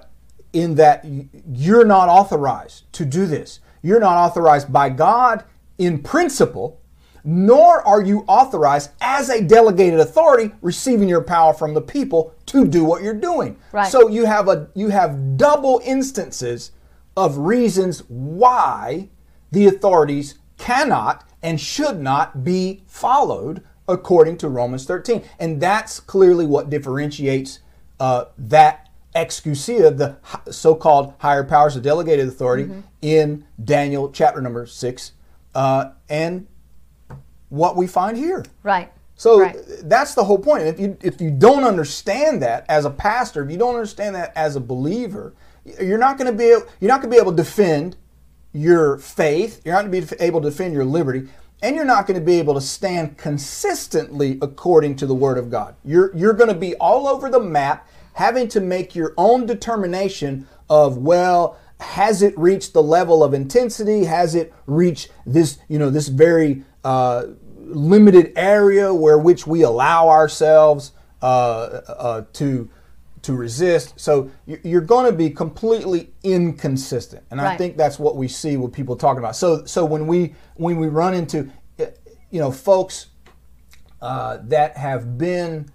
in 0.53 0.75
that 0.75 1.05
you're 1.51 1.85
not 1.85 2.07
authorized 2.07 2.91
to 2.93 3.05
do 3.05 3.25
this. 3.25 3.59
You're 3.81 3.99
not 3.99 4.15
authorized 4.17 4.71
by 4.71 4.89
God 4.89 5.43
in 5.77 5.99
principle, 6.01 6.79
nor 7.23 7.85
are 7.85 8.01
you 8.01 8.23
authorized 8.27 8.91
as 9.01 9.29
a 9.29 9.43
delegated 9.43 9.99
authority 9.99 10.53
receiving 10.61 11.09
your 11.09 11.21
power 11.21 11.53
from 11.53 11.73
the 11.73 11.81
people 11.81 12.33
to 12.45 12.67
do 12.67 12.83
what 12.85 13.01
you're 13.03 13.13
doing. 13.13 13.57
Right. 13.71 13.91
So 13.91 14.07
you 14.07 14.25
have 14.25 14.47
a 14.47 14.67
you 14.75 14.89
have 14.89 15.37
double 15.37 15.81
instances 15.83 16.71
of 17.17 17.37
reasons 17.37 17.99
why 18.07 19.09
the 19.51 19.67
authorities 19.67 20.35
cannot 20.57 21.27
and 21.45 21.61
should 21.61 22.01
not 22.01 22.43
be 22.43 22.81
followed 22.87 23.63
according 23.87 24.35
to 24.35 24.49
Romans 24.49 24.85
13. 24.85 25.23
And 25.39 25.61
that's 25.61 25.99
clearly 25.99 26.47
what 26.47 26.71
differentiates 26.71 27.59
uh, 27.99 28.25
that 28.37 28.89
exousia, 29.15 29.95
the 29.95 30.17
so-called 30.51 31.13
higher 31.19 31.43
powers 31.43 31.75
of 31.75 31.83
delegated 31.83 32.27
authority 32.27 32.69
in 33.01 33.45
Daniel 33.63 34.11
chapter 34.11 34.41
number 34.41 34.65
6, 34.65 35.11
uh, 35.53 35.91
and 36.09 36.47
what 37.49 37.77
we 37.77 37.85
find 37.85 38.17
here. 38.17 38.43
Right. 38.63 38.91
So 39.15 39.41
Right. 39.41 39.55
that's 39.83 40.15
the 40.15 40.23
whole 40.23 40.39
point. 40.39 40.63
If 40.63 40.77
you 40.79 40.97
if 41.01 41.21
you 41.21 41.31
don't 41.31 41.63
understand 41.63 42.41
that 42.41 42.65
as 42.67 42.83
a 42.83 42.89
pastor, 42.89 43.45
if 43.45 43.51
you 43.51 43.57
don't 43.57 43.75
understand 43.75 44.15
that 44.15 44.33
as 44.35 44.57
a 44.57 44.59
believer, 44.59 45.33
you're 45.79 45.99
not 45.99 46.17
going 46.17 46.29
to 46.29 46.37
be 46.37 46.45
able, 46.45 46.65
you're 46.81 46.89
not 46.89 47.01
going 47.01 47.11
to 47.11 47.15
be 47.15 47.21
able 47.21 47.31
to 47.31 47.37
defend 47.37 47.95
your 48.55 48.97
faith. 48.97 49.61
You're 49.65 49.75
not 49.75 49.91
going 49.91 50.05
to 50.05 50.15
be 50.15 50.23
able 50.23 50.39
to 50.41 50.49
defend 50.49 50.73
your 50.73 50.85
liberty, 50.85 51.27
and 51.61 51.75
you're 51.75 51.83
not 51.83 52.07
going 52.07 52.17
to 52.17 52.25
be 52.25 52.39
able 52.39 52.53
to 52.53 52.61
stand 52.61 53.17
consistently 53.17 54.39
according 54.41 54.95
to 54.97 55.05
the 55.05 55.13
Word 55.13 55.37
of 55.37 55.51
God. 55.51 55.75
You're 55.83 56.15
you're 56.15 56.33
going 56.33 56.53
to 56.53 56.59
be 56.59 56.73
all 56.75 57.07
over 57.07 57.29
the 57.29 57.39
map, 57.39 57.87
having 58.13 58.47
to 58.49 58.61
make 58.61 58.95
your 58.95 59.13
own 59.17 59.45
determination 59.45 60.47
of 60.69 60.97
well. 60.97 61.59
Has 61.81 62.21
it 62.21 62.37
reached 62.37 62.71
the 62.71 62.81
level 62.81 63.21
of 63.21 63.33
intensity? 63.33 64.05
Has 64.05 64.33
it 64.33 64.53
reached 64.65 65.11
this, 65.25 65.57
you 65.67 65.77
know, 65.77 65.89
this 65.89 66.07
very 66.07 66.63
uh, 66.85 67.25
limited 67.57 68.31
area 68.37 68.93
where 68.93 69.17
which 69.17 69.45
we 69.45 69.63
allow 69.63 70.07
ourselves 70.07 70.93
uh, 71.21 71.25
uh, 71.25 72.23
to 72.33 72.69
to 73.25 73.33
resist. 73.35 73.93
So 73.97 74.29
you- 74.45 74.59
you're 74.63 74.81
going 74.81 75.05
to 75.05 75.11
be 75.11 75.29
completely 75.29 76.13
inconsistent, 76.23 77.23
and 77.31 77.41
I 77.41 77.57
think 77.57 77.75
that's 77.77 77.97
what 77.99 78.15
we 78.15 78.27
see 78.27 78.55
with 78.57 78.71
people 78.71 78.95
talking 78.95 79.19
about. 79.19 79.35
So 79.35 79.65
so 79.65 79.83
when 79.85 80.07
we 80.07 80.35
when 80.55 80.77
we 80.77 80.87
run 80.87 81.13
into 81.13 81.49
you 81.77 82.39
know 82.39 82.51
folks 82.51 83.07
uh, 84.01 84.37
that 84.43 84.77
have 84.77 85.17
been 85.17 85.67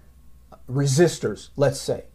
resistors, 0.69 1.49
let's 1.57 1.79
say, 1.79 2.05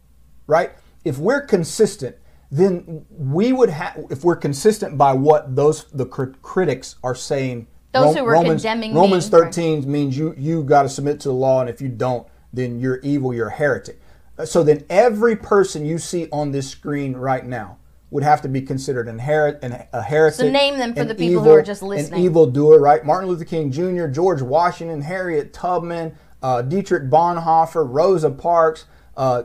right? 0.47 0.71
If 1.05 1.17
we're 1.19 1.41
consistent, 1.41 2.15
then 2.51 3.05
we 3.11 3.53
would 3.53 3.69
have. 3.69 4.05
If 4.09 4.23
we're 4.23 4.35
consistent 4.37 4.97
by 4.97 5.13
what 5.13 5.55
those 5.55 5.85
the 5.91 6.05
crit- 6.05 6.41
critics 6.41 6.95
are 7.03 7.15
saying, 7.15 7.67
Those 7.91 8.15
who 8.15 8.23
were 8.23 8.31
Romans, 8.31 8.61
condemning 8.63 8.93
me, 8.93 8.99
Romans 8.99 9.31
right. 9.31 9.43
13 9.53 9.89
means 9.89 10.17
you 10.17 10.33
you 10.37 10.63
got 10.63 10.83
to 10.83 10.89
submit 10.89 11.19
to 11.21 11.29
the 11.29 11.33
law, 11.35 11.61
and 11.61 11.69
if 11.69 11.81
you 11.81 11.89
don't, 11.89 12.25
then 12.53 12.79
you're 12.79 12.97
evil, 12.97 13.33
you're 13.33 13.49
a 13.49 13.53
heretic. 13.53 14.01
So 14.45 14.63
then 14.63 14.85
every 14.89 15.35
person 15.35 15.85
you 15.85 15.97
see 15.97 16.27
on 16.31 16.51
this 16.51 16.69
screen 16.69 17.15
right 17.15 17.45
now 17.45 17.77
would 18.09 18.23
have 18.23 18.41
to 18.41 18.47
be 18.47 18.61
considered 18.61 19.07
an 19.07 19.19
her- 19.19 19.59
an, 19.61 19.85
a 19.91 20.01
heretic. 20.01 20.39
So 20.39 20.49
name 20.49 20.77
them 20.77 20.93
for 20.93 21.03
the 21.03 21.15
people 21.15 21.43
who 21.43 21.51
are 21.51 21.61
just 21.61 21.81
listening. 21.81 22.19
An 22.21 22.25
evildoer, 22.25 22.79
right? 22.79 23.03
Martin 23.03 23.29
Luther 23.29 23.45
King 23.45 23.71
Jr., 23.71 24.07
George 24.07 24.41
Washington, 24.41 25.01
Harriet 25.01 25.53
Tubman, 25.53 26.15
uh, 26.41 26.61
Dietrich 26.61 27.09
Bonhoeffer, 27.09 27.85
Rosa 27.89 28.29
Parks, 28.29 28.85
uh, 29.17 29.43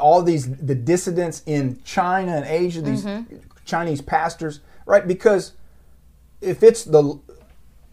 all 0.00 0.22
these 0.22 0.56
the 0.56 0.74
dissidents 0.74 1.42
in 1.46 1.80
China 1.84 2.32
and 2.32 2.46
Asia, 2.46 2.80
these 2.82 3.04
Mm-hmm. 3.04 3.36
Chinese 3.64 4.00
pastors, 4.00 4.60
right? 4.86 5.06
Because 5.06 5.52
if 6.40 6.62
it's 6.64 6.82
the 6.84 7.20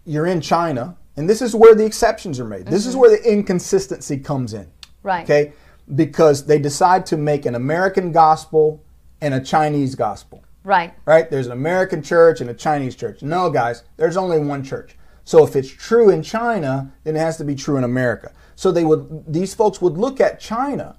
you're 0.05 0.25
in 0.25 0.41
China, 0.41 0.95
and 1.17 1.29
this 1.29 1.41
is 1.41 1.53
where 1.53 1.75
the 1.75 1.85
exceptions 1.85 2.39
are 2.39 2.45
made. 2.45 2.65
This 2.65 2.85
is 2.87 2.95
where 2.95 3.09
the 3.11 3.21
inconsistency 3.31 4.17
comes 4.17 4.53
in. 4.53 4.63
Mm-hmm. 4.63 5.07
Right. 5.07 5.23
Okay? 5.25 5.53
Because 5.93 6.45
they 6.45 6.59
decide 6.59 7.05
to 7.07 7.17
make 7.17 7.45
an 7.45 7.55
American 7.55 8.11
gospel 8.11 8.83
and 9.21 9.33
a 9.33 9.39
Chinese 9.39 9.95
gospel. 9.95 10.43
Right. 10.63 10.93
Right? 11.05 11.29
There's 11.29 11.45
an 11.45 11.53
American 11.53 12.03
church 12.03 12.41
and 12.41 12.49
a 12.49 12.53
Chinese 12.53 12.95
church. 12.95 13.21
No, 13.21 13.49
guys, 13.49 13.83
there's 13.95 14.17
only 14.17 14.39
one 14.39 14.63
church. 14.63 14.97
So 15.23 15.45
if 15.45 15.55
it's 15.55 15.69
true 15.69 16.09
in 16.09 16.23
China, 16.23 16.93
then 17.03 17.15
it 17.15 17.19
has 17.19 17.37
to 17.37 17.45
be 17.45 17.55
true 17.55 17.77
in 17.77 17.83
America. 17.83 18.33
So 18.55 18.71
they 18.71 18.83
would 18.83 19.23
these 19.27 19.53
folks 19.53 19.81
would 19.81 19.97
look 19.97 20.19
at 20.19 20.39
China 20.39 20.97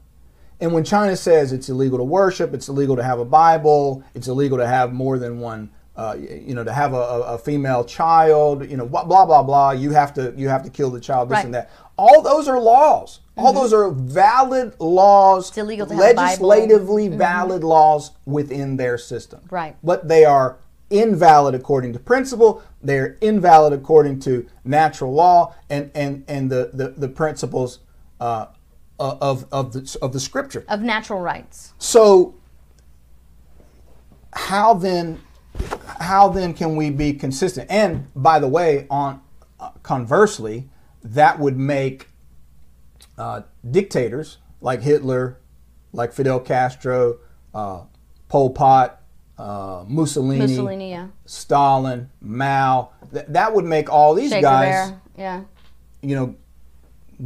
and 0.60 0.72
when 0.72 0.84
China 0.84 1.16
says 1.16 1.52
it's 1.52 1.68
illegal 1.68 1.98
to 1.98 2.04
worship, 2.04 2.52
it's 2.52 2.68
illegal 2.68 2.96
to 2.96 3.02
have 3.02 3.20
a 3.20 3.24
Bible, 3.24 4.02
it's 4.14 4.28
illegal 4.28 4.58
to 4.58 4.66
have 4.66 4.92
more 4.92 5.18
than 5.18 5.38
one, 5.38 5.70
uh, 5.98 6.14
you 6.16 6.54
know, 6.54 6.62
to 6.62 6.72
have 6.72 6.94
a, 6.94 6.96
a, 6.96 7.38
female 7.38 7.84
child, 7.84 8.70
you 8.70 8.76
know, 8.76 8.86
blah 8.86 9.02
blah 9.02 9.26
blah 9.26 9.42
blah. 9.42 9.72
You 9.72 9.90
have 9.90 10.14
to 10.14 10.32
you 10.36 10.48
have 10.48 10.62
to 10.62 10.70
kill 10.70 10.90
the 10.90 11.00
child, 11.00 11.28
this 11.28 11.36
Right. 11.36 11.44
and 11.44 11.54
that. 11.54 11.70
All 11.96 12.22
those 12.22 12.46
are 12.46 12.60
laws. 12.60 13.18
All 13.36 13.52
those 13.52 13.72
are 13.72 13.90
valid 13.90 14.78
laws. 14.78 15.48
It's 15.48 15.58
illegal 15.58 15.86
to 15.88 15.94
have 15.94 16.12
a 16.12 16.14
Bible. 16.14 16.46
legislatively 16.46 17.08
valid 17.08 17.64
laws 17.64 18.12
within 18.26 18.76
their 18.76 18.96
system. 18.96 19.40
Right. 19.50 19.76
But 19.82 20.06
they 20.06 20.24
are 20.24 20.58
invalid 20.88 21.56
according 21.56 21.94
to 21.94 21.98
principle. 21.98 22.62
They're 22.80 23.16
invalid 23.20 23.72
according 23.72 24.20
to 24.20 24.46
natural 24.64 25.12
law 25.12 25.54
and 25.68 25.90
and 25.96 26.24
and 26.28 26.48
the 26.48 26.70
the, 26.72 26.90
the 26.90 27.08
principles. 27.08 27.80
Uh, 28.20 28.46
of, 29.00 29.46
of 29.52 29.72
the 29.72 29.98
of 30.02 30.12
the 30.12 30.18
scripture. 30.18 30.64
Of 30.68 30.80
natural 30.80 31.20
rights. 31.20 31.72
So 31.78 32.34
how 34.32 34.74
then 34.74 35.20
how 36.00 36.28
then 36.28 36.54
can 36.54 36.76
we 36.76 36.90
be 36.90 37.12
consistent? 37.12 37.70
And 37.70 38.08
by 38.14 38.38
the 38.38 38.48
way, 38.48 38.86
on 38.90 39.20
uh, 39.60 39.70
conversely, 39.82 40.68
that 41.02 41.38
would 41.38 41.56
make 41.56 42.08
uh, 43.16 43.42
dictators 43.68 44.38
like 44.60 44.82
Hitler, 44.82 45.38
like 45.92 46.12
Fidel 46.12 46.40
Castro, 46.40 47.18
uh, 47.54 47.82
Pol 48.28 48.50
Pot, 48.50 49.00
uh, 49.38 49.84
Mussolini, 49.86 50.40
Mussolini, 50.40 50.90
yeah. 50.90 51.08
Stalin, 51.26 52.10
Mao. 52.20 52.90
Th- 53.12 53.26
that 53.28 53.54
would 53.54 53.64
make 53.64 53.90
all 53.90 54.14
these 54.14 54.32
guys, 54.32 54.92
yeah. 55.16 55.42
you 56.02 56.14
know, 56.14 56.34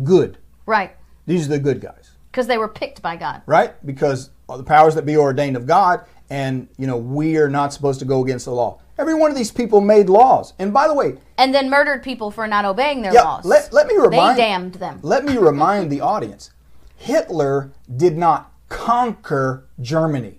good. 0.05 0.39
Right. 0.67 0.95
These 1.27 1.47
are 1.47 1.51
the 1.51 1.59
good 1.59 1.81
guys. 1.81 2.11
Because 2.31 2.47
they 2.47 2.59
were 2.59 2.69
picked 2.69 3.03
by 3.03 3.17
God. 3.17 3.43
right? 3.47 3.75
Because 3.85 4.31
the 4.49 4.63
powers 4.63 4.95
that 4.95 5.05
be 5.05 5.17
ordained 5.17 5.57
of 5.57 5.67
God, 5.67 6.05
and 6.33 6.67
you 6.79 6.87
know 6.87 6.97
we 6.97 7.37
are 7.37 7.51
not 7.51 7.73
supposed 7.75 7.99
to 8.01 8.07
go 8.07 8.25
against 8.25 8.47
the 8.47 8.53
law. 8.53 8.81
Every 8.99 9.15
one 9.15 9.31
of 9.31 9.37
these 9.37 9.51
people 9.51 9.81
made 9.81 10.09
laws, 10.09 10.55
and 10.59 10.73
by 10.73 10.87
the 10.89 10.95
way, 10.95 11.17
And 11.37 11.55
then 11.55 11.69
murdered 11.69 12.03
people 12.03 12.31
for 12.31 12.47
not 12.47 12.65
obeying 12.65 13.03
their 13.03 13.13
yeah, 13.13 13.23
laws. 13.23 13.45
let, 13.45 13.73
let 13.73 13.87
me 13.87 13.95
remind 13.97 14.39
they 14.39 14.43
damned 14.43 14.75
them. 14.75 14.99
Let 15.03 15.25
me 15.25 15.37
remind 15.37 15.91
the 15.93 16.01
audience: 16.01 16.51
Hitler 16.97 17.73
did 17.95 18.17
not 18.17 18.51
conquer 18.69 19.67
Germany. 19.81 20.39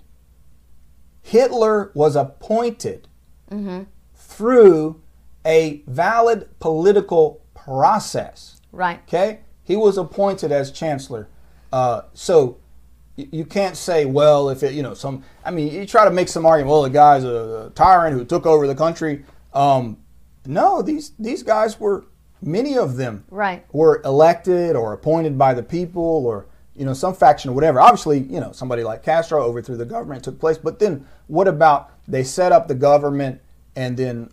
Hitler 1.22 1.92
was 1.94 2.16
appointed 2.16 3.08
Mm-hmm. 3.52 3.84
through 4.16 5.00
a 5.46 5.84
valid 5.86 6.50
political 6.60 7.42
process. 7.54 8.60
Right. 8.72 9.00
Okay, 9.08 9.42
he 9.64 9.76
was 9.76 9.96
appointed 9.98 10.52
as 10.52 10.72
chancellor. 10.72 11.28
Uh, 11.72 12.02
so 12.14 12.58
you 13.16 13.46
can't 13.46 13.78
say, 13.78 14.06
well, 14.06 14.50
if 14.50 14.64
it, 14.64 14.74
you 14.74 14.82
know, 14.82 14.94
some. 14.94 15.24
I 15.46 15.52
mean, 15.52 15.72
you 15.72 15.86
try 15.86 16.06
to 16.06 16.12
make 16.12 16.28
some 16.28 16.46
argument. 16.46 16.72
Well, 16.72 16.82
the 16.84 16.90
guy's 16.90 17.24
a 17.24 17.72
tyrant 17.76 18.16
who 18.16 18.26
took 18.26 18.46
over 18.46 18.66
the 18.66 18.76
country. 18.76 19.24
Um, 19.54 19.98
no, 20.46 20.82
these 20.82 21.12
these 21.20 21.44
guys 21.44 21.80
were 21.80 22.06
many 22.42 22.78
of 22.78 22.98
them 22.98 23.24
Right. 23.30 23.66
were 23.72 24.02
elected 24.04 24.76
or 24.76 24.94
appointed 24.94 25.38
by 25.38 25.54
the 25.54 25.64
people 25.64 26.26
or 26.26 26.48
you 26.76 26.86
know 26.86 26.94
some 26.94 27.14
faction 27.14 27.52
or 27.52 27.54
whatever. 27.54 27.80
Obviously, 27.80 28.20
you 28.20 28.40
know 28.40 28.52
somebody 28.52 28.84
like 28.84 29.04
Castro 29.04 29.44
overthrew 29.44 29.78
the 29.78 29.86
government 29.86 30.24
took 30.24 30.40
place. 30.40 30.58
But 30.58 30.80
then 30.80 31.06
what 31.28 31.48
about 31.48 31.92
they 32.08 32.24
set 32.24 32.52
up 32.52 32.68
the 32.68 32.76
government 32.76 33.42
and 33.76 33.96
then 33.96 34.32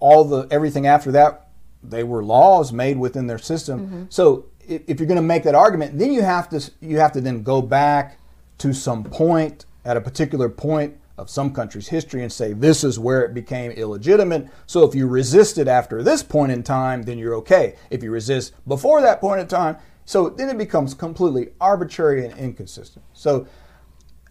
all 0.00 0.24
the 0.24 0.46
everything 0.50 0.86
after 0.86 1.12
that 1.12 1.44
they 1.82 2.02
were 2.02 2.24
laws 2.24 2.72
made 2.72 2.98
within 2.98 3.28
their 3.28 3.38
system. 3.38 4.08
So 4.10 4.46
if, 4.68 5.00
you're 5.00 5.06
going 5.06 5.16
to 5.16 5.22
make 5.22 5.44
that 5.44 5.54
argument, 5.54 5.98
then 5.98 6.12
you 6.12 6.22
have 6.22 6.48
to 6.50 6.70
you 6.80 6.98
have 6.98 7.12
to 7.12 7.20
then 7.20 7.42
go 7.42 7.62
back 7.62 8.18
to 8.58 8.72
some 8.72 9.04
point 9.04 9.64
at 9.84 9.96
a 9.96 10.00
particular 10.00 10.48
point 10.48 10.96
of 11.16 11.28
some 11.28 11.52
country's 11.52 11.88
history 11.88 12.22
and 12.22 12.32
say 12.32 12.52
this 12.52 12.84
is 12.84 12.98
where 12.98 13.24
it 13.24 13.34
became 13.34 13.72
illegitimate. 13.72 14.48
So 14.66 14.84
if 14.84 14.94
you 14.94 15.06
resist 15.06 15.58
it 15.58 15.66
after 15.66 16.02
this 16.02 16.22
point 16.22 16.52
in 16.52 16.62
time, 16.62 17.02
then 17.02 17.18
you're 17.18 17.34
okay. 17.36 17.74
If 17.90 18.02
you 18.02 18.10
resist 18.10 18.52
before 18.68 19.00
that 19.02 19.20
point 19.20 19.40
in 19.40 19.48
time, 19.48 19.76
so 20.04 20.28
then 20.30 20.48
it 20.48 20.58
becomes 20.58 20.94
completely 20.94 21.50
arbitrary 21.60 22.24
and 22.24 22.38
inconsistent. 22.38 23.04
So 23.14 23.46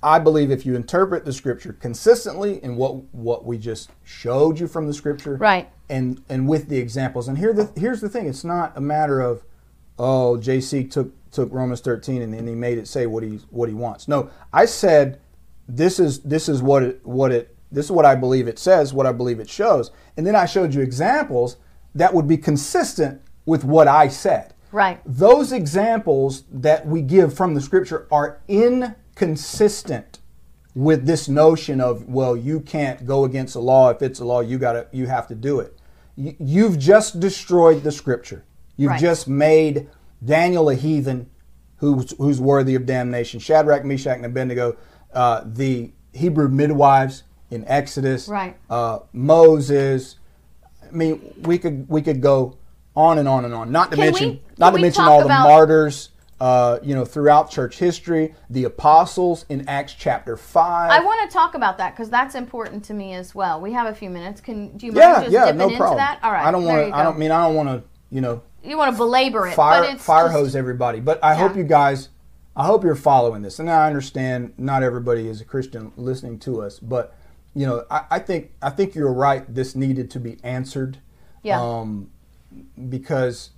I 0.02 0.20
believe 0.20 0.50
if 0.52 0.66
you 0.66 0.76
interpret 0.76 1.26
the 1.26 1.34
scripture 1.34 1.74
consistently 1.74 2.64
in 2.64 2.76
what 2.76 3.14
what 3.14 3.46
we 3.46 3.58
just 3.58 3.90
showed 4.04 4.60
you 4.60 4.68
from 4.68 4.88
the 4.88 4.94
scripture, 4.94 5.36
Right. 5.36 5.70
and 5.90 6.24
and 6.30 6.48
with 6.48 6.70
the 6.70 6.78
examples, 6.78 7.28
and 7.28 7.38
here 7.38 7.52
the 7.54 7.72
here's 7.76 8.00
the 8.02 8.10
thing: 8.10 8.28
it's 8.28 8.44
not 8.44 8.78
a 8.78 8.82
matter 8.82 9.20
of 9.20 9.44
oh 9.98 10.38
JC 10.40 10.90
took 10.90 11.14
took 11.32 11.52
Romans 11.52 11.82
13 11.82 12.22
and 12.22 12.34
then 12.34 12.48
he 12.48 12.56
made 12.56 12.78
it 12.78 12.88
say 12.88 13.06
what 13.06 13.24
he 13.24 13.40
what 13.50 13.70
he 13.70 13.76
wants. 13.76 14.08
No, 14.08 14.30
I 14.54 14.66
said 14.66 15.20
this 15.68 16.00
is 16.00 16.22
this 16.22 16.50
is 16.50 16.62
what 16.62 16.84
it 16.84 17.06
what 17.06 17.32
it 17.32 17.56
this 17.72 17.86
is 17.86 17.92
what 17.92 18.06
I 18.06 18.16
believe 18.16 18.48
it 18.48 18.58
says, 18.58 18.94
what 18.94 19.06
I 19.06 19.12
believe 19.12 19.40
it 19.40 19.50
shows, 19.50 19.92
and 20.16 20.26
then 20.26 20.36
I 20.36 20.46
showed 20.46 20.74
you 20.74 20.82
examples 20.82 21.58
that 21.96 22.14
would 22.14 22.28
be 22.28 22.38
consistent 22.38 23.22
with 23.46 23.64
what 23.64 23.88
I 23.88 24.08
said. 24.08 24.54
Right. 24.72 25.00
Those 25.06 25.52
examples 25.52 26.44
that 26.52 26.86
we 26.86 27.02
give 27.02 27.34
from 27.34 27.54
the 27.54 27.62
scripture 27.62 28.08
are 28.12 28.42
inconsistent 28.48 30.20
with 30.76 31.06
this 31.06 31.28
notion 31.28 31.82
of 31.82 32.08
well 32.08 32.38
you 32.38 32.60
can't 32.60 33.06
go 33.06 33.26
against 33.26 33.54
the 33.54 33.62
law 33.62 33.90
if 33.90 34.02
it's 34.02 34.20
a 34.20 34.26
law 34.26 34.42
you 34.42 34.60
got 34.60 34.74
to 34.74 34.88
you 34.92 35.08
have 35.08 35.28
to 35.28 35.36
do 35.36 35.60
it. 35.60 35.78
You, 36.16 36.36
you've 36.40 36.80
just 36.80 37.20
destroyed 37.20 37.84
the 37.84 37.92
scripture. 37.92 38.44
You've 38.78 38.92
Right. 38.92 39.02
just 39.02 39.28
made 39.28 39.88
Daniel 40.24 40.70
a 40.70 40.76
heathen 40.76 41.28
who's 41.78 42.14
who's 42.18 42.40
worthy 42.40 42.76
of 42.76 42.86
damnation. 42.86 43.40
Shadrach, 43.40 43.84
Meshach, 43.84 44.16
and 44.18 44.26
Abednego, 44.26 44.76
uh, 45.14 45.42
the 45.46 45.92
Hebrew 46.14 46.48
midwives 46.48 47.24
in 47.52 47.64
Exodus, 47.68 48.28
Right. 48.28 48.56
uh, 48.70 49.00
Moses. 49.14 50.16
I 50.88 50.96
mean, 50.96 51.20
we 51.44 51.58
could 51.58 51.88
we 51.90 52.02
could 52.02 52.22
go 52.22 52.56
on 52.96 53.20
and 53.20 53.28
on 53.28 53.46
and 53.46 53.54
on. 53.54 53.72
Not 53.72 53.92
to 53.92 53.98
Can 53.98 54.06
mention 54.06 54.30
we- 54.30 54.42
not 54.58 54.72
to 54.74 54.80
mention 54.80 55.04
all 55.04 55.22
the 55.22 55.28
martyrs, 55.28 56.10
uh, 56.40 56.80
you 56.82 56.96
know, 56.96 57.06
throughout 57.06 57.50
church 57.50 57.78
history, 57.78 58.34
the 58.50 58.64
apostles 58.64 59.46
in 59.50 59.68
Acts 59.68 59.94
chapter 59.94 60.36
five. 60.38 60.92
I 60.92 61.04
want 61.04 61.30
to 61.30 61.34
talk 61.34 61.54
about 61.56 61.78
that 61.78 61.96
because 61.96 62.10
that's 62.10 62.36
important 62.36 62.84
to 62.86 62.94
me 62.94 63.14
as 63.14 63.36
well. 63.36 63.60
We 63.62 63.74
have 63.74 63.88
a 63.88 63.94
few 63.94 64.10
minutes. 64.10 64.42
Can 64.42 64.76
do 64.78 64.86
you 64.88 64.92
mind 64.94 64.98
yeah, 65.04 65.20
just 65.22 65.32
yeah, 65.32 65.46
dipping 65.46 65.58
no 65.60 65.66
into 65.66 65.78
problem. 65.78 65.98
that? 65.98 66.20
All 66.24 66.32
right. 66.32 66.46
I 66.46 66.52
don't 66.52 66.64
want 66.66 66.88
to. 66.90 66.96
I 66.96 67.04
don't 67.04 67.18
mean 67.20 67.32
I 67.32 67.46
don't 67.46 67.56
want 67.56 67.70
to. 67.70 67.84
You 68.10 68.22
know, 68.22 68.42
you 68.68 68.78
want 68.78 68.92
to 68.92 68.98
belabor 68.98 69.48
it, 69.48 69.56
fire 69.56 69.82
but 69.82 69.94
it's 69.94 70.04
fire 70.04 70.30
hose 70.30 70.56
everybody. 70.56 71.00
But 71.00 71.24
I 71.24 71.36
hope 71.36 71.56
you 71.56 71.64
guys, 71.64 72.10
I 72.56 72.66
hope 72.66 72.84
you're 72.84 72.96
following 72.96 73.42
this. 73.42 73.60
And 73.60 73.70
I 73.70 73.88
understand 73.88 74.54
not 74.58 74.84
everybody 74.84 75.28
is 75.28 75.42
a 75.42 75.46
Christian 75.46 75.92
listening 75.96 76.40
to 76.40 76.62
us, 76.62 76.80
but 76.80 77.16
you 77.56 77.66
know, 77.66 77.86
I, 77.90 78.06
I 78.12 78.20
think 78.20 78.52
I 78.62 78.70
think 78.70 78.94
you're 78.94 79.14
right. 79.14 79.44
This 79.54 79.76
needed 79.76 80.12
to 80.12 80.20
be 80.20 80.38
answered. 80.44 81.00
Yeah. 81.44 81.62
Um, 81.62 82.12
because, 82.90 83.52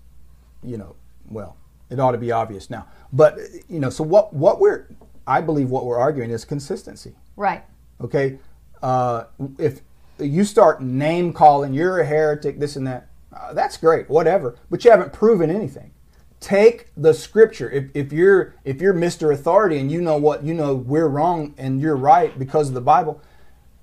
you 0.64 0.78
know, 0.78 0.96
well, 1.30 1.58
it 1.90 2.00
ought 2.00 2.12
to 2.12 2.18
be 2.18 2.32
obvious 2.32 2.70
now. 2.70 2.88
But 3.12 3.38
you 3.68 3.80
know, 3.80 3.90
so 3.90 4.04
what 4.04 4.34
what 4.34 4.60
we're 4.60 4.88
I 5.28 5.42
believe 5.42 5.70
what 5.70 5.86
we're 5.86 5.98
arguing 5.98 6.32
is 6.32 6.46
consistency. 6.46 7.16
Right. 7.36 7.64
Okay, 8.02 8.40
uh, 8.82 9.26
if 9.58 9.82
you 10.18 10.44
start 10.44 10.82
name 10.82 11.34
calling, 11.34 11.74
you're 11.74 12.00
a 12.00 12.06
heretic, 12.06 12.60
this 12.60 12.76
and 12.76 12.88
that. 12.88 13.09
Uh, 13.32 13.54
that's 13.54 13.78
great, 13.78 14.10
whatever. 14.10 14.58
But 14.70 14.84
you 14.84 14.92
haven't 14.92 15.14
proven 15.14 15.50
anything. 15.50 15.92
Take 16.40 16.88
the 16.96 17.14
scripture. 17.14 17.70
If, 17.70 17.90
if 17.94 18.14
you're 18.14 18.56
if 18.64 18.82
you're 18.82 18.94
Mr. 18.94 19.34
Authority 19.34 19.78
and 19.78 19.92
you 19.92 20.02
know 20.02 20.18
what 20.18 20.44
you 20.44 20.54
know, 20.54 20.74
we're 20.74 21.08
wrong 21.08 21.54
and 21.58 21.82
you're 21.82 21.98
right 21.98 22.38
because 22.40 22.70
of 22.70 22.74
the 22.74 22.82
Bible, 22.82 23.22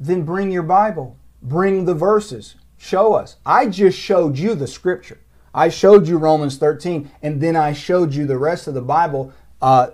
then 0.01 0.23
bring 0.23 0.51
your 0.51 0.63
Bible. 0.63 1.17
Bring 1.43 1.85
the 1.85 1.95
verses. 1.95 2.55
Show 2.79 3.15
us. 3.15 3.37
I 3.45 3.67
just 3.67 3.99
showed 3.99 4.39
you 4.39 4.55
the 4.55 4.67
scripture. 4.67 5.19
I 5.55 5.71
showed 5.71 6.07
you 6.07 6.19
Romans 6.19 6.59
13, 6.59 7.11
and 7.23 7.41
then 7.41 7.57
I 7.57 7.73
showed 7.73 8.15
you 8.15 8.27
the 8.27 8.37
rest 8.37 8.67
of 8.67 8.75
the 8.75 8.83
Bible 8.83 9.33
uh, 9.63 9.91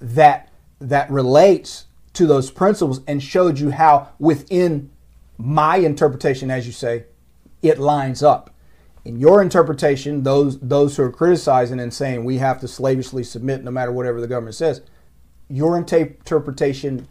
that 0.00 0.50
that 0.80 1.10
relates 1.10 1.86
to 2.14 2.26
those 2.26 2.50
principles, 2.50 3.00
and 3.06 3.22
showed 3.22 3.58
you 3.58 3.70
how 3.70 4.10
within 4.18 4.90
my 5.36 5.76
interpretation, 5.76 6.50
as 6.50 6.66
you 6.66 6.72
say, 6.72 7.04
it 7.62 7.78
lines 7.78 8.22
up. 8.22 8.53
In 9.04 9.20
your 9.20 9.42
interpretation, 9.42 10.22
those 10.22 10.58
those 10.60 10.96
who 10.96 11.02
are 11.02 11.10
criticizing 11.10 11.78
and 11.78 11.92
saying 11.92 12.24
we 12.24 12.38
have 12.38 12.58
to 12.60 12.68
slavishly 12.68 13.22
submit 13.22 13.62
no 13.62 13.70
matter 13.70 13.92
whatever 13.92 14.20
the 14.20 14.26
government 14.26 14.54
says, 14.54 14.80
your 15.48 15.76
interpretation 15.76 17.06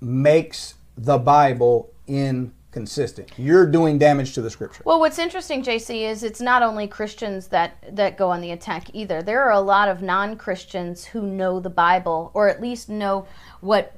makes 0.00 0.74
the 0.96 1.18
Bible 1.18 1.92
inconsistent. 2.06 3.30
You're 3.36 3.66
doing 3.66 3.98
damage 3.98 4.32
to 4.34 4.42
the 4.42 4.50
scripture. 4.50 4.82
Well, 4.86 5.00
what's 5.00 5.18
interesting, 5.18 5.62
JC, 5.62 6.08
is 6.08 6.22
it's 6.22 6.40
not 6.40 6.62
only 6.62 6.88
Christians 6.88 7.48
that 7.48 7.76
that 7.94 8.16
go 8.16 8.30
on 8.30 8.40
the 8.40 8.52
attack 8.52 8.88
either. 8.94 9.22
There 9.22 9.42
are 9.42 9.52
a 9.52 9.60
lot 9.60 9.88
of 9.88 10.00
non-Christians 10.00 11.04
who 11.04 11.22
know 11.22 11.60
the 11.60 11.70
Bible, 11.70 12.30
or 12.32 12.48
at 12.48 12.60
least 12.60 12.88
know 12.88 13.26
what 13.60 13.94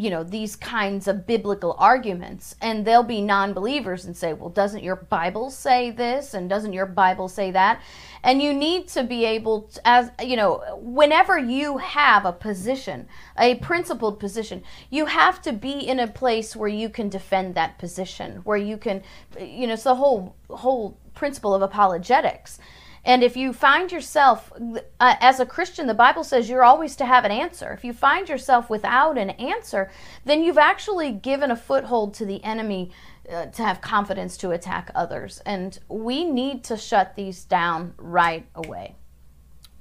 you 0.00 0.08
know 0.08 0.24
these 0.24 0.56
kinds 0.56 1.06
of 1.06 1.26
biblical 1.26 1.76
arguments, 1.78 2.56
and 2.62 2.84
they'll 2.84 3.02
be 3.02 3.20
non-believers 3.20 4.06
and 4.06 4.16
say, 4.16 4.32
"Well, 4.32 4.48
doesn't 4.48 4.82
your 4.82 4.96
Bible 4.96 5.50
say 5.50 5.90
this? 5.90 6.32
And 6.32 6.48
doesn't 6.48 6.72
your 6.72 6.86
Bible 6.86 7.28
say 7.28 7.50
that?" 7.50 7.82
And 8.22 8.40
you 8.42 8.52
need 8.54 8.88
to 8.88 9.02
be 9.04 9.24
able, 9.24 9.62
to, 9.62 9.80
as 9.86 10.10
you 10.22 10.36
know, 10.36 10.78
whenever 10.80 11.38
you 11.38 11.78
have 11.78 12.24
a 12.24 12.32
position, 12.32 13.08
a 13.38 13.56
principled 13.56 14.18
position, 14.18 14.62
you 14.88 15.06
have 15.06 15.42
to 15.42 15.52
be 15.52 15.78
in 15.92 16.00
a 16.00 16.06
place 16.06 16.56
where 16.56 16.68
you 16.68 16.88
can 16.88 17.08
defend 17.08 17.54
that 17.54 17.78
position, 17.78 18.40
where 18.44 18.58
you 18.58 18.76
can, 18.76 19.02
you 19.38 19.66
know, 19.66 19.74
it's 19.74 19.84
the 19.84 19.94
whole 19.94 20.34
whole 20.48 20.96
principle 21.14 21.54
of 21.54 21.62
apologetics. 21.62 22.58
And 23.04 23.22
if 23.24 23.36
you 23.36 23.52
find 23.52 23.90
yourself, 23.90 24.52
uh, 25.00 25.14
as 25.20 25.40
a 25.40 25.46
Christian, 25.46 25.86
the 25.86 25.94
Bible 25.94 26.22
says 26.22 26.50
you're 26.50 26.62
always 26.64 26.96
to 26.96 27.06
have 27.06 27.24
an 27.24 27.30
answer. 27.30 27.72
If 27.72 27.82
you 27.84 27.92
find 27.94 28.28
yourself 28.28 28.68
without 28.68 29.16
an 29.16 29.30
answer, 29.30 29.90
then 30.24 30.42
you've 30.42 30.58
actually 30.58 31.12
given 31.12 31.50
a 31.50 31.56
foothold 31.56 32.12
to 32.14 32.26
the 32.26 32.44
enemy 32.44 32.90
uh, 33.32 33.46
to 33.46 33.62
have 33.62 33.80
confidence 33.80 34.36
to 34.38 34.50
attack 34.50 34.90
others. 34.94 35.40
And 35.46 35.78
we 35.88 36.24
need 36.24 36.62
to 36.64 36.76
shut 36.76 37.16
these 37.16 37.44
down 37.44 37.94
right 37.96 38.46
away. 38.54 38.96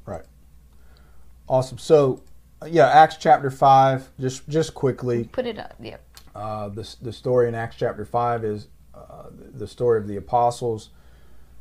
Right. 0.05 0.26
Awesome. 1.47 1.78
So, 1.78 2.22
uh, 2.61 2.67
yeah, 2.67 2.88
Acts 2.88 3.17
chapter 3.17 3.49
five. 3.51 4.09
Just 4.20 4.47
just 4.47 4.74
quickly, 4.74 5.26
Put 5.26 5.45
it 5.45 5.59
up. 5.59 5.76
Yeah. 5.80 5.97
uh, 6.36 6.70
the 6.70 6.95
the 7.01 7.11
story 7.11 7.47
in 7.47 7.55
Acts 7.55 7.76
chapter 7.76 8.05
five 8.05 8.43
is 8.45 8.67
uh, 8.93 9.28
the 9.32 9.67
story 9.67 9.99
of 9.99 10.07
the 10.07 10.15
apostles 10.17 10.89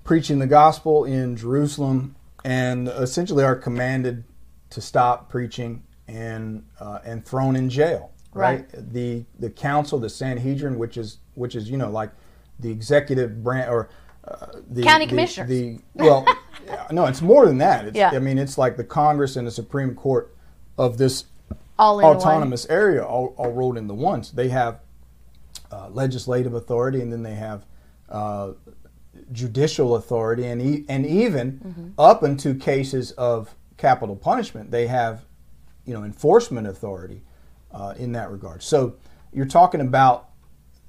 preaching 0.09 0.39
the 0.39 0.47
gospel 0.47 1.05
in 1.05 1.37
Jerusalem, 1.37 2.17
and 2.43 2.89
essentially 2.89 3.45
are 3.45 3.55
commanded 3.55 4.25
to 4.71 4.81
stop 4.81 5.29
preaching 5.29 5.83
and 6.09 6.65
uh, 6.81 7.01
and 7.05 7.27
thrown 7.27 7.55
in 7.55 7.69
jail. 7.69 8.13
Right? 8.33 8.67
The 8.73 9.27
the 9.39 9.51
council, 9.51 9.99
the 9.99 10.09
Sanhedrin, 10.09 10.79
which 10.79 10.97
is 10.97 11.19
which 11.35 11.55
is 11.55 11.69
you 11.71 11.77
know 11.77 11.91
like 11.91 12.11
the 12.59 12.71
executive 12.71 13.45
branch 13.45 13.69
or 13.69 13.91
uh, 14.27 14.47
the 14.71 14.83
County 14.83 15.05
the- 15.05 15.45
The, 15.47 15.79
well, 15.93 16.25
no, 16.91 17.05
it's 17.05 17.21
more 17.21 17.45
than 17.45 17.59
that. 17.59 17.85
It's, 17.89 17.97
Yeah. 17.97 18.11
I 18.15 18.19
mean, 18.19 18.39
it's 18.39 18.57
like 18.57 18.79
the 18.79 18.85
Congress 18.85 19.37
and 19.37 19.47
the 19.47 19.51
Supreme 19.51 19.95
Court 19.95 20.35
of 20.79 20.97
this 20.97 21.27
All 21.79 22.01
in 22.01 22.07
one. 22.07 22.17
autonomous 22.17 22.65
area 22.71 23.05
all, 23.05 23.35
all 23.37 23.53
rolled 23.53 23.77
into 23.77 23.93
one. 23.93 24.23
So 24.25 24.35
they 24.35 24.49
have 24.49 24.81
uh, 25.71 25.91
legislative 25.91 26.55
authority, 26.55 27.03
and 27.03 27.13
then 27.13 27.23
they 27.23 27.35
have 27.35 27.67
uh, 28.09 28.53
judicial 29.33 29.97
authority, 29.97 30.47
and 30.47 30.61
e- 30.63 30.85
and 30.89 31.07
even 31.07 31.95
up 31.99 32.23
into 32.23 32.55
cases 32.55 33.13
of 33.13 33.55
capital 33.77 34.17
punishment, 34.17 34.71
they 34.71 34.87
have 34.87 35.25
you 35.85 35.95
know 35.95 36.05
enforcement 36.05 36.67
authority 36.67 37.23
uh, 37.73 37.95
in 37.99 38.13
that 38.13 38.31
regard. 38.31 38.63
So 38.63 38.97
you're 39.33 39.47
talking 39.47 39.81
about 39.81 40.31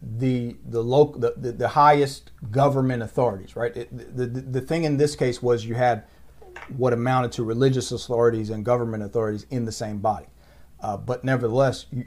the 0.02 0.56
the 0.66 0.82
local 0.82 1.20
the, 1.20 1.34
the, 1.38 1.52
the 1.52 1.68
highest 1.70 2.32
government 2.52 3.04
authorities, 3.04 3.56
right? 3.56 3.76
It, 3.76 4.16
the, 4.18 4.26
the 4.26 4.42
the 4.42 4.62
thing 4.62 4.84
in 4.86 4.98
this 4.98 5.16
case 5.16 5.42
was 5.42 5.66
you 5.66 5.76
had 5.76 6.04
what 6.78 6.94
amounted 6.94 7.32
to 7.34 7.44
religious 7.44 7.92
authorities 7.92 8.50
and 8.50 8.64
government 8.66 9.04
authorities 9.04 9.46
in 9.50 9.66
the 9.66 9.72
same 9.72 9.98
body, 10.00 10.28
uh, 10.82 10.98
but 10.98 11.24
nevertheless 11.24 11.86
you, 11.92 12.06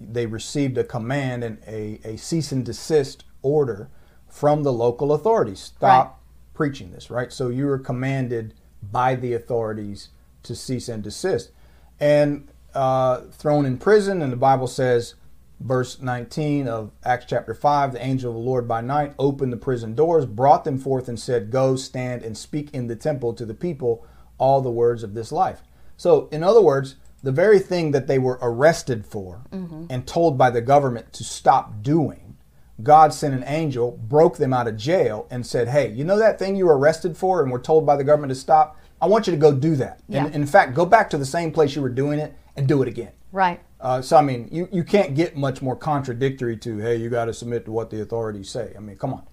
they 0.00 0.26
received 0.26 0.78
a 0.78 0.84
command 0.84 1.44
and 1.44 1.58
a, 1.66 2.00
a 2.04 2.16
cease 2.16 2.52
and 2.52 2.64
desist 2.64 3.24
order 3.42 3.88
from 4.36 4.62
the 4.64 4.72
local 4.72 5.12
authorities. 5.14 5.58
Stop 5.60 6.06
Right. 6.06 6.14
preaching 6.52 6.90
this, 6.90 7.10
right? 7.10 7.32
So 7.32 7.48
you 7.48 7.64
were 7.66 7.78
commanded 7.78 8.52
by 8.92 9.14
the 9.14 9.32
authorities 9.32 10.10
to 10.42 10.54
cease 10.54 10.90
and 10.90 11.02
desist, 11.02 11.50
and 11.98 12.46
uh, 12.74 13.22
thrown 13.32 13.64
in 13.64 13.78
prison. 13.78 14.20
And 14.20 14.30
the 14.30 14.36
Bible 14.36 14.66
says, 14.66 15.14
verse 15.58 16.02
19 16.02 16.68
of 16.68 16.90
Acts 17.02 17.24
chapter 17.26 17.54
5, 17.54 17.94
the 17.94 18.04
angel 18.04 18.30
of 18.30 18.36
the 18.36 18.42
Lord 18.42 18.68
by 18.68 18.82
night 18.82 19.14
opened 19.18 19.54
the 19.54 19.56
prison 19.56 19.94
doors, 19.94 20.26
brought 20.26 20.64
them 20.64 20.78
forth, 20.78 21.08
and 21.08 21.18
said, 21.18 21.50
Go 21.50 21.74
stand 21.76 22.22
and 22.22 22.36
speak 22.36 22.68
in 22.74 22.88
the 22.88 22.96
temple 22.96 23.32
to 23.32 23.46
the 23.46 23.54
people 23.54 24.04
all 24.36 24.60
the 24.60 24.70
words 24.70 25.02
of 25.02 25.14
this 25.14 25.32
life. 25.32 25.62
So, 25.96 26.28
in 26.30 26.42
other 26.44 26.60
words, 26.60 26.96
the 27.22 27.32
very 27.32 27.58
thing 27.58 27.92
that 27.92 28.06
they 28.06 28.18
were 28.18 28.38
arrested 28.42 29.06
for 29.06 29.40
and 29.90 30.06
told 30.06 30.36
by 30.36 30.50
the 30.50 30.60
government 30.60 31.14
to 31.14 31.24
stop 31.24 31.82
doing, 31.82 32.25
God 32.82 33.14
sent 33.14 33.34
an 33.34 33.44
angel, 33.46 33.92
broke 33.92 34.36
them 34.36 34.52
out 34.52 34.68
of 34.68 34.76
jail, 34.76 35.26
and 35.30 35.46
said, 35.46 35.68
Hey, 35.68 35.90
you 35.92 36.04
know 36.04 36.18
that 36.18 36.38
thing 36.38 36.56
you 36.56 36.66
were 36.66 36.76
arrested 36.78 37.16
for 37.16 37.42
and 37.42 37.50
were 37.50 37.58
told 37.58 37.86
by 37.86 37.96
the 37.96 38.04
government 38.04 38.30
to 38.30 38.34
stop? 38.34 38.78
I 39.00 39.06
want 39.06 39.26
you 39.26 39.30
to 39.32 39.38
go 39.38 39.52
do 39.52 39.76
that. 39.76 40.00
Yeah. 40.08 40.24
And 40.26 40.34
in 40.34 40.46
fact, 40.46 40.74
go 40.74 40.86
back 40.86 41.10
to 41.10 41.18
the 41.18 41.26
same 41.26 41.52
place 41.52 41.74
you 41.76 41.82
were 41.82 41.88
doing 41.88 42.18
it 42.18 42.34
and 42.56 42.66
do 42.66 42.82
it 42.82 42.88
again. 42.88 43.12
Right. 43.32 43.60
Uh, 43.80 44.00
so 44.00 44.16
I 44.16 44.22
mean, 44.22 44.48
you, 44.50 44.68
you 44.72 44.84
can't 44.84 45.14
get 45.14 45.36
much 45.36 45.60
more 45.60 45.76
contradictory 45.76 46.56
to 46.58 46.78
hey, 46.78 46.96
you 46.96 47.10
got 47.10 47.26
to 47.26 47.34
submit 47.34 47.64
to 47.66 47.72
what 47.72 47.90
the 47.90 48.00
authorities 48.00 48.48
say. 48.48 48.72
I 48.76 48.80
mean, 48.80 48.96
come 48.96 49.12
on, 49.14 49.26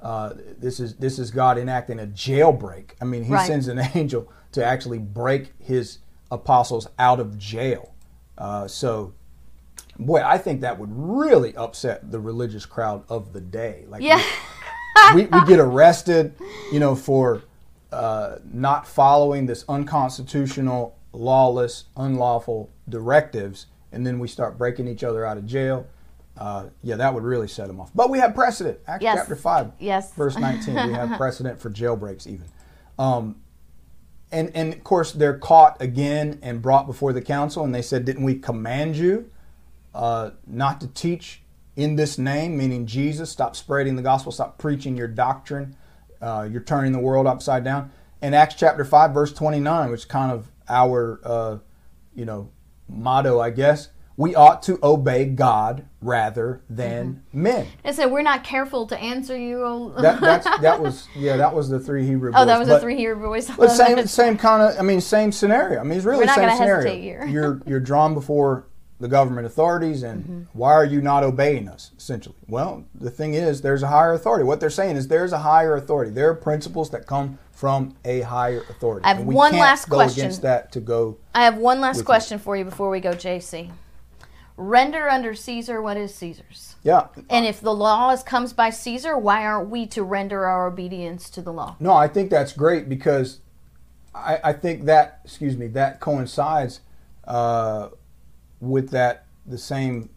uh, 0.00 0.34
this 0.58 0.78
is 0.78 0.94
this 0.96 1.18
is 1.18 1.30
God 1.30 1.58
enacting 1.58 1.98
a 1.98 2.06
jailbreak. 2.06 2.90
I 3.00 3.04
mean, 3.04 3.24
He 3.24 3.32
Right. 3.32 3.46
sends 3.46 3.66
an 3.68 3.80
angel 3.94 4.30
to 4.52 4.64
actually 4.64 4.98
break 4.98 5.52
His 5.58 5.98
apostles 6.30 6.88
out 6.98 7.18
of 7.20 7.38
jail. 7.38 7.94
Uh, 8.36 8.68
so, 8.68 9.14
boy, 9.98 10.22
I 10.24 10.38
think 10.38 10.60
that 10.60 10.78
would 10.78 10.90
really 10.92 11.54
upset 11.56 12.10
the 12.10 12.20
religious 12.20 12.64
crowd 12.66 13.04
of 13.08 13.32
the 13.32 13.40
day. 13.40 13.84
Like, 13.88 14.02
Yeah. 14.02 14.22
we, 15.14 15.22
we 15.26 15.44
get 15.46 15.58
arrested, 15.58 16.34
you 16.72 16.80
know, 16.80 16.94
for 16.94 17.42
uh, 17.92 18.36
not 18.52 18.86
following 18.86 19.46
this 19.46 19.64
unconstitutional, 19.68 20.96
lawless, 21.12 21.84
unlawful 21.96 22.70
directives, 22.88 23.66
and 23.92 24.06
then 24.06 24.18
we 24.18 24.28
start 24.28 24.58
breaking 24.58 24.86
each 24.88 25.02
other 25.04 25.24
out 25.24 25.36
of 25.38 25.46
jail. 25.46 25.86
Uh, 26.36 26.66
yeah, 26.82 26.94
that 26.96 27.12
would 27.12 27.24
really 27.24 27.48
set 27.48 27.66
them 27.66 27.80
off. 27.80 27.90
But 27.94 28.10
we 28.10 28.18
have 28.20 28.34
precedent. 28.34 28.78
Acts 28.86 29.02
Yes. 29.02 29.16
chapter 29.18 29.34
5, 29.34 29.72
Yes. 29.80 30.12
verse 30.12 30.36
19. 30.38 30.74
We 30.88 30.92
have 30.92 31.16
precedent 31.16 31.58
for 31.58 31.70
jailbreaks, 31.70 32.26
even. 32.26 32.44
Um, 32.98 33.36
and, 34.30 34.50
and 34.54 34.72
of 34.74 34.84
course, 34.84 35.12
they're 35.12 35.38
caught 35.38 35.80
again 35.80 36.38
and 36.42 36.60
brought 36.62 36.86
before 36.86 37.12
the 37.12 37.22
council, 37.22 37.64
and 37.64 37.74
they 37.74 37.82
said, 37.82 38.04
Didn't 38.04 38.22
we 38.24 38.36
command 38.36 38.96
you 38.96 39.30
uh, 39.94 40.30
not 40.46 40.80
to 40.80 40.88
teach 40.88 41.42
in 41.76 41.96
this 41.96 42.18
name, 42.18 42.56
meaning 42.56 42.86
Jesus. 42.86 43.30
Stop 43.30 43.56
spreading 43.56 43.96
the 43.96 44.02
gospel. 44.02 44.32
Stop 44.32 44.58
preaching 44.58 44.96
your 44.96 45.08
doctrine. 45.08 45.76
Uh, 46.20 46.48
you're 46.50 46.62
turning 46.62 46.92
the 46.92 46.98
world 46.98 47.26
upside 47.26 47.64
down. 47.64 47.90
In 48.20 48.34
Acts 48.34 48.56
chapter 48.56 48.84
five, 48.84 49.12
verse 49.12 49.32
twenty-nine, 49.32 49.90
which 49.90 50.00
is 50.00 50.04
kind 50.06 50.32
of 50.32 50.50
our, 50.68 51.20
uh, 51.24 51.58
you 52.14 52.24
know, 52.24 52.50
motto, 52.88 53.40
I 53.40 53.50
guess. 53.50 53.88
We 54.16 54.34
ought 54.34 54.64
to 54.64 54.80
obey 54.82 55.26
God 55.26 55.86
rather 56.02 56.60
than 56.68 57.22
men. 57.32 57.68
I 57.84 57.92
said 57.92 58.06
we're 58.06 58.22
not 58.22 58.42
careful 58.42 58.88
to 58.88 58.98
answer 58.98 59.38
you. 59.38 59.94
That 60.00 60.20
that's, 60.20 60.44
that 60.60 60.80
was 60.82 61.06
yeah, 61.14 61.36
that 61.36 61.54
was 61.54 61.68
the 61.68 61.78
three 61.78 62.04
Hebrew. 62.04 62.32
oh, 62.34 62.44
that 62.44 62.58
was 62.58 62.66
But- 62.66 62.74
the 62.74 62.80
three 62.80 62.96
Hebrew 62.96 63.28
boys. 63.28 63.48
but 63.48 63.68
same 63.68 64.04
same 64.08 64.36
kind 64.36 64.60
of 64.64 64.76
I 64.76 64.82
mean 64.82 65.00
same 65.00 65.30
scenario. 65.30 65.78
I 65.78 65.84
mean 65.84 65.96
it's 65.98 66.04
really 66.04 66.18
We're 66.20 66.24
not 66.26 66.36
the 66.38 66.48
same 66.48 66.56
scenario. 66.58 66.74
hesitate 66.82 67.00
here. 67.02 67.26
You're 67.26 67.62
you're 67.64 67.78
drawn 67.92 68.12
before 68.14 68.66
the 69.00 69.08
government 69.08 69.46
authorities 69.46 70.02
and 70.02 70.24
Mm-hmm. 70.24 70.42
why 70.58 70.72
are 70.72 70.84
you 70.84 71.00
not 71.00 71.22
obeying 71.22 71.68
us 71.68 71.92
essentially? 71.96 72.34
Well, 72.48 72.84
the 72.94 73.10
thing 73.10 73.34
is 73.34 73.60
there's 73.62 73.82
a 73.82 73.88
higher 73.88 74.12
authority. 74.12 74.44
What 74.44 74.58
they're 74.60 74.70
saying 74.70 74.96
is 74.96 75.08
there's 75.08 75.32
a 75.32 75.38
higher 75.38 75.76
authority. 75.76 76.10
There 76.10 76.28
are 76.30 76.34
principles 76.34 76.90
that 76.90 77.06
come 77.06 77.38
from 77.52 77.94
a 78.04 78.20
higher 78.22 78.62
authority. 78.68 79.04
I 79.04 79.08
have 79.08 79.18
and 79.18 79.26
we 79.28 79.34
one 79.34 79.52
last 79.56 79.88
go 79.88 79.96
question. 79.96 80.22
against 80.24 80.42
that 80.42 80.72
to 80.72 80.80
go 80.80 81.16
I 81.34 81.44
have 81.44 81.56
one 81.56 81.80
last 81.80 81.96
With 81.96 82.02
you. 82.02 82.06
question 82.06 82.38
for 82.38 82.56
you 82.56 82.64
before 82.64 82.90
we 82.90 83.00
go, 83.00 83.10
JC. 83.12 83.70
Render 84.56 85.08
under 85.08 85.34
Caesar 85.34 85.80
what 85.80 85.96
is 85.96 86.12
Caesar's. 86.16 86.74
Yeah. 86.82 87.06
And 87.30 87.46
if 87.46 87.60
the 87.60 87.72
law 87.74 88.10
is, 88.10 88.24
comes 88.24 88.52
by 88.52 88.70
Caesar, 88.70 89.16
why 89.16 89.44
aren't 89.44 89.68
we 89.70 89.86
to 89.88 90.02
render 90.02 90.46
our 90.46 90.66
obedience 90.66 91.30
to 91.30 91.42
the 91.42 91.52
law? 91.52 91.76
No, 91.78 91.92
I 91.92 92.08
think 92.08 92.30
that's 92.30 92.52
great 92.52 92.88
because 92.88 93.38
I, 94.14 94.40
I 94.42 94.52
think 94.52 94.86
that 94.86 95.20
excuse 95.24 95.56
me 95.56 95.68
that 95.68 96.00
coincides 96.00 96.80
uh, 97.24 97.90
with 98.60 98.90
that 98.90 99.26
the 99.46 99.58
same 99.58 100.10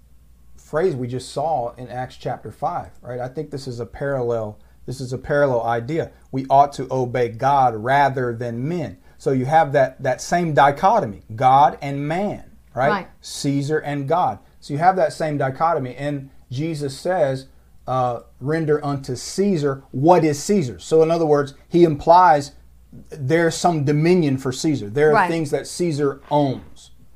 phrase 0.58 0.96
we 0.96 1.08
just 1.08 1.32
saw 1.32 1.74
in 1.76 1.88
Acts 1.89 2.18
chapter 2.18 2.52
five, 2.52 2.92
right? 3.02 3.20
I 3.20 3.28
think 3.28 3.52
this 3.52 3.68
is 3.68 3.80
a 3.80 3.86
parallel. 3.86 4.60
This 4.86 5.02
is 5.02 5.14
a 5.14 5.18
parallel 5.18 5.64
idea. 5.64 6.12
We 6.32 6.46
ought 6.50 6.74
to 6.74 6.88
obey 6.92 7.30
God 7.30 7.76
rather 7.76 8.34
than 8.34 8.68
men. 8.68 8.98
So 9.18 9.32
you 9.32 9.46
have 9.46 9.74
that 9.74 10.02
that 10.02 10.22
same 10.22 10.54
dichotomy, 10.54 11.22
God 11.36 11.78
and 11.82 12.08
man, 12.08 12.52
right? 12.74 12.89
Right. 12.89 13.08
Caesar 13.22 13.80
and 13.80 14.08
God. 14.08 14.39
So 14.60 14.74
you 14.74 14.80
have 14.80 14.96
that 14.96 15.14
same 15.14 15.38
dichotomy, 15.38 15.96
and 15.96 16.30
Jesus 16.50 16.98
says, 16.98 17.48
uh, 17.88 18.22
"Render 18.39 18.84
unto 18.84 19.16
Caesar 19.16 19.84
what 19.92 20.24
is 20.24 20.42
Caesar. 20.44 20.80
So 20.80 21.04
in 21.04 21.12
other 21.12 21.26
words, 21.26 21.54
he 21.68 21.84
implies 21.84 22.54
there's 23.10 23.56
some 23.56 23.86
dominion 23.86 24.38
for 24.38 24.52
Caesar. 24.52 24.89
There 24.89 25.10
are 25.12 25.14
Right. 25.14 25.30
things 25.30 25.50
that 25.52 25.66
Caesar 25.66 26.22
owns 26.30 26.62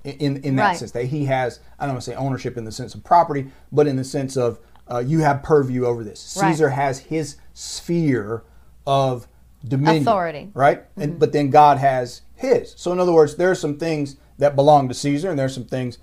in 0.06 0.38
in, 0.38 0.56
that 0.58 0.64
Right. 0.64 0.78
sense 0.78 0.92
that 0.92 1.06
he 1.06 1.26
has. 1.26 1.60
I 1.80 1.86
don't 1.86 1.96
want 1.96 2.04
to 2.06 2.12
say 2.12 2.16
ownership 2.16 2.58
in 2.58 2.64
the 2.66 2.72
sense 2.72 2.96
of 2.96 3.04
property, 3.04 3.48
but 3.72 3.88
in 3.88 3.96
the 3.96 4.04
sense 4.04 4.38
of 4.38 4.60
uh, 4.90 5.00
you 5.00 5.20
have 5.20 5.42
purview 5.44 5.86
over 5.86 6.04
this. 6.04 6.38
Right. 6.40 6.52
Caesar 6.52 6.70
has 6.70 7.00
his 7.00 7.38
sphere 7.54 8.44
of 8.86 9.28
dominion, 9.68 10.04
Authority. 10.04 10.52
right? 10.54 10.84
And 10.96 11.18
but 11.20 11.32
then 11.34 11.50
God 11.50 11.78
has 11.80 12.22
His. 12.36 12.74
So 12.78 12.92
in 12.92 13.00
other 13.00 13.12
words, 13.14 13.36
there 13.36 13.50
are 13.50 13.56
some 13.56 13.78
things 13.78 14.16
that 14.38 14.56
belong 14.56 14.88
to 14.90 14.94
Caesar, 14.94 15.30
and 15.30 15.40
there 15.40 15.46
are 15.46 15.50
some 15.50 15.66
things 15.66 15.98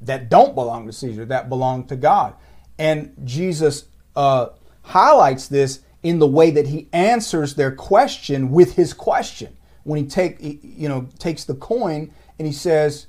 that 0.00 0.28
don't 0.28 0.54
belong 0.54 0.86
to 0.86 0.92
Caesar 0.92 1.24
that 1.26 1.48
belong 1.48 1.86
to 1.88 1.96
God. 1.96 2.34
And 2.78 3.14
Jesus 3.24 3.84
uh, 4.16 4.48
highlights 4.82 5.48
this 5.48 5.80
in 6.02 6.18
the 6.18 6.26
way 6.26 6.50
that 6.50 6.68
he 6.68 6.88
answers 6.92 7.54
their 7.54 7.72
question 7.74 8.50
with 8.50 8.74
his 8.76 8.92
question. 8.94 9.56
When 9.84 9.98
he 10.02 10.06
take 10.06 10.40
he, 10.40 10.60
you 10.62 10.88
know 10.88 11.08
takes 11.18 11.44
the 11.44 11.54
coin 11.54 12.10
and 12.38 12.46
he 12.46 12.52
says, 12.54 13.06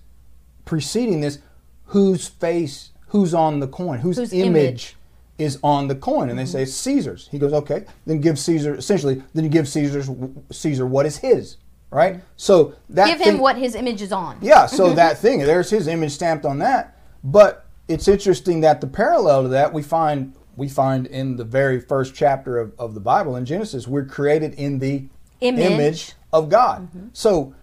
preceding 0.65 1.21
this, 1.21 1.39
whose 1.85 2.27
face, 2.27 2.91
who's 3.07 3.33
on 3.33 3.59
the 3.59 3.67
coin, 3.67 3.99
whose, 3.99 4.17
Whose 4.17 4.33
image, 4.33 4.53
image? 4.55 4.95
is 5.37 5.59
on 5.63 5.87
the 5.87 5.95
coin, 5.95 6.29
and 6.29 6.37
they 6.37 6.43
mm-hmm. 6.43 6.51
say 6.51 6.63
it's 6.63 6.73
Caesar's. 6.73 7.27
He 7.31 7.39
goes, 7.39 7.53
okay, 7.53 7.85
then 8.05 8.19
give 8.21 8.37
Caesar. 8.39 8.75
Essentially, 8.75 9.21
then 9.33 9.43
you 9.43 9.49
give 9.49 9.67
Caesar's 9.67 10.09
Caesar 10.51 10.85
what 10.85 11.05
is 11.05 11.17
his, 11.17 11.57
right? 11.91 12.15
Mm-hmm. 12.15 12.25
So 12.37 12.75
that 12.89 13.07
Give 13.07 13.17
thing- 13.19 13.35
him 13.35 13.39
what 13.39 13.57
his 13.57 13.75
image 13.75 14.01
is 14.01 14.11
on. 14.11 14.37
yeah, 14.41 14.65
so 14.65 14.93
that 14.95 15.17
thing, 15.17 15.39
there's 15.39 15.69
his 15.69 15.87
image 15.87 16.11
stamped 16.11 16.45
on 16.45 16.59
that. 16.59 16.97
But 17.23 17.65
it's 17.87 18.07
interesting 18.07 18.61
that 18.61 18.81
the 18.81 18.87
parallel 18.87 19.43
to 19.43 19.49
that 19.49 19.73
we 19.73 19.81
find 19.83 20.33
we 20.57 20.69
find 20.69 21.05
in 21.07 21.35
the 21.35 21.43
very 21.43 21.79
first 21.81 22.15
chapter 22.15 22.57
of, 22.57 22.73
of 22.79 22.93
the 22.93 22.99
Bible 22.99 23.35
in 23.35 23.45
Genesis, 23.45 23.87
we're 23.87 24.05
created 24.05 24.53
in 24.53 24.79
the 24.79 25.05
Image. 25.41 26.13
of 26.31 26.49
God. 26.49 26.83
Mm-hmm. 26.83 27.07
So 27.13 27.53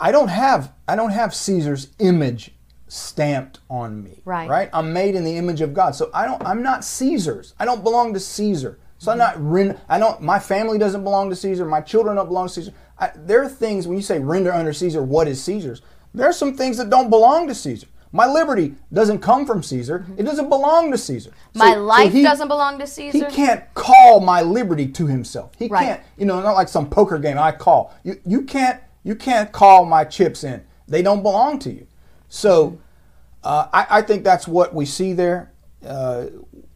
I 0.00 0.12
don't 0.12 0.28
have 0.28 0.72
I 0.88 0.96
don't 0.96 1.10
have 1.10 1.34
Caesar's 1.34 1.88
image 1.98 2.52
stamped 2.88 3.60
on 3.68 4.02
me. 4.02 4.20
Right. 4.24 4.48
Right? 4.48 4.70
I'm 4.72 4.92
made 4.92 5.14
in 5.14 5.24
the 5.24 5.36
image 5.36 5.60
of 5.60 5.72
God. 5.74 5.94
So 5.94 6.10
I 6.12 6.26
don't 6.26 6.44
I'm 6.44 6.62
not 6.62 6.84
Caesar's. 6.84 7.54
I 7.58 7.64
don't 7.64 7.82
belong 7.84 8.14
to 8.14 8.20
Caesar. 8.20 8.78
So 8.98 9.12
I'm 9.12 9.18
not 9.18 9.36
I 9.88 9.98
don't 9.98 10.20
my 10.20 10.38
family 10.38 10.78
doesn't 10.78 11.04
belong 11.04 11.30
to 11.30 11.36
Caesar, 11.36 11.64
my 11.64 11.80
children 11.80 12.16
don't 12.16 12.26
belong 12.28 12.48
to 12.48 12.52
Caesar. 12.54 12.72
I, 12.98 13.10
there 13.16 13.42
are 13.42 13.48
things 13.48 13.86
when 13.86 13.96
you 13.96 14.02
say 14.02 14.18
render 14.18 14.52
under 14.52 14.72
Caesar 14.72 15.02
what 15.02 15.28
is 15.28 15.42
Caesar's? 15.44 15.82
There 16.12 16.28
are 16.28 16.32
some 16.32 16.56
things 16.56 16.76
that 16.78 16.90
don't 16.90 17.08
belong 17.08 17.46
to 17.48 17.54
Caesar. 17.54 17.86
My 18.12 18.26
liberty 18.26 18.74
doesn't 18.92 19.20
come 19.20 19.46
from 19.46 19.62
Caesar. 19.62 20.00
Mm-hmm. 20.00 20.18
It 20.18 20.24
doesn't 20.24 20.48
belong 20.48 20.90
to 20.90 20.98
Caesar. 20.98 21.30
So- 21.30 21.58
My 21.60 21.74
so 21.74 21.84
life 21.84 22.12
he- 22.12 22.22
doesn't 22.24 22.48
belong 22.48 22.80
to 22.80 22.86
Caesar. 22.86 23.16
he 23.18 23.24
can't 23.32 23.62
call 23.74 24.18
my 24.20 24.42
liberty 24.42 24.88
to 24.88 25.06
himself. 25.06 25.52
He 25.56 25.68
Right. 25.68 25.84
can't, 25.84 26.00
you 26.18 26.26
know, 26.26 26.40
not 26.42 26.54
like 26.56 26.68
some 26.68 26.90
poker 26.90 27.18
game 27.18 27.38
I 27.38 27.52
call. 27.52 27.94
You 28.02 28.18
you 28.26 28.42
can't 28.42 28.80
you 29.02 29.14
can't 29.14 29.52
call 29.52 29.84
my 29.84 30.04
chips 30.04 30.44
in. 30.44 30.62
They 30.88 31.02
don't 31.02 31.22
belong 31.22 31.58
to 31.60 31.70
you. 31.72 31.86
So 32.28 32.78
uh, 33.42 33.68
I, 33.72 33.86
I 33.98 34.02
think 34.02 34.24
that's 34.24 34.46
what 34.48 34.74
we 34.74 34.84
see 34.86 35.12
there. 35.12 35.52
Uh, 35.84 36.26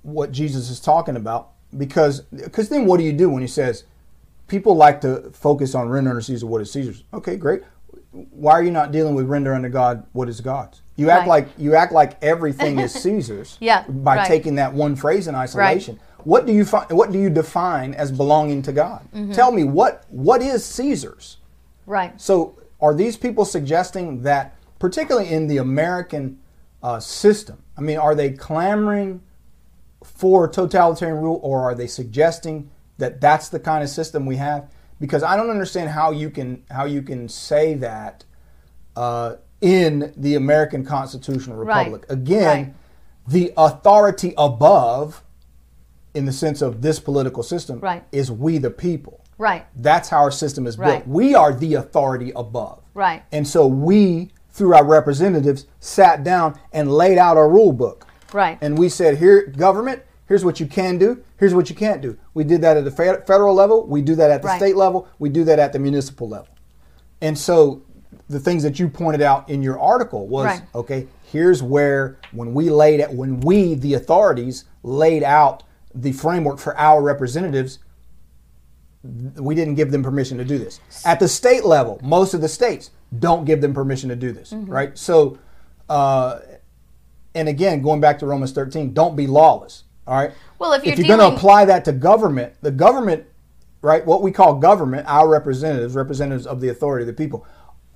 what 0.03 0.33
Jesus 0.33 0.71
is 0.71 0.81
talking 0.81 1.17
about 1.17 1.51
because 1.77 2.21
because 2.21 2.69
then 2.69 2.87
what 2.87 2.99
do 2.99 3.05
you 3.05 3.13
do 3.13 3.29
when 3.29 3.43
he 3.43 3.49
says 3.49 3.85
people 4.49 4.77
like 4.77 5.01
to 5.01 5.31
focus 5.33 5.75
on 5.75 5.89
render 5.89 6.11
unto 6.11 6.23
Caesar 6.23 6.47
what 6.47 6.61
is 6.61 6.71
Caesar's? 6.73 7.05
Okay, 7.13 7.37
great. 7.37 7.63
Why 8.13 8.53
are 8.53 8.63
you 8.63 8.71
not 8.71 8.93
dealing 8.93 9.15
with 9.15 9.27
render 9.27 9.55
unto 9.55 9.69
God 9.69 10.07
what 10.13 10.29
is 10.29 10.41
God's? 10.41 10.83
You 10.97 11.11
act 11.11 11.21
Right. 11.23 11.29
like 11.29 11.49
you 11.59 11.75
act 11.75 11.93
like 11.93 12.23
everything 12.23 12.79
is 12.79 12.93
Caesar's 13.03 13.57
Yeah, 13.61 13.85
by 13.89 14.17
right. 14.17 14.27
taking 14.27 14.55
that 14.57 14.73
one 14.73 14.95
phrase 14.97 15.27
in 15.27 15.35
isolation. 15.35 15.99
What 16.25 16.47
do 16.47 16.53
you 16.53 16.65
find, 16.65 16.91
what 16.91 17.13
do 17.13 17.19
you 17.19 17.29
define 17.29 17.93
as 17.93 18.11
belonging 18.11 18.63
to 18.63 18.73
God? 18.73 19.07
Mm-hmm. 19.15 19.33
Tell 19.33 19.53
me 19.53 19.65
what 19.65 20.05
what 20.09 20.41
is 20.43 20.65
Caesar's? 20.65 21.39
Right. 21.87 22.19
So, 22.21 22.59
are 22.81 22.95
these 22.95 23.17
people 23.17 23.45
suggesting 23.45 24.23
that, 24.23 24.57
particularly 24.79 25.31
in 25.31 25.47
the 25.47 25.59
American 25.59 26.39
uh, 26.83 27.01
system, 27.01 27.63
I 27.77 27.81
mean, 27.81 27.99
are 27.99 28.15
they 28.15 28.31
clamoring 28.31 29.23
for 30.03 30.47
totalitarian 30.49 31.19
rule, 31.23 31.41
or 31.43 31.63
are 31.63 31.75
they 31.75 31.87
suggesting 31.87 32.71
that 32.99 33.21
that's 33.21 33.49
the 33.49 33.59
kind 33.61 33.83
of 33.83 33.89
system 33.89 34.27
we 34.27 34.37
have? 34.37 34.71
Because 35.01 35.23
I 35.23 35.37
don't 35.37 35.51
understand 35.51 35.91
how 35.91 36.11
you 36.13 36.31
can 36.31 36.63
how 36.71 36.85
you 36.85 37.03
can 37.03 37.29
say 37.29 37.75
that 37.75 38.25
uh, 38.97 39.37
in 39.61 40.13
the 40.17 40.35
American 40.35 40.85
constitutional 40.85 41.57
republic. 41.57 42.05
Right. 42.09 42.19
Again, 42.19 42.47
Right. 42.47 42.75
the 43.27 43.53
authority 43.57 44.35
above, 44.37 45.23
in 46.13 46.27
the 46.27 46.33
sense 46.33 46.61
of 46.63 46.83
this 46.83 47.01
political 47.01 47.43
system, 47.43 47.81
Right. 47.81 48.05
is 48.13 48.31
we 48.31 48.59
the 48.59 48.71
people. 48.71 49.24
Right. 49.39 49.67
That's 49.77 50.09
how 50.09 50.19
our 50.19 50.31
system 50.31 50.67
is 50.67 50.77
built. 50.77 50.89
Right. 50.89 51.09
We 51.09 51.35
are 51.35 51.53
the 51.53 51.75
authority 51.75 52.33
above. 52.37 52.83
Right. 52.95 53.23
And 53.33 53.47
so 53.47 53.67
we, 53.67 54.31
through 54.51 54.75
our 54.75 54.85
representatives, 54.85 55.67
sat 55.81 56.23
down 56.25 56.59
and 56.73 56.91
laid 56.93 57.19
out 57.19 57.37
our 57.37 57.49
rule 57.49 57.73
book. 57.73 58.07
Right. 58.33 58.59
And 58.61 58.79
we 58.79 58.89
said, 58.89 59.19
here, 59.19 59.47
government, 59.47 60.03
here's 60.27 60.45
what 60.45 60.61
you 60.61 60.67
can 60.67 60.99
do, 60.99 61.23
here's 61.39 61.55
what 61.55 61.69
you 61.71 61.77
can't 61.77 62.01
do. 62.01 62.17
We 62.35 62.45
did 62.45 62.61
that 62.63 62.77
at 62.77 62.85
the 62.85 62.91
federal 62.91 63.55
level, 63.55 63.87
we 63.87 64.03
do 64.03 64.15
that 64.17 64.31
at 64.31 64.43
the 64.43 64.49
Right. 64.49 64.57
state 64.59 64.77
level, 64.77 65.09
we 65.19 65.29
do 65.29 65.45
that 65.45 65.59
at 65.59 65.73
the 65.73 65.79
municipal 65.79 66.29
level. 66.29 66.49
And 67.21 67.39
so 67.39 67.83
the 68.29 68.41
things 68.41 68.63
that 68.63 68.79
you 68.79 68.89
pointed 68.89 69.21
out 69.23 69.49
in 69.51 69.63
your 69.63 69.79
article 69.79 70.27
was 70.27 70.47
Right. 70.47 70.63
okay, 70.75 71.07
here's 71.31 71.63
where 71.63 72.17
when 72.33 72.55
we 72.55 72.71
laid 72.71 73.01
it 73.01 73.13
when 73.13 73.41
we 73.41 73.75
the 73.75 73.95
authorities 73.95 74.65
laid 74.83 75.23
out 75.23 75.63
the 75.95 76.13
framework 76.13 76.59
for 76.59 76.77
our 76.79 77.03
representatives 77.03 77.79
we 79.05 79.55
didn't 79.55 79.75
give 79.75 79.91
them 79.91 80.03
permission 80.03 80.39
to 80.39 80.45
do 80.45 80.59
this. 80.59 80.81
At 81.05 81.21
the 81.21 81.29
state 81.29 81.65
level, 81.65 82.01
most 82.03 82.33
of 82.35 82.41
the 82.41 82.49
states 82.49 82.91
don't 83.19 83.45
give 83.45 83.61
them 83.61 83.75
permission 83.75 84.09
to 84.09 84.17
do 84.17 84.33
this, 84.33 84.53
Mm-hmm. 84.53 84.71
right? 84.71 84.97
So, 84.99 85.39
uh, 85.89 86.41
and 87.35 87.49
again, 87.49 87.83
going 87.83 88.01
back 88.01 88.19
to 88.21 88.27
Romans 88.27 88.53
13, 88.53 88.95
don't 88.95 89.15
be 89.17 89.27
lawless, 89.27 89.85
all 90.07 90.15
right? 90.17 90.33
Well, 90.59 90.73
if 90.73 90.85
you're 90.87 90.95
you're 90.95 91.17
going 91.17 91.31
to 91.31 91.37
apply 91.37 91.65
that 91.67 91.85
to 91.87 91.93
government, 91.93 92.55
the 92.63 92.71
government, 92.71 93.25
right, 93.83 94.05
what 94.07 94.23
we 94.23 94.31
call 94.31 94.55
government, 94.55 95.07
our 95.09 95.29
representatives, 95.29 95.95
representatives 95.95 96.47
of 96.47 96.61
the 96.61 96.69
authority 96.69 97.03
of 97.03 97.07
the 97.09 97.13
people, 97.13 97.47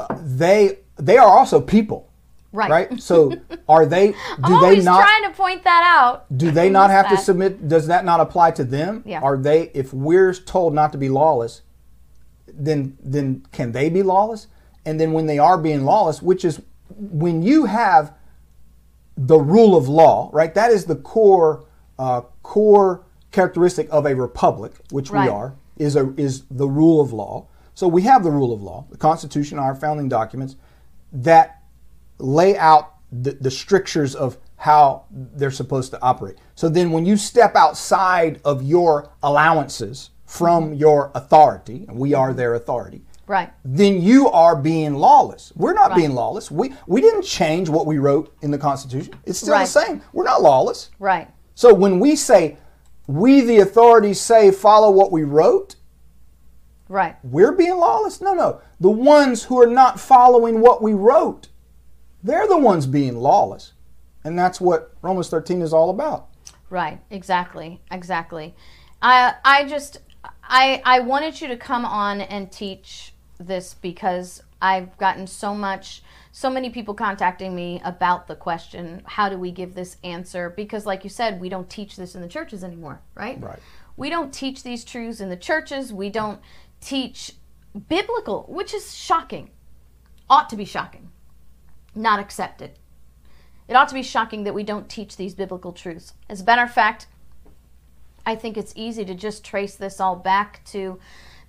uh, 0.01 0.19
they 0.23 0.79
they 0.97 1.17
are 1.17 1.29
also 1.29 1.61
people, 1.61 2.11
Right. 2.53 2.71
right? 2.71 3.03
So, 3.03 3.33
are 3.69 3.85
they? 3.87 4.13
Do 4.13 4.17
I'm 4.43 4.51
they 4.53 4.57
always 4.57 4.85
not? 4.85 5.03
trying 5.03 5.31
to 5.31 5.37
point 5.37 5.65
that 5.65 5.83
out. 5.85 6.25
Do 6.37 6.51
they 6.51 6.71
not 6.71 6.91
have 6.91 7.09
to 7.11 7.17
submit? 7.17 7.69
Does 7.69 7.87
that 7.89 8.05
not 8.05 8.21
apply 8.21 8.53
to 8.53 8.65
them? 8.65 9.03
Yeah. 9.07 9.21
Are 9.21 9.37
they? 9.37 9.71
If 9.75 9.93
we're 9.93 10.33
told 10.33 10.75
not 10.75 10.93
to 10.93 10.99
be 10.99 11.09
lawless, 11.09 11.63
then 12.47 12.97
then 13.03 13.45
can 13.53 13.73
they 13.73 13.91
be 13.91 14.03
lawless? 14.03 14.47
And 14.87 14.99
then 14.99 15.13
when 15.13 15.27
they 15.27 15.39
are 15.39 15.59
being 15.59 15.85
lawless, 15.85 16.23
which 16.23 16.45
is 16.45 16.63
when 16.97 17.43
you 17.43 17.67
have 17.67 18.15
the 19.17 19.39
rule 19.39 19.77
of 19.77 19.89
law, 19.89 20.31
right? 20.33 20.55
That 20.55 20.71
is 20.71 20.87
the 20.87 20.97
core 20.97 21.65
uh, 21.99 22.23
core 22.43 23.05
characteristic 23.31 23.89
of 23.91 24.07
a 24.07 24.15
republic, 24.15 24.73
which 24.91 25.11
Right. 25.11 25.25
we 25.25 25.29
are, 25.29 25.55
is 25.77 25.97
a 25.97 26.15
is 26.17 26.45
the 26.51 26.67
rule 26.69 27.01
of 27.01 27.13
law. 27.13 27.47
So 27.75 27.87
we 27.87 28.03
have 28.03 28.25
the 28.25 28.31
rule 28.31 28.53
of 28.53 28.63
law, 28.63 28.87
the 28.91 28.97
Constitution, 28.97 29.59
our 29.59 29.75
founding 29.75 30.09
documents, 30.09 30.57
that 31.13 31.58
lay 32.19 32.57
out 32.57 32.95
the, 33.13 33.33
the 33.33 33.51
strictures 33.51 34.15
of 34.15 34.39
how 34.57 35.05
they're 35.11 35.51
supposed 35.51 35.93
to 35.93 36.03
operate. 36.03 36.37
So 36.55 36.69
then 36.69 36.91
when 36.91 37.07
you 37.07 37.17
step 37.17 37.55
outside 37.55 38.41
of 38.45 38.63
your 38.63 39.11
allowances 39.23 40.11
from 40.27 40.75
your 40.75 41.11
authority, 41.15 41.87
and 41.89 41.97
we 41.99 42.13
are 42.15 42.33
their 42.35 42.55
authority, 42.55 43.03
Right. 43.27 43.51
then 43.65 44.01
you 44.03 44.29
are 44.31 44.57
being 44.57 44.95
lawless. 44.95 45.53
We're 45.55 45.75
not 45.75 45.91
Right. 45.91 45.97
being 45.99 46.15
lawless. 46.15 46.51
We 46.51 46.75
we 46.87 47.01
didn't 47.01 47.23
change 47.23 47.69
what 47.69 47.87
we 47.87 47.99
wrote 47.99 48.33
in 48.43 48.51
the 48.51 48.59
Constitution. 48.59 49.15
It's 49.25 49.39
still 49.39 49.55
Right. 49.55 49.67
the 49.67 49.71
same. 49.81 50.03
We're 50.13 50.25
not 50.25 50.43
lawless. 50.43 50.91
Right. 50.99 51.29
So 51.55 51.73
when 51.73 52.01
we 52.01 52.17
say 52.17 52.57
we 53.07 53.41
the 53.43 53.59
authorities 53.61 54.21
say 54.21 54.51
follow 54.51 54.91
what 54.91 55.13
we 55.13 55.25
wrote, 55.25 55.77
Right. 56.89 57.17
we're 57.23 57.53
being 57.53 57.77
lawless? 57.77 58.21
No, 58.21 58.33
no. 58.35 58.61
The 58.81 58.91
ones 58.91 59.45
who 59.45 59.61
are 59.61 59.67
not 59.67 60.01
following 60.01 60.61
what 60.61 60.83
we 60.83 60.95
wrote, 60.95 61.48
they're 62.29 62.47
the 62.49 62.59
ones 62.59 62.87
being 62.87 63.17
lawless. 63.17 63.73
And 64.25 64.39
that's 64.39 64.61
what 64.61 64.95
Romans 65.03 65.29
13 65.29 65.63
is 65.63 65.73
all 65.73 65.91
about. 65.91 66.29
Right. 66.71 67.01
Exactly. 67.11 67.81
Exactly. 67.91 68.55
I 69.01 69.35
I 69.45 69.65
just 69.65 69.99
I 70.43 70.83
I 70.85 71.01
wanted 71.01 71.41
you 71.41 71.49
to 71.49 71.57
come 71.57 71.85
on 71.85 72.21
and 72.21 72.51
teach 72.51 73.15
this 73.39 73.75
because 73.75 74.43
I've 74.61 74.97
gotten 74.99 75.27
so 75.27 75.55
much 75.55 76.03
so 76.33 76.51
many 76.51 76.71
people 76.71 76.95
contacting 76.95 77.55
me 77.55 77.81
about 77.85 78.27
the 78.27 78.35
question 78.37 79.03
how 79.07 79.29
do 79.29 79.39
we 79.39 79.51
give 79.51 79.75
this 79.75 79.97
answer 80.05 80.51
because 80.51 80.85
like 80.85 81.05
you 81.05 81.11
said 81.11 81.41
we 81.41 81.49
don't 81.49 81.71
teach 81.71 81.97
this 81.97 82.15
in 82.15 82.21
the 82.21 82.29
churches 82.29 82.63
anymore 82.63 83.01
right 83.15 83.41
Right. 83.41 83.59
we 83.97 84.11
don't 84.11 84.33
teach 84.33 84.63
these 84.63 84.85
truths 84.85 85.21
in 85.21 85.31
the 85.31 85.37
churches 85.37 85.93
we 85.93 86.11
don't 86.11 86.41
teach 86.81 87.33
biblical 87.89 88.45
which 88.49 88.75
is 88.75 88.95
shocking 88.95 89.51
ought 90.29 90.49
to 90.51 90.57
be 90.57 90.65
shocking 90.65 91.11
not 91.99 92.19
accepted 92.19 92.73
it 93.69 93.77
ought 93.77 93.89
to 93.89 93.95
be 93.95 94.03
shocking 94.03 94.45
that 94.45 94.55
we 94.55 94.65
don't 94.65 94.89
teach 94.89 95.17
these 95.17 95.35
biblical 95.35 95.73
truths. 95.73 96.15
As 96.29 96.41
a 96.41 96.45
matter 96.45 96.63
of 96.63 96.73
fact, 96.73 97.07
I 98.25 98.35
think 98.35 98.57
it's 98.57 98.73
easy 98.75 99.05
to 99.05 99.15
just 99.15 99.45
trace 99.45 99.77
this 99.77 100.01
all 100.01 100.17
back 100.17 100.65
to 100.67 100.99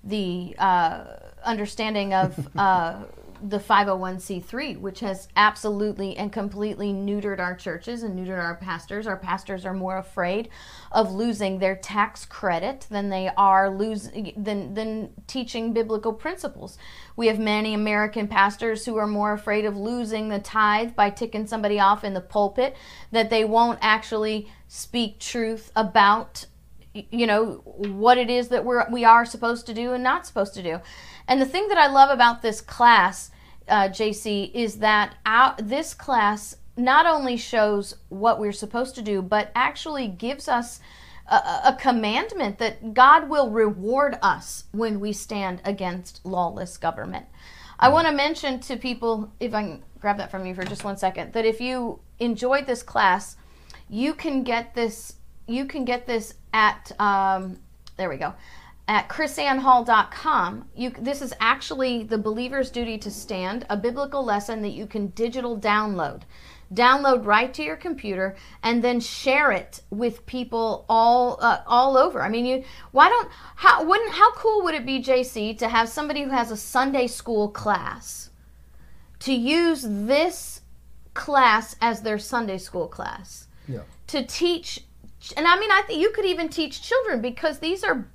the 0.04 0.54
uh, 0.58 1.04
understanding 1.42 2.12
of 2.12 2.48
uh, 2.56 3.04
the 3.42 3.58
501c3, 3.58 4.78
which 4.80 5.00
has 5.00 5.28
absolutely 5.36 6.16
and 6.16 6.32
completely 6.32 6.92
neutered 6.92 7.38
our 7.38 7.54
churches 7.54 8.02
and 8.02 8.18
neutered 8.18 8.42
our 8.42 8.56
pastors. 8.56 9.06
Our 9.06 9.16
pastors 9.16 9.64
are 9.64 9.74
more 9.74 9.98
afraid 9.98 10.48
of 10.92 11.12
losing 11.12 11.58
their 11.58 11.76
tax 11.76 12.24
credit 12.24 12.86
than 12.90 13.08
they 13.10 13.30
are 13.36 13.70
losing 13.70 14.32
than 14.36 14.74
than 14.74 15.10
teaching 15.26 15.72
biblical 15.72 16.12
principles. 16.12 16.78
We 17.16 17.28
have 17.28 17.38
many 17.38 17.74
American 17.74 18.28
pastors 18.28 18.84
who 18.86 18.96
are 18.96 19.06
more 19.06 19.32
afraid 19.32 19.64
of 19.64 19.76
losing 19.76 20.28
the 20.28 20.38
tithe 20.38 20.94
by 20.94 21.10
ticking 21.10 21.46
somebody 21.46 21.80
off 21.80 22.04
in 22.04 22.14
the 22.14 22.20
pulpit 22.20 22.76
that 23.10 23.30
they 23.30 23.44
won't 23.44 23.78
actually 23.82 24.50
speak 24.68 25.18
truth 25.18 25.72
about 25.74 26.46
you 26.94 27.26
know 27.26 27.62
what 27.64 28.18
it 28.18 28.30
is 28.30 28.48
that 28.48 28.64
we're 28.64 28.88
we 28.90 29.04
are 29.04 29.24
supposed 29.24 29.66
to 29.66 29.74
do 29.74 29.92
and 29.92 30.02
not 30.02 30.26
supposed 30.26 30.54
to 30.54 30.62
do. 30.62 30.80
And 31.28 31.40
the 31.40 31.46
thing 31.46 31.68
that 31.68 31.78
i 31.78 31.86
love 31.86 32.10
about 32.10 32.42
this 32.42 32.60
class 32.60 33.30
uh, 33.68 33.88
jc 33.88 34.50
is 34.52 34.78
that 34.78 35.14
our, 35.24 35.54
this 35.58 35.94
class 35.94 36.56
not 36.76 37.06
only 37.06 37.36
shows 37.36 37.96
what 38.08 38.40
we're 38.40 38.52
supposed 38.52 38.94
to 38.96 39.02
do 39.02 39.22
but 39.22 39.52
actually 39.54 40.08
gives 40.08 40.48
us 40.48 40.80
a, 41.28 41.34
a 41.66 41.76
commandment 41.78 42.58
that 42.58 42.94
god 42.94 43.28
will 43.28 43.50
reward 43.50 44.18
us 44.22 44.64
when 44.72 44.98
we 44.98 45.12
stand 45.12 45.60
against 45.64 46.24
lawless 46.24 46.76
government. 46.76 47.26
I 47.78 47.88
want 47.88 48.08
to 48.08 48.12
mention 48.12 48.58
to 48.60 48.76
people 48.76 49.32
if 49.38 49.54
i 49.54 49.62
can 49.62 49.82
grab 50.00 50.16
that 50.16 50.30
from 50.30 50.44
you 50.44 50.54
for 50.54 50.64
just 50.64 50.82
one 50.82 50.96
second 50.96 51.34
that 51.34 51.44
if 51.44 51.60
you 51.60 52.00
enjoyed 52.18 52.66
this 52.66 52.82
class 52.82 53.36
you 53.88 54.14
can 54.14 54.42
get 54.42 54.74
this 54.74 55.14
you 55.50 55.64
can 55.64 55.84
get 55.84 56.06
this 56.06 56.34
at 56.52 56.92
um, 57.00 57.58
there 57.96 58.08
we 58.08 58.16
go 58.16 58.34
at 58.90 59.08
krisannehall.com 59.08 60.68
you 60.74 60.90
this 60.98 61.22
is 61.22 61.32
actually 61.38 62.02
the 62.02 62.18
believer's 62.18 62.70
duty 62.70 62.98
to 62.98 63.10
stand 63.10 63.64
a 63.70 63.76
biblical 63.76 64.24
lesson 64.24 64.62
that 64.62 64.70
you 64.70 64.86
can 64.86 65.08
digital 65.08 65.58
download. 65.58 66.22
Download 66.74 67.24
right 67.26 67.52
to 67.54 67.62
your 67.64 67.76
computer 67.76 68.36
and 68.62 68.82
then 68.82 69.00
share 69.00 69.50
it 69.50 69.80
with 69.90 70.24
people 70.26 70.84
all 70.88 71.38
uh, 71.40 71.62
all 71.66 71.96
over. 71.96 72.22
I 72.22 72.28
mean 72.28 72.46
you 72.46 72.64
why 72.90 73.08
don't 73.08 73.28
how 73.56 73.84
wouldn't 73.84 74.12
how 74.12 74.32
cool 74.32 74.62
would 74.64 74.74
it 74.74 74.86
be 74.86 75.02
jc 75.02 75.58
to 75.58 75.68
have 75.68 75.88
somebody 75.88 76.22
who 76.22 76.30
has 76.30 76.50
a 76.50 76.56
sunday 76.56 77.06
school 77.06 77.48
class 77.48 78.30
to 79.20 79.32
use 79.32 79.82
this 79.82 80.62
class 81.14 81.76
as 81.80 82.02
their 82.02 82.18
sunday 82.18 82.58
school 82.58 82.88
class? 82.88 83.46
Yeah. 83.68 83.82
to 84.08 84.24
teach 84.24 84.84
and 85.36 85.46
i 85.46 85.58
mean 85.58 85.70
i 85.70 85.82
think 85.86 86.00
you 86.00 86.10
could 86.10 86.24
even 86.24 86.48
teach 86.48 86.82
children 86.82 87.20
because 87.20 87.58
these 87.58 87.84
are 87.84 88.06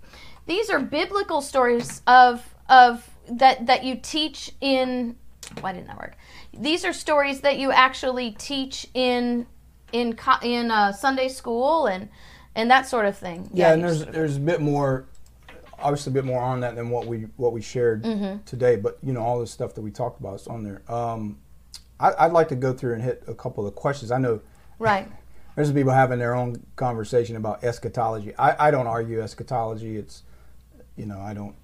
these 0.46 0.70
are 0.70 0.80
biblical 0.80 1.42
stories 1.42 2.02
of 2.08 2.56
of 2.70 3.10
that 3.30 3.66
that 3.66 3.84
you 3.84 3.96
teach 3.96 4.52
in 4.62 5.16
why 5.62 5.72
didn't 5.72 5.88
that 5.88 5.98
work 5.98 6.16
these 6.58 6.86
are 6.86 6.94
stories 6.94 7.42
that 7.42 7.58
you 7.58 7.72
actually 7.72 8.32
teach 8.32 8.88
in 8.94 9.46
in 9.92 10.18
in 10.42 10.72
uh, 10.72 10.92
Sunday 10.92 11.28
school 11.28 11.88
and 11.88 12.10
and 12.56 12.72
that 12.72 12.88
sort 12.88 13.06
of 13.06 13.18
thing. 13.18 13.50
Yeah, 13.54 13.74
and 13.74 13.84
there's 13.84 14.06
there's 14.06 14.38
a 14.38 14.42
bit 14.42 14.62
more, 14.62 15.06
obviously 15.80 16.12
a 16.12 16.14
bit 16.14 16.26
more 16.26 16.42
on 16.42 16.62
that 16.62 16.76
than 16.76 16.90
what 16.90 17.06
we 17.08 17.28
what 17.38 17.54
we 17.54 17.62
shared 17.62 18.04
Mm-hmm. 18.04 18.44
today. 18.46 18.76
But 18.76 18.98
you 19.04 19.14
know, 19.14 19.22
all 19.22 19.40
this 19.40 19.52
stuff 19.52 19.74
that 19.76 19.82
we 19.82 19.92
talked 19.92 20.20
about 20.20 20.36
is 20.36 20.48
on 20.48 20.64
there. 20.64 20.82
Um, 20.92 21.40
I, 22.00 22.14
I'd 22.20 22.34
like 22.34 22.50
to 22.50 22.56
go 22.56 22.74
through 22.74 22.94
and 22.94 23.04
hit 23.04 23.24
a 23.28 23.34
couple 23.34 23.66
of 23.66 23.76
questions. 23.76 24.12
I 24.12 24.18
know 24.18 24.42
right. 24.80 25.08
There's 25.56 25.72
people 25.72 25.94
having 25.94 26.20
their 26.20 26.36
own 26.36 26.66
conversation 26.76 27.36
about 27.36 27.64
eschatology. 27.64 28.36
I, 28.38 28.68
I 28.68 28.72
don't 28.72 28.88
argue 28.88 29.22
eschatology. 29.22 29.98
It's 29.98 30.24
you 30.96 31.06
know 31.06 31.20
I 31.20 31.34
don't 31.34 31.56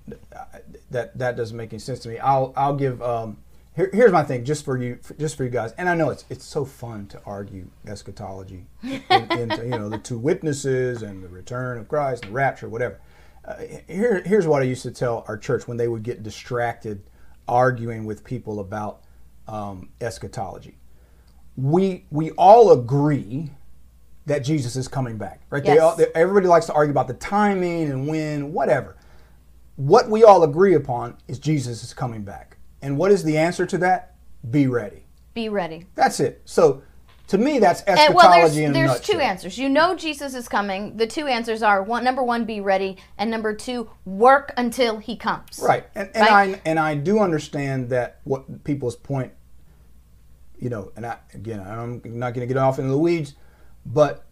that 0.89 1.17
that 1.17 1.35
doesn't 1.35 1.55
make 1.55 1.73
any 1.73 1.79
sense 1.79 1.99
to 1.99 2.09
me. 2.09 2.17
I'll 2.19 2.53
I'll 2.55 2.75
give 2.75 3.01
um, 3.01 3.37
here, 3.75 3.89
here's 3.93 4.11
my 4.11 4.23
thing 4.23 4.43
just 4.43 4.65
for 4.65 4.77
you 4.77 4.99
just 5.17 5.35
for 5.35 5.43
you 5.43 5.49
guys. 5.49 5.73
And 5.73 5.89
I 5.89 5.95
know 5.95 6.09
it's 6.09 6.25
it's 6.29 6.45
so 6.45 6.65
fun 6.65 7.07
to 7.07 7.21
argue 7.25 7.67
eschatology 7.87 8.65
into 8.83 9.61
you 9.63 9.71
know 9.71 9.89
the 9.89 9.97
two 9.97 10.17
witnesses 10.17 11.01
and 11.01 11.23
the 11.23 11.29
return 11.29 11.77
of 11.77 11.87
Christ 11.87 12.23
and 12.23 12.31
the 12.31 12.35
rapture 12.35 12.69
whatever. 12.69 12.99
Uh, 13.43 13.55
here 13.87 14.21
here's 14.25 14.47
what 14.47 14.61
I 14.61 14.65
used 14.65 14.83
to 14.83 14.91
tell 14.91 15.25
our 15.27 15.37
church 15.37 15.67
when 15.67 15.77
they 15.77 15.87
would 15.87 16.03
get 16.03 16.23
distracted 16.23 17.01
arguing 17.47 18.05
with 18.05 18.23
people 18.23 18.59
about 18.59 19.01
um, 19.47 19.89
eschatology. 19.99 20.77
We 21.57 22.05
we 22.09 22.31
all 22.31 22.71
agree 22.71 23.51
that 24.31 24.45
Jesus 24.45 24.77
is 24.77 24.87
coming 24.87 25.17
back, 25.17 25.41
right? 25.49 25.61
They 25.61 25.79
all, 25.79 25.93
they, 25.97 26.07
everybody 26.15 26.47
likes 26.47 26.65
to 26.67 26.73
argue 26.73 26.91
about 26.91 27.09
the 27.09 27.15
timing 27.15 27.91
and 27.91 28.07
when, 28.07 28.53
whatever. 28.53 28.95
What 29.75 30.09
we 30.09 30.23
all 30.23 30.43
agree 30.43 30.75
upon 30.75 31.17
is 31.27 31.37
Jesus 31.37 31.83
is 31.83 31.93
coming 31.93 32.23
back. 32.23 32.55
And 32.81 32.97
what 32.97 33.11
is 33.11 33.25
the 33.25 33.37
answer 33.37 33.65
to 33.65 33.77
that? 33.79 34.15
Be 34.49 34.67
ready. 34.67 35.03
Be 35.33 35.49
ready. 35.49 35.85
That's 35.95 36.21
it. 36.21 36.41
So, 36.45 36.81
to 37.27 37.37
me, 37.37 37.59
that's 37.59 37.81
eschatology 37.81 38.05
And, 38.05 38.15
well, 38.15 38.31
there's, 38.31 38.57
in 38.57 38.71
there's 38.71 39.01
two 39.01 39.19
answers. 39.19 39.57
You 39.57 39.67
know 39.67 39.95
Jesus 39.97 40.33
is 40.33 40.47
coming. 40.47 40.95
The 40.95 41.07
two 41.07 41.27
answers 41.27 41.61
are 41.61 41.83
one, 41.83 42.05
number 42.05 42.23
one, 42.23 42.45
be 42.45 42.61
ready, 42.61 42.95
and 43.17 43.29
number 43.29 43.53
two, 43.53 43.89
work 44.05 44.53
until 44.55 44.97
he 44.99 45.17
comes. 45.17 45.59
Right. 45.61 45.85
And, 45.93 46.09
and 46.13 46.27
Right? 46.27 46.55
I 46.55 46.61
and 46.63 46.79
I 46.79 46.95
do 46.95 47.19
understand 47.19 47.89
that 47.89 48.21
what 48.23 48.63
people's 48.63 48.95
point, 48.95 49.33
you 50.57 50.69
know, 50.69 50.93
and 50.95 51.05
I, 51.05 51.17
again, 51.33 51.59
I'm 51.59 52.01
not 52.17 52.33
going 52.33 52.47
to 52.47 52.53
get 52.53 52.55
off 52.57 52.79
into 52.79 52.91
the 52.91 52.97
weeds, 52.97 53.35
but 53.85 54.25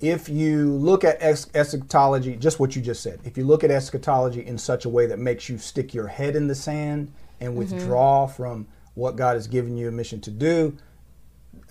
if 0.00 0.28
you 0.28 0.72
look 0.72 1.02
at 1.04 1.16
es- 1.20 1.48
eschatology, 1.54 2.36
just 2.36 2.60
what 2.60 2.76
you 2.76 2.82
just 2.82 3.02
said, 3.02 3.20
if 3.24 3.36
you 3.36 3.44
look 3.44 3.64
at 3.64 3.70
eschatology 3.70 4.44
in 4.46 4.56
such 4.58 4.84
a 4.84 4.88
way 4.88 5.06
that 5.06 5.18
makes 5.18 5.48
you 5.48 5.58
stick 5.58 5.92
your 5.92 6.06
head 6.06 6.36
in 6.36 6.46
the 6.46 6.54
sand 6.54 7.12
and 7.40 7.50
Mm-hmm. 7.50 7.58
withdraw 7.58 8.26
from 8.26 8.66
what 8.94 9.16
God 9.16 9.34
has 9.34 9.46
given 9.46 9.76
you 9.76 9.88
a 9.88 9.92
mission 9.92 10.20
to 10.22 10.30
do, 10.30 10.76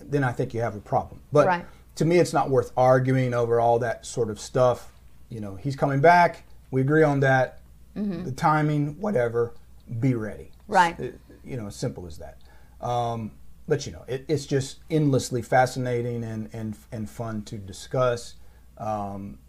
then 0.02 0.24
I 0.24 0.32
think 0.32 0.54
you 0.54 0.62
have 0.62 0.76
a 0.76 0.80
problem. 0.80 1.22
But 1.32 1.48
Right. 1.48 1.66
to 1.96 2.06
me, 2.06 2.18
it's 2.20 2.34
not 2.34 2.50
worth 2.50 2.72
arguing 2.78 3.34
over 3.34 3.60
all 3.60 3.80
that 3.80 4.06
sort 4.06 4.30
of 4.30 4.40
stuff. 4.40 4.92
You 5.30 5.40
know, 5.42 5.56
he's 5.56 5.76
coming 5.76 6.00
back. 6.00 6.44
We 6.72 6.82
agree 6.82 7.04
on 7.04 7.20
that. 7.22 7.60
The 7.96 8.32
timing, 8.32 9.00
whatever. 9.02 9.54
Be 10.00 10.14
ready. 10.14 10.52
Mm-hmm. 10.70 10.74
Right. 10.74 11.00
It- 11.00 11.20
you 11.44 11.56
know, 11.58 11.68
as 11.68 11.76
simple 11.78 12.06
as 12.06 12.18
that. 12.20 12.38
Um, 12.86 13.32
but 13.68 13.86
you 13.86 13.92
know, 13.92 14.04
it, 14.08 14.26
it's 14.28 14.46
just 14.46 14.80
endlessly 14.90 15.42
fascinating 15.42 16.24
and 16.24 16.50
and 16.54 16.76
and 16.92 17.10
fun 17.10 17.42
to 17.44 17.58
discuss. 17.58 18.36
Um, 18.78 19.40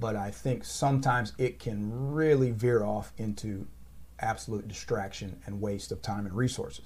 but 0.00 0.14
I 0.16 0.30
think 0.30 0.64
sometimes 0.64 1.32
it 1.38 1.58
can 1.58 2.12
really 2.12 2.50
veer 2.52 2.84
off 2.84 3.12
into 3.18 3.66
absolute 4.20 4.68
distraction 4.68 5.36
and 5.46 5.60
waste 5.60 5.90
of 5.90 6.00
time 6.02 6.26
and 6.26 6.34
resources. 6.34 6.84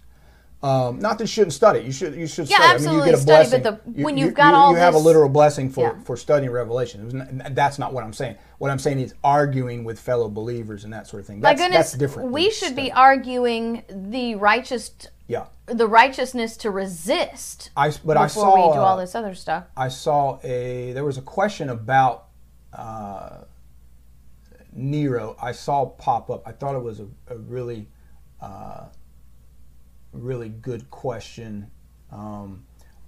Um, 0.60 0.98
not 0.98 1.18
that 1.18 1.24
you 1.24 1.28
shouldn't 1.28 1.52
study. 1.52 1.80
You 1.80 1.92
should. 1.92 2.14
You 2.16 2.26
should 2.26 2.48
Yeah, 2.50 2.56
study. 2.56 2.72
absolutely 2.74 2.88
I 3.02 3.04
mean, 3.04 3.06
you 3.06 3.12
get 3.12 3.18
a 3.18 3.22
study, 3.46 3.50
but 3.50 3.62
blessing. 3.62 3.92
the- 3.92 3.98
You- 4.00 4.04
when 4.04 4.16
you- 4.16 4.24
you've 4.26 4.34
got 4.34 4.50
you, 4.50 4.56
all 4.56 4.70
you 4.72 4.78
have 4.78 4.94
a 4.94 4.98
literal 4.98 5.28
blessing 5.28 5.70
for 5.70 5.82
Yeah. 5.96 6.02
for 6.02 6.16
studying 6.16 6.50
Revelation. 6.50 7.28
Not, 7.36 7.54
that's 7.54 7.78
not 7.78 7.92
what 7.92 8.02
I'm 8.02 8.12
saying. 8.12 8.36
What 8.58 8.72
I'm 8.72 8.78
saying 8.80 8.98
is 8.98 9.14
arguing 9.22 9.84
with 9.84 10.00
fellow 10.00 10.28
believers 10.28 10.82
and 10.82 10.92
that 10.92 11.06
sort 11.06 11.20
of 11.20 11.26
thing. 11.28 11.40
My 11.40 11.54
goodness, 11.54 11.76
that's 11.76 11.92
different. 11.92 12.32
we 12.32 12.50
should 12.50 12.74
be 12.74 12.90
arguing 12.90 13.84
the 13.88 14.34
righteous, 14.34 14.90
Yeah. 15.28 15.44
the 15.66 15.86
righteousness 15.86 16.56
to 16.58 16.70
resist. 16.70 17.70
I 17.76 17.92
but 18.02 18.16
I 18.16 18.26
saw 18.26 18.54
we 18.54 18.74
do 18.74 18.80
all 18.80 18.96
this 18.96 19.14
other 19.14 19.34
stuff. 19.34 19.64
I 19.76 19.88
saw 19.88 20.40
a 20.42 20.92
there 20.92 21.04
was 21.04 21.18
a 21.18 21.22
question 21.22 21.68
about 21.68 22.28
uh, 22.72 23.44
Nero. 24.72 25.36
I 25.40 25.52
saw 25.52 25.84
pop 25.84 26.30
up. 26.30 26.42
I 26.46 26.52
thought 26.52 26.74
it 26.74 26.82
was 26.82 27.00
a, 27.00 27.08
a 27.28 27.36
really 27.36 27.88
uh, 28.40 28.86
really 30.12 30.48
good 30.48 30.90
question. 30.90 31.70
Um, 32.10 32.64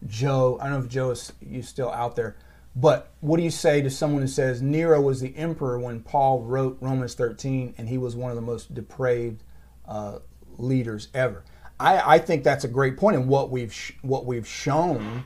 Joe, 0.06 0.58
I 0.60 0.64
don't 0.64 0.80
know 0.80 0.84
if 0.84 0.90
Joe 0.90 1.10
is 1.10 1.32
you 1.40 1.62
still 1.62 1.90
out 1.90 2.16
there, 2.16 2.36
but 2.76 3.12
what 3.20 3.38
do 3.38 3.42
you 3.42 3.50
say 3.50 3.82
to 3.82 3.90
someone 3.90 4.22
who 4.22 4.28
says 4.28 4.62
Nero 4.62 5.00
was 5.00 5.20
the 5.20 5.34
emperor 5.36 5.78
when 5.78 6.00
Paul 6.00 6.42
wrote 6.42 6.78
Romans 6.80 7.14
13 7.14 7.74
and 7.78 7.88
he 7.88 7.98
was 7.98 8.14
one 8.14 8.30
of 8.30 8.36
the 8.36 8.42
most 8.42 8.74
depraved 8.74 9.42
uh, 9.86 10.18
leaders 10.58 11.08
ever? 11.14 11.44
I, 11.80 12.14
I 12.14 12.18
think 12.18 12.44
that's 12.44 12.64
a 12.64 12.68
great 12.68 12.96
point, 12.96 13.16
and 13.16 13.26
what 13.26 13.50
we've 13.50 13.72
sh- 13.72 13.92
what 14.02 14.26
we've 14.26 14.46
shown, 14.46 15.24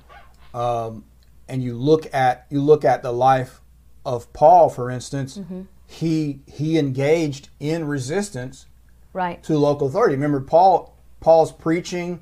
um, 0.55 1.05
and 1.49 1.63
you 1.63 1.75
look 1.75 2.13
at 2.15 2.47
you 2.51 2.61
look 2.63 2.85
at 2.85 3.03
the 3.03 3.13
life 3.13 3.61
of 4.07 4.33
Paul, 4.33 4.69
for 4.69 4.91
instance, 4.91 5.39
he 5.87 6.41
he 6.47 6.79
engaged 6.79 7.49
in 7.61 7.87
resistance 7.87 8.67
Right. 9.13 9.43
to 9.45 9.57
local 9.59 9.87
authority. 9.89 10.15
Remember, 10.15 10.41
Paul 10.41 10.97
Paul's 11.21 11.53
preaching. 11.53 12.21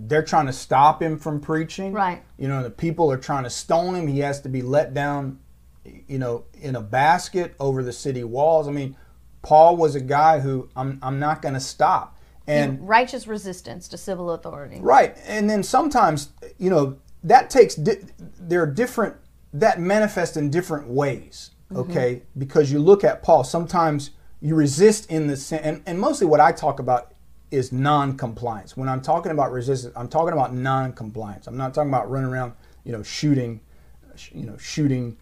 They're 0.00 0.22
trying 0.22 0.46
to 0.46 0.52
stop 0.52 1.02
him 1.02 1.18
from 1.18 1.40
preaching. 1.40 1.92
Right. 1.92 2.22
You 2.38 2.46
know, 2.46 2.62
the 2.62 2.70
people 2.70 3.10
are 3.10 3.16
trying 3.16 3.42
to 3.44 3.50
stone 3.50 3.96
him. 3.96 4.06
He 4.06 4.20
has 4.20 4.40
to 4.42 4.48
be 4.48 4.62
let 4.62 4.94
down, 4.94 5.40
you 6.06 6.18
know, 6.18 6.44
in 6.60 6.76
a 6.76 6.80
basket 6.80 7.56
over 7.58 7.82
the 7.82 7.92
city 7.92 8.22
walls. 8.22 8.68
I 8.68 8.70
mean, 8.70 8.96
Paul 9.42 9.76
was 9.76 9.96
a 9.96 10.00
guy 10.00 10.38
who 10.38 10.68
I'm 10.76 10.98
I'm 11.02 11.18
not 11.18 11.42
going 11.42 11.54
to 11.54 11.60
stop. 11.60 12.16
And 12.48 12.88
righteous 12.88 13.26
resistance 13.26 13.88
to 13.88 13.98
civil 13.98 14.30
authority. 14.32 14.78
Right, 14.80 15.16
and 15.26 15.48
then 15.48 15.62
sometimes 15.62 16.30
you 16.58 16.70
know 16.70 16.98
that 17.24 17.50
takes 17.50 17.74
di- 17.74 18.00
there 18.18 18.62
are 18.62 18.66
different 18.66 19.16
that 19.52 19.80
manifests 19.80 20.36
in 20.36 20.50
different 20.50 20.88
ways. 20.88 21.50
Mm-hmm. 21.70 21.90
Okay, 21.90 22.22
because 22.36 22.72
you 22.72 22.78
look 22.78 23.04
at 23.04 23.22
Paul. 23.22 23.44
Sometimes 23.44 24.10
you 24.40 24.54
resist 24.54 25.10
in 25.10 25.26
the 25.26 25.36
sen- 25.36 25.60
and, 25.62 25.82
and 25.86 25.98
mostly 26.00 26.26
what 26.26 26.40
I 26.40 26.52
talk 26.52 26.80
about 26.80 27.12
is 27.50 27.72
non-compliance. 27.72 28.76
When 28.76 28.88
I'm 28.88 29.00
talking 29.00 29.32
about 29.32 29.52
resistance, 29.52 29.92
I'm 29.96 30.08
talking 30.08 30.32
about 30.32 30.54
non-compliance. 30.54 31.46
I'm 31.46 31.56
not 31.56 31.74
talking 31.74 31.90
about 31.90 32.10
running 32.10 32.30
around, 32.30 32.52
you 32.84 32.92
know, 32.92 33.02
shooting, 33.02 33.60
you 34.32 34.46
know, 34.46 34.56
shooting 34.58 35.16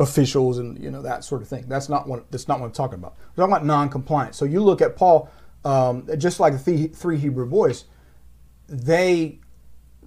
officials 0.00 0.58
and 0.58 0.78
you 0.82 0.90
know 0.90 1.02
that 1.02 1.24
sort 1.24 1.42
of 1.42 1.48
thing. 1.48 1.64
That's 1.68 1.88
not 1.88 2.08
what 2.08 2.30
that's 2.30 2.48
not 2.48 2.60
what 2.60 2.66
I'm 2.66 2.72
talking 2.72 2.98
about. 2.98 3.14
I'm 3.18 3.36
talking 3.36 3.52
about 3.52 3.64
non-compliance. 3.64 4.36
So 4.36 4.44
you 4.44 4.62
look 4.62 4.80
at 4.80 4.96
Paul, 4.96 5.30
um, 5.64 6.08
just 6.18 6.40
like 6.40 6.62
the 6.64 6.88
three 6.88 7.18
Hebrew 7.18 7.46
boys, 7.46 7.84
they 8.68 9.38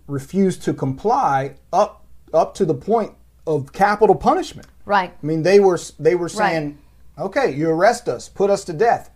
refused 0.07 0.63
to 0.63 0.73
comply 0.73 1.55
up 1.73 2.05
up 2.33 2.53
to 2.55 2.65
the 2.65 2.73
point 2.73 3.13
of 3.47 3.71
capital 3.71 4.15
punishment. 4.15 4.67
Right. 4.85 5.13
I 5.21 5.25
mean, 5.25 5.43
they 5.43 5.59
were 5.59 5.79
they 5.99 6.15
were 6.15 6.29
saying, 6.29 6.77
"Okay, 7.17 7.53
you 7.53 7.69
arrest 7.69 8.07
us, 8.09 8.27
put 8.29 8.49
us 8.49 8.63
to 8.65 8.73
death. 8.73 9.11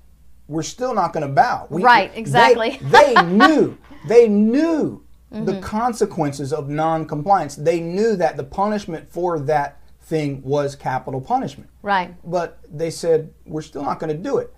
We're 0.47 0.63
still 0.63 0.93
not 0.93 1.13
going 1.13 1.27
to 1.27 1.33
bow." 1.33 1.67
We- 1.69 1.83
Right, 1.83 2.11
they- 2.13 2.19
exactly. 2.19 2.79
They, 2.83 3.13
knew 3.23 3.77
they 4.07 4.27
knew 4.27 5.03
Mm-hmm. 5.31 5.45
the 5.45 5.61
consequences 5.61 6.51
of 6.51 6.69
non-compliance. 6.69 7.55
They 7.55 7.79
knew 7.79 8.15
that 8.15 8.35
the 8.35 8.43
punishment 8.43 9.07
for 9.11 9.37
that 9.41 9.79
thing 10.01 10.41
was 10.41 10.75
capital 10.75 11.21
punishment. 11.21 11.69
Right. 11.83 12.15
But 12.27 12.57
they 12.67 12.89
said, 12.89 13.31
"We're 13.45 13.61
still 13.61 13.83
not 13.83 13.99
going 13.99 14.09
to 14.17 14.17
do 14.23 14.39
it." 14.39 14.51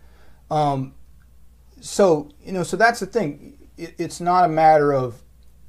Um, 0.49 0.93
so 1.81 2.29
you 2.43 2.53
know, 2.53 2.63
so 2.63 2.77
that's 2.77 2.99
the 2.99 3.05
thing. 3.05 3.57
It, 3.77 3.95
it's 3.97 4.21
not 4.21 4.45
a 4.45 4.47
matter 4.47 4.93
of 4.93 5.21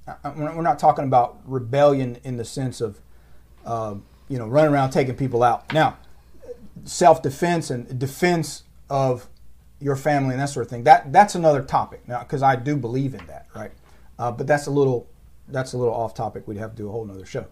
uh, 0.07 0.33
we're 0.37 0.63
not 0.63 0.79
talking 0.79 1.05
about 1.05 1.41
rebellion 1.45 2.19
in 2.25 2.37
the 2.37 2.45
sense 2.45 2.81
of 2.81 3.01
uh, 3.65 3.95
you 4.29 4.39
know 4.39 4.47
running 4.47 4.73
around 4.73 4.91
taking 4.91 5.17
people 5.17 5.43
out. 5.43 5.73
Now, 5.73 5.99
self-defense 6.85 7.71
and 7.71 7.99
defense 7.99 8.65
of 8.91 9.29
your 9.81 9.97
family 9.97 10.33
and 10.33 10.41
that 10.41 10.51
sort 10.51 10.67
of 10.67 10.71
thing. 10.71 10.85
That 10.85 11.13
that's 11.13 11.35
another 11.35 11.63
topic 11.63 12.07
now 12.07 12.21
because 12.21 12.43
I 12.43 12.57
do 12.57 12.77
believe 12.77 13.15
in 13.15 13.27
that, 13.27 13.47
right? 13.55 13.73
Uh, 14.19 14.31
but 14.31 14.47
that's 14.47 14.67
a 14.67 14.71
little 14.71 15.09
that's 15.49 15.73
a 15.73 15.79
little 15.79 15.95
off 15.95 16.15
topic. 16.15 16.47
We'd 16.47 16.59
have 16.59 16.71
to 16.73 16.77
do 16.77 16.89
a 16.89 16.93
whole 16.93 17.05
nother 17.05 17.27
show. 17.27 17.47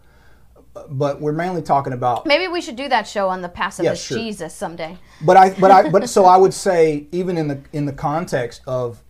But 0.88 1.20
we're 1.20 1.32
mainly 1.32 1.62
talking 1.62 1.92
about 1.92 2.26
Maybe 2.26 2.48
we 2.48 2.60
should 2.60 2.76
do 2.76 2.88
that 2.88 3.06
show 3.06 3.28
on 3.28 3.42
the 3.42 3.48
pacifist 3.48 4.10
Yeah, 4.10 4.16
sure. 4.16 4.18
Jesus 4.24 4.54
someday. 4.54 4.96
but 5.22 5.36
I 5.36 5.50
but 5.50 5.70
I 5.70 5.88
but 5.94 6.08
so 6.08 6.24
I 6.24 6.36
would 6.36 6.54
say 6.54 7.06
even 7.12 7.36
in 7.36 7.48
the 7.48 7.60
in 7.72 7.86
the 7.86 7.92
context 7.92 8.62
of 8.66 9.02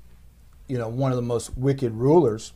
you 0.69 0.79
know 0.79 0.89
one 0.89 1.13
of 1.13 1.17
the 1.17 1.23
most 1.23 1.57
wicked 1.57 1.93
rulers, 1.95 2.53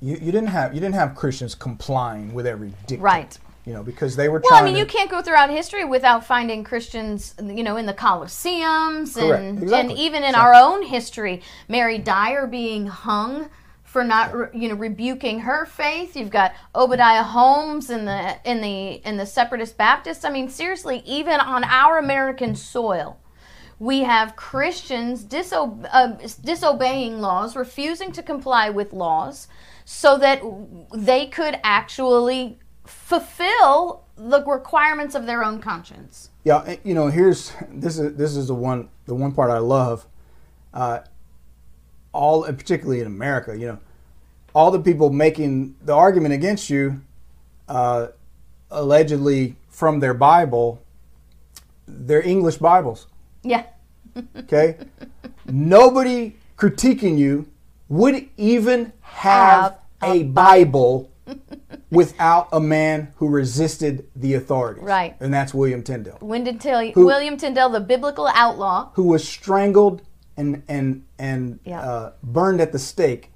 you, 0.00 0.14
you 0.14 0.32
didn't 0.32 0.48
have 0.48 0.74
you 0.74 0.80
didn't 0.80 0.94
have 0.96 1.14
Christians 1.14 1.54
complying 1.54 2.32
with 2.34 2.46
every 2.46 2.68
dictate, 2.86 3.00
Right. 3.00 3.38
You 3.66 3.72
know 3.72 3.82
because 3.82 4.14
they 4.14 4.28
were 4.28 4.40
Well. 4.44 4.60
I 4.60 4.64
mean, 4.64 4.74
to, 4.74 4.80
you 4.80 4.86
can't 4.86 5.10
go 5.10 5.22
throughout 5.22 5.48
history 5.50 5.84
without 5.84 6.26
finding 6.26 6.64
Christians, 6.64 7.34
you 7.42 7.62
know, 7.62 7.76
in 7.78 7.86
the 7.86 7.94
Colosseums 7.94 9.14
Correct. 9.14 9.42
and 9.42 9.62
Exactly. 9.62 9.90
and 9.92 9.98
even 9.98 10.22
in 10.22 10.34
So- 10.34 10.40
our 10.40 10.54
own 10.54 10.82
history, 10.82 11.40
Mary 11.68 11.96
Dyer 11.98 12.46
being 12.46 12.86
hung 12.88 13.48
for 13.94 14.02
not 14.02 14.52
you 14.52 14.68
know 14.68 14.74
rebuking 14.74 15.38
her 15.38 15.64
faith. 15.64 16.16
You've 16.16 16.28
got 16.28 16.52
Obadiah 16.74 17.22
Holmes 17.22 17.90
in 17.90 18.06
the 18.06 18.36
in 18.44 18.60
the 18.60 18.94
in 19.08 19.18
the 19.18 19.24
Separatist 19.24 19.78
Baptist. 19.78 20.24
I 20.24 20.30
mean, 20.30 20.48
seriously, 20.48 21.00
even 21.06 21.38
on 21.38 21.62
our 21.62 21.98
American 21.98 22.56
soil, 22.56 23.20
we 23.78 24.00
have 24.00 24.34
Christians 24.34 25.24
uh, 25.32 26.08
disobeying 26.42 27.20
laws, 27.20 27.54
refusing 27.54 28.10
to 28.10 28.22
comply 28.24 28.68
with 28.68 28.92
laws, 28.92 29.46
so 29.84 30.18
that 30.18 30.42
they 30.92 31.28
could 31.28 31.60
actually 31.62 32.58
fulfill 32.84 34.06
the 34.16 34.42
requirements 34.44 35.14
of 35.14 35.26
their 35.26 35.44
own 35.44 35.60
conscience. 35.60 36.30
Yeah, 36.42 36.74
you 36.82 36.94
know, 36.94 37.06
here's 37.06 37.52
this 37.70 38.00
is 38.00 38.16
this 38.16 38.34
is 38.34 38.48
the 38.48 38.56
one 38.56 38.88
the 39.06 39.14
one 39.14 39.30
part 39.30 39.52
I 39.52 39.58
love. 39.58 40.08
Uh, 40.72 40.98
all, 42.14 42.44
and 42.44 42.56
particularly 42.56 43.00
in 43.00 43.06
America, 43.06 43.56
you 43.58 43.66
know, 43.66 43.78
all 44.54 44.70
the 44.70 44.80
people 44.80 45.10
making 45.10 45.74
the 45.84 45.92
argument 45.92 46.32
against 46.32 46.70
you, 46.70 47.02
uh, 47.68 48.06
allegedly 48.70 49.56
from 49.68 50.00
their 50.00 50.14
Bible, 50.14 50.80
their 51.86 52.22
English 52.26 52.56
Bibles. 52.58 53.08
Yeah. 53.42 53.64
Okay, 54.38 54.76
nobody 55.46 56.36
critiquing 56.56 57.18
you 57.18 57.46
would 57.88 58.28
even 58.36 58.92
have, 59.00 59.74
Have 60.00 60.12
a 60.16 60.20
a 60.20 60.22
Bible 60.22 61.10
without 61.90 62.48
a 62.52 62.60
man 62.60 63.12
who 63.16 63.28
resisted 63.28 64.06
the 64.14 64.34
authorities. 64.34 64.84
Right. 64.84 65.16
and 65.20 65.34
that's 65.34 65.52
William 65.52 65.82
Tyndale. 65.82 66.18
Wyndham 66.20 66.58
Till- 66.58 66.92
Who- 66.92 67.06
William 67.06 67.36
Tyndale, 67.36 67.70
the 67.70 67.80
biblical 67.80 68.28
outlaw. 68.34 68.90
who 68.94 69.04
was 69.04 69.26
strangled 69.26 70.02
and 70.36 70.62
and 70.68 71.04
and 71.18 71.58
Yeah. 71.64 71.80
uh, 71.80 72.12
burned 72.22 72.60
at 72.60 72.72
the 72.72 72.78
stake 72.78 73.30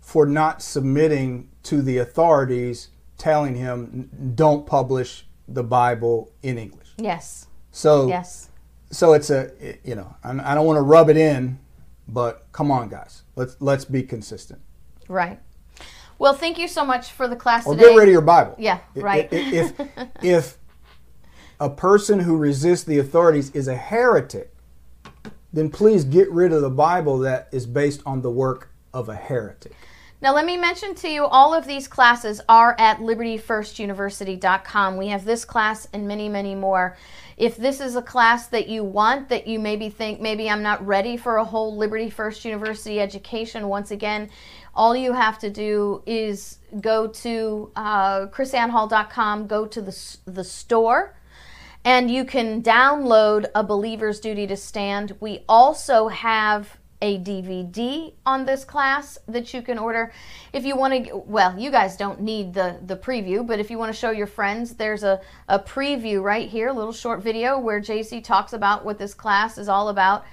for 0.00 0.26
not 0.26 0.62
submitting 0.62 1.48
to 1.64 1.82
the 1.82 1.98
authorities, 1.98 2.88
telling 3.18 3.54
him 3.56 4.32
don't 4.34 4.66
publish 4.66 5.26
the 5.48 5.62
Bible 5.62 6.30
in 6.42 6.58
English. 6.58 6.88
Yes. 6.96 7.46
So 7.72 8.08
Yes. 8.08 8.48
so 8.90 9.12
it's 9.12 9.30
a 9.30 9.50
it- 9.60 9.80
you 9.84 9.94
know 9.94 10.14
I 10.24 10.30
I 10.52 10.54
don't 10.54 10.66
want 10.66 10.76
to 10.78 10.82
rub 10.82 11.10
it 11.10 11.16
in, 11.16 11.58
but 12.08 12.46
come 12.52 12.70
on 12.70 12.88
guys, 12.88 13.22
let's 13.36 13.56
let's 13.60 13.84
be 13.84 14.02
consistent. 14.02 14.60
Right. 15.08 15.40
Well, 16.18 16.34
thank 16.34 16.58
you 16.58 16.68
so 16.68 16.84
much 16.84 17.12
for 17.12 17.26
the 17.26 17.36
class 17.36 17.66
Or 17.66 17.74
today. 17.74 17.88
get 17.88 17.96
rid 17.96 18.08
of 18.08 18.12
your 18.12 18.20
Bible. 18.20 18.54
Yeah, 18.58 18.78
right. 18.94 19.28
i- 19.32 19.36
If 19.36 19.72
if 20.22 20.58
a 21.58 21.68
person 21.70 22.20
who 22.20 22.36
resists 22.36 22.84
the 22.84 22.98
authorities 22.98 23.50
is 23.50 23.68
a 23.68 23.74
heretic, 23.76 24.54
then 25.52 25.70
please 25.70 26.04
get 26.04 26.30
rid 26.30 26.52
of 26.52 26.62
the 26.62 26.70
Bible 26.70 27.18
that 27.20 27.48
is 27.52 27.66
based 27.66 28.02
on 28.06 28.22
the 28.22 28.30
work 28.30 28.70
of 28.92 29.08
a 29.08 29.14
heretic. 29.14 29.72
Now, 30.22 30.34
let 30.34 30.44
me 30.44 30.58
mention 30.58 30.94
to 30.96 31.08
you 31.08 31.24
all 31.24 31.54
of 31.54 31.66
these 31.66 31.88
classes 31.88 32.42
are 32.46 32.76
at 32.78 32.98
libertyfirstuniversity.com. 32.98 34.98
We 34.98 35.08
have 35.08 35.24
this 35.24 35.46
class 35.46 35.88
and 35.94 36.06
many, 36.06 36.28
many 36.28 36.54
more. 36.54 36.98
If 37.38 37.56
this 37.56 37.80
is 37.80 37.96
a 37.96 38.02
class 38.02 38.46
that 38.48 38.68
you 38.68 38.84
want, 38.84 39.30
that 39.30 39.46
you 39.46 39.58
maybe 39.58 39.88
think, 39.88 40.20
maybe 40.20 40.50
I'm 40.50 40.62
not 40.62 40.86
ready 40.86 41.16
for 41.16 41.38
a 41.38 41.44
whole 41.44 41.74
Liberty 41.74 42.10
First 42.10 42.44
University 42.44 43.00
education, 43.00 43.68
once 43.68 43.92
again, 43.92 44.28
all 44.74 44.94
you 44.94 45.14
have 45.14 45.38
to 45.38 45.48
do 45.48 46.02
is 46.04 46.58
go 46.82 47.06
to 47.06 47.72
uh, 47.74 48.26
krisannehall.com, 48.26 49.46
go 49.46 49.66
to 49.66 49.80
the, 49.80 50.16
the 50.26 50.44
store, 50.44 51.16
and 51.84 52.10
you 52.10 52.24
can 52.24 52.62
download 52.62 53.46
A 53.54 53.64
Believer's 53.64 54.20
Duty 54.20 54.46
to 54.46 54.56
Stand. 54.56 55.16
We 55.20 55.44
also 55.48 56.08
have 56.08 56.78
a 57.02 57.18
DVD 57.18 58.12
on 58.26 58.44
this 58.44 58.64
class 58.64 59.18
that 59.26 59.54
you 59.54 59.62
can 59.62 59.78
order. 59.78 60.12
If 60.52 60.64
you 60.64 60.76
want 60.76 61.06
to, 61.06 61.16
well, 61.16 61.58
you 61.58 61.70
guys 61.70 61.96
don't 61.96 62.20
need 62.20 62.52
the, 62.52 62.78
the 62.84 62.96
preview, 62.96 63.46
but 63.46 63.58
if 63.58 63.70
you 63.70 63.78
want 63.78 63.92
to 63.92 63.98
show 63.98 64.10
your 64.10 64.26
friends, 64.26 64.74
there's 64.74 65.02
a, 65.02 65.20
a 65.48 65.58
preview 65.58 66.22
right 66.22 66.48
here, 66.48 66.68
a 66.68 66.72
little 66.72 66.92
short 66.92 67.22
video 67.22 67.58
where 67.58 67.80
JC 67.80 68.22
talks 68.22 68.52
about 68.52 68.84
what 68.84 68.98
this 68.98 69.14
class 69.14 69.56
is 69.56 69.68
all 69.68 69.88
about. 69.88 70.24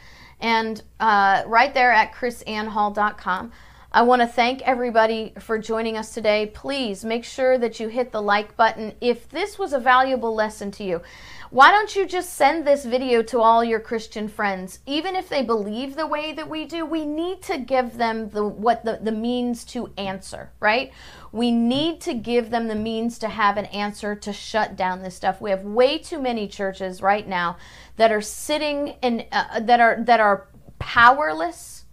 And 0.41 0.81
uh, 0.99 1.43
right 1.47 1.73
there 1.73 1.91
at 1.91 2.13
krisannehall.com. 2.13 3.51
I 3.89 4.01
want 4.01 4.21
to 4.21 4.27
thank 4.27 4.61
everybody 4.63 5.33
for 5.39 5.57
joining 5.57 5.97
us 5.97 6.13
today. 6.13 6.51
Please 6.53 7.05
make 7.05 7.23
sure 7.23 7.57
that 7.57 7.79
you 7.79 7.87
hit 7.87 8.11
the 8.11 8.21
like 8.21 8.57
button 8.57 8.93
if 8.99 9.29
this 9.29 9.57
was 9.57 9.71
a 9.71 9.79
valuable 9.79 10.35
lesson 10.35 10.71
to 10.71 10.83
you. 10.83 11.01
Why 11.49 11.71
don't 11.71 11.95
you 11.95 12.05
just 12.05 12.33
send 12.33 12.65
this 12.65 12.83
video 12.83 13.21
to 13.23 13.39
all 13.39 13.63
your 13.63 13.79
Christian 13.79 14.27
friends? 14.27 14.79
Even 14.85 15.15
if 15.15 15.29
they 15.29 15.43
believe 15.43 15.95
the 15.95 16.05
way 16.05 16.33
that 16.33 16.49
we 16.49 16.65
do, 16.65 16.85
we 16.85 17.05
need 17.05 17.41
to 17.43 17.57
give 17.57 17.97
them 17.97 18.29
the 18.29 18.43
what 18.45 18.83
the, 18.83 18.99
the 19.01 19.11
means 19.11 19.63
to 19.65 19.93
answer, 19.97 20.51
right? 20.59 20.91
We 21.31 21.51
need 21.51 22.01
to 22.01 22.13
give 22.13 22.49
them 22.49 22.67
the 22.67 22.75
means 22.75 23.17
to 23.19 23.29
have 23.29 23.57
an 23.57 23.65
answer 23.65 24.15
to 24.15 24.33
shut 24.33 24.75
down 24.75 25.01
this 25.01 25.15
stuff. 25.15 25.39
We 25.39 25.51
have 25.51 25.63
way 25.63 25.97
too 25.97 26.19
many 26.19 26.47
churches 26.47 27.01
right 27.01 27.27
now 27.27 27.57
that 27.95 28.11
are 28.11 28.21
sitting 28.21 28.95
and 29.01 29.25
uh, 29.31 29.61
that 29.61 29.79
are 29.79 30.03
that 30.03 30.19
are 30.19 30.47
powerless 30.79 31.85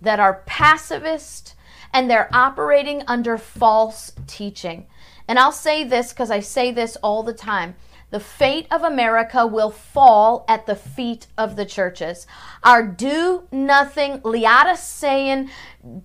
that 0.00 0.20
are 0.20 0.42
pacifist 0.46 1.54
and 1.92 2.08
they're 2.08 2.34
operating 2.34 3.02
under 3.06 3.36
false 3.36 4.12
teaching. 4.26 4.86
And 5.28 5.38
I'll 5.38 5.52
say 5.52 5.84
this 5.84 6.12
because 6.12 6.30
I 6.30 6.40
say 6.40 6.70
this 6.70 6.96
all 6.96 7.22
the 7.22 7.34
time. 7.34 7.74
The 8.10 8.20
fate 8.20 8.66
of 8.72 8.82
America 8.82 9.46
will 9.46 9.70
fall 9.70 10.44
at 10.48 10.66
the 10.66 10.74
feet 10.74 11.28
of 11.38 11.54
the 11.54 11.64
churches. 11.64 12.26
Our 12.64 12.84
do 12.84 13.46
nothing, 13.52 14.20
Laodicean, 14.24 15.48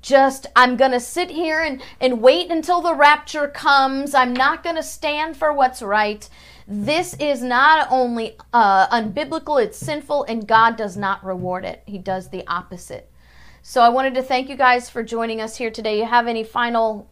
just, 0.01 0.45
I'm 0.55 0.77
going 0.77 0.91
to 0.91 0.99
sit 0.99 1.31
here 1.31 1.61
and, 1.61 1.81
and 1.99 2.21
wait 2.21 2.51
until 2.51 2.81
the 2.81 2.93
rapture 2.93 3.47
comes. 3.47 4.13
I'm 4.13 4.33
not 4.33 4.63
going 4.63 4.75
to 4.75 4.83
stand 4.83 5.35
for 5.35 5.51
what's 5.51 5.81
right. 5.81 6.29
This 6.67 7.15
is 7.15 7.41
not 7.41 7.87
only 7.91 8.37
uh, 8.53 8.87
unbiblical, 8.87 9.63
it's 9.63 9.77
sinful, 9.77 10.25
and 10.25 10.47
God 10.47 10.77
does 10.77 10.95
not 10.95 11.25
reward 11.25 11.65
it. 11.65 11.81
He 11.85 11.97
does 11.97 12.29
the 12.29 12.45
opposite. 12.47 13.09
So 13.63 13.81
I 13.81 13.89
wanted 13.89 14.13
to 14.13 14.21
thank 14.21 14.47
you 14.47 14.55
guys 14.55 14.91
for 14.91 15.01
joining 15.01 15.41
us 15.41 15.57
here 15.57 15.71
today. 15.71 15.97
You 15.97 16.05
have 16.05 16.27
any 16.27 16.43
final 16.43 17.09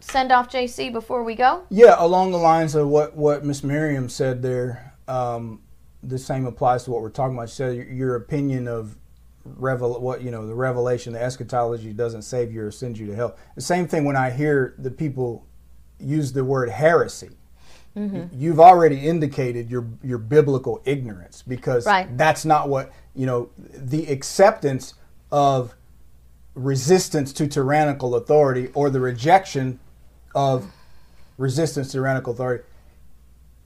send 0.00 0.32
off, 0.32 0.48
JC, 0.50 0.92
before 0.92 1.24
we 1.24 1.34
go? 1.34 1.64
Yeah, 1.70 1.96
along 1.98 2.32
the 2.32 2.38
lines 2.38 2.74
of 2.74 2.88
what 2.88 3.16
what 3.16 3.44
Miss 3.44 3.62
Miriam 3.62 4.08
said 4.08 4.42
there, 4.42 4.94
um, 5.06 5.60
the 6.02 6.18
same 6.18 6.46
applies 6.46 6.84
to 6.84 6.90
what 6.90 7.02
we're 7.02 7.10
talking 7.10 7.36
about. 7.36 7.48
She 7.48 7.56
said 7.56 7.76
your, 7.76 8.16
opinion 8.16 8.68
of 8.68 8.96
revel 9.44 9.98
what 10.00 10.22
you 10.22 10.30
know 10.30 10.46
the 10.46 10.54
revelation, 10.54 11.12
the 11.12 11.22
eschatology 11.22 11.92
doesn't 11.92 12.22
save 12.22 12.52
you 12.52 12.64
or 12.64 12.70
send 12.70 12.98
you 12.98 13.06
to 13.06 13.14
hell. 13.14 13.36
The 13.54 13.60
same 13.62 13.86
thing 13.88 14.04
when 14.04 14.16
I 14.16 14.30
hear 14.30 14.74
the 14.78 14.90
people 14.90 15.46
use 15.98 16.32
the 16.32 16.44
word 16.44 16.70
heresy. 16.70 17.30
You've 18.32 18.60
already 18.60 19.08
indicated 19.08 19.68
your 19.68 19.84
your 20.04 20.18
biblical 20.18 20.80
ignorance 20.84 21.42
because 21.42 21.84
Right. 21.84 22.16
that's 22.16 22.44
not 22.44 22.68
what 22.68 22.92
you 23.12 23.26
know. 23.26 23.50
The 23.58 24.06
acceptance 24.06 24.94
of 25.32 25.74
resistance 26.54 27.32
to 27.32 27.48
tyrannical 27.48 28.14
authority 28.14 28.68
or 28.74 28.88
the 28.88 29.00
rejection 29.00 29.80
of 30.34 30.66
resistance 31.36 31.88
to 31.88 31.92
tyrannical 31.98 32.32
authority, 32.32 32.64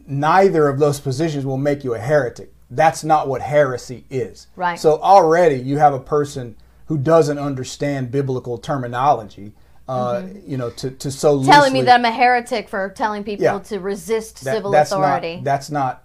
neither 0.07 0.69
of 0.69 0.79
those 0.79 1.01
positions 1.01 1.47
will 1.47 1.57
make 1.57 1.85
you 1.85 1.95
a 1.95 1.99
heretic. 1.99 2.53
That's 2.71 3.05
not 3.05 3.29
what 3.29 3.43
heresy 3.43 4.05
is. 4.11 4.47
Right. 4.57 4.79
So 4.79 5.01
already 5.01 5.57
you 5.57 5.79
have 5.79 5.95
a 5.95 6.01
person 6.01 6.57
who 6.87 6.99
doesn't 6.99 7.39
understand 7.39 8.11
biblical 8.11 8.59
terminology. 8.59 9.53
Uh, 9.89 10.23
You 10.47 10.57
know, 10.57 10.71
to, 10.71 10.91
to 10.91 11.11
so 11.11 11.39
Mm-hmm. 11.39 11.51
Telling 11.51 11.73
me 11.73 11.83
that 11.83 11.99
I'm 11.99 12.05
a 12.05 12.11
heretic 12.13 12.69
for 12.69 12.89
telling 12.91 13.25
people 13.25 13.45
Yeah. 13.45 13.59
to 13.59 13.81
resist 13.81 14.43
that- 14.45 14.55
civil 14.55 14.71
that's 14.71 14.93
authority. 14.93 15.37
Not, 15.37 15.45
that's 15.45 15.71
not 15.71 16.05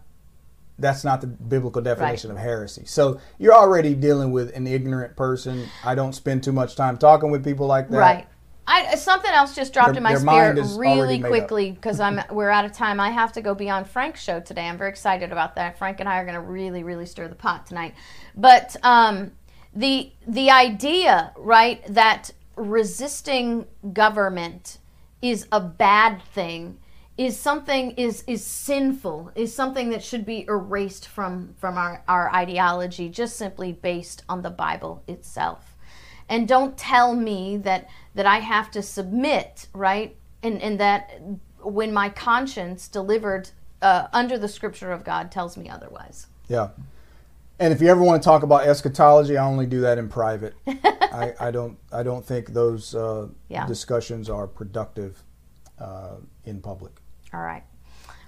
that's 0.79 1.03
not 1.03 1.21
the 1.21 1.27
biblical 1.27 1.81
definition 1.81 2.29
of 2.29 2.37
heresy. 2.37 2.83
So 2.85 3.19
you're 3.39 3.55
already 3.55 3.95
dealing 3.95 4.31
with 4.31 4.55
an 4.55 4.67
ignorant 4.67 5.15
person. 5.15 5.65
I 5.83 5.95
don't 5.95 6.13
spend 6.13 6.43
too 6.43 6.51
much 6.51 6.75
time 6.75 6.97
talking 6.97 7.31
with 7.31 7.43
people 7.43 7.65
like 7.65 7.89
that. 7.89 7.97
Right. 7.97 8.27
I, 8.69 8.95
something 8.95 9.31
else 9.31 9.55
just 9.55 9.71
dropped 9.71 9.93
Their- 9.93 9.97
in 9.97 10.03
my 10.03 10.15
spirit 10.15 10.59
really 10.77 11.19
quickly 11.19 11.71
because 11.71 11.99
I'm 11.99 12.21
we're 12.29 12.49
out 12.49 12.65
of 12.65 12.73
time. 12.73 12.99
I 12.99 13.11
have 13.11 13.31
to 13.33 13.41
go 13.41 13.55
be 13.55 13.69
on 13.69 13.85
Frank's 13.85 14.21
show 14.21 14.39
today. 14.41 14.67
I'm 14.67 14.77
very 14.77 14.89
excited 14.89 15.31
about 15.31 15.55
that. 15.55 15.77
Frank 15.77 16.01
and 16.01 16.09
I 16.09 16.17
are 16.17 16.25
going 16.25 16.35
to 16.35 16.41
really 16.41 16.83
really 16.83 17.05
stir 17.05 17.27
the 17.27 17.35
pot 17.35 17.65
tonight. 17.65 17.95
But 18.35 18.75
um, 18.83 19.31
the 19.73 20.11
the 20.27 20.51
idea, 20.51 21.31
right, 21.37 21.81
that 21.93 22.31
resisting 22.57 23.67
government 23.93 24.79
is 25.21 25.47
a 25.51 25.61
bad 25.61 26.21
thing 26.21 26.79
is 27.17 27.39
something 27.39 27.91
is 27.91 28.23
is 28.27 28.45
sinful 28.45 29.31
is 29.35 29.53
something 29.53 29.89
that 29.89 30.03
should 30.03 30.25
be 30.25 30.45
erased 30.47 31.07
from 31.07 31.55
from 31.57 31.77
our, 31.77 32.03
our 32.07 32.31
ideology 32.33 33.09
just 33.09 33.35
simply 33.35 33.71
based 33.71 34.23
on 34.29 34.43
the 34.43 34.49
bible 34.49 35.03
itself 35.07 35.66
and 36.29 36.47
don't 36.47 36.77
tell 36.77 37.13
me 37.15 37.57
that 37.57 37.89
that 38.15 38.25
i 38.25 38.39
have 38.39 38.69
to 38.71 38.81
submit 38.81 39.67
right 39.73 40.15
and 40.43 40.61
and 40.61 40.79
that 40.79 41.19
when 41.61 41.93
my 41.93 42.09
conscience 42.09 42.87
delivered 42.87 43.49
uh, 43.81 44.07
under 44.13 44.37
the 44.37 44.47
scripture 44.47 44.91
of 44.91 45.03
god 45.03 45.31
tells 45.31 45.57
me 45.57 45.69
otherwise 45.69 46.27
Yeah. 46.47 46.69
And 47.59 47.73
if 47.73 47.81
you 47.81 47.87
ever 47.87 48.03
want 48.03 48.21
to 48.21 48.25
talk 48.25 48.43
about 48.43 48.67
eschatology, 48.67 49.35
I 49.35 49.43
only 49.43 49.65
do 49.65 49.81
that 49.81 49.97
in 49.97 50.09
private. 50.09 50.53
I, 50.67 51.33
I 51.39 51.49
don't. 51.49 51.75
I 51.91 52.03
don't 52.03 52.23
think 52.23 52.49
those 52.53 52.93
uh, 52.93 53.29
Yeah. 53.49 53.65
discussions 53.65 54.29
are 54.29 54.45
productive 54.45 55.23
uh, 55.79 56.17
in 56.45 56.61
public. 56.61 56.93
All 57.33 57.41
right. 57.41 57.63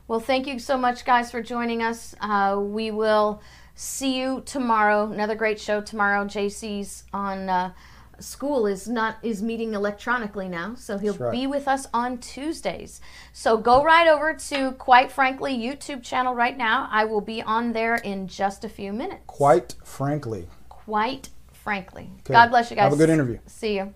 Well, 0.08 0.20
thank 0.20 0.47
you 0.47 0.58
so 0.58 0.80
much, 0.80 1.06
guys, 1.06 1.30
for 1.30 1.43
joining 1.43 1.84
us. 1.84 2.16
Uh, 2.20 2.58
we 2.60 2.89
will 2.89 3.39
see 3.76 4.18
you 4.20 4.41
tomorrow. 4.47 5.12
Another 5.12 5.36
great 5.36 5.60
show 5.60 5.80
tomorrow. 5.80 6.26
JC's 6.26 7.04
on 7.14 7.50
uh, 7.50 7.72
school 8.20 8.67
is 8.67 8.88
not 8.88 9.17
is 9.24 9.41
meeting 9.41 9.74
electronically 9.74 10.47
now, 10.47 10.76
so 10.76 10.97
he'll 10.97 11.15
right. 11.15 11.32
be 11.32 11.47
with 11.47 11.67
us 11.67 11.88
on 11.93 12.17
Tuesdays. 12.17 13.01
So 13.34 13.57
go 13.57 13.84
right 13.84 14.07
over 14.07 14.34
to 14.34 14.72
Quite 14.74 15.11
Frankly 15.11 15.57
YouTube 15.57 16.03
channel 16.03 16.34
right 16.34 16.57
now. 16.57 16.88
I 16.91 17.05
will 17.05 17.22
be 17.22 17.41
on 17.41 17.74
there 17.74 17.95
in 17.95 18.28
just 18.28 18.63
a 18.63 18.70
few 18.70 18.93
minutes. 18.93 19.24
Quite 19.28 19.76
frankly. 19.84 20.47
Quite 20.70 21.30
frankly. 21.51 22.09
Okay. 22.22 22.34
God 22.34 22.49
bless 22.49 22.70
you 22.70 22.76
guys. 22.76 22.86
Have 22.86 22.93
a 22.93 22.97
good 22.97 23.09
interview. 23.09 23.39
See 23.45 23.76
you. 23.76 23.93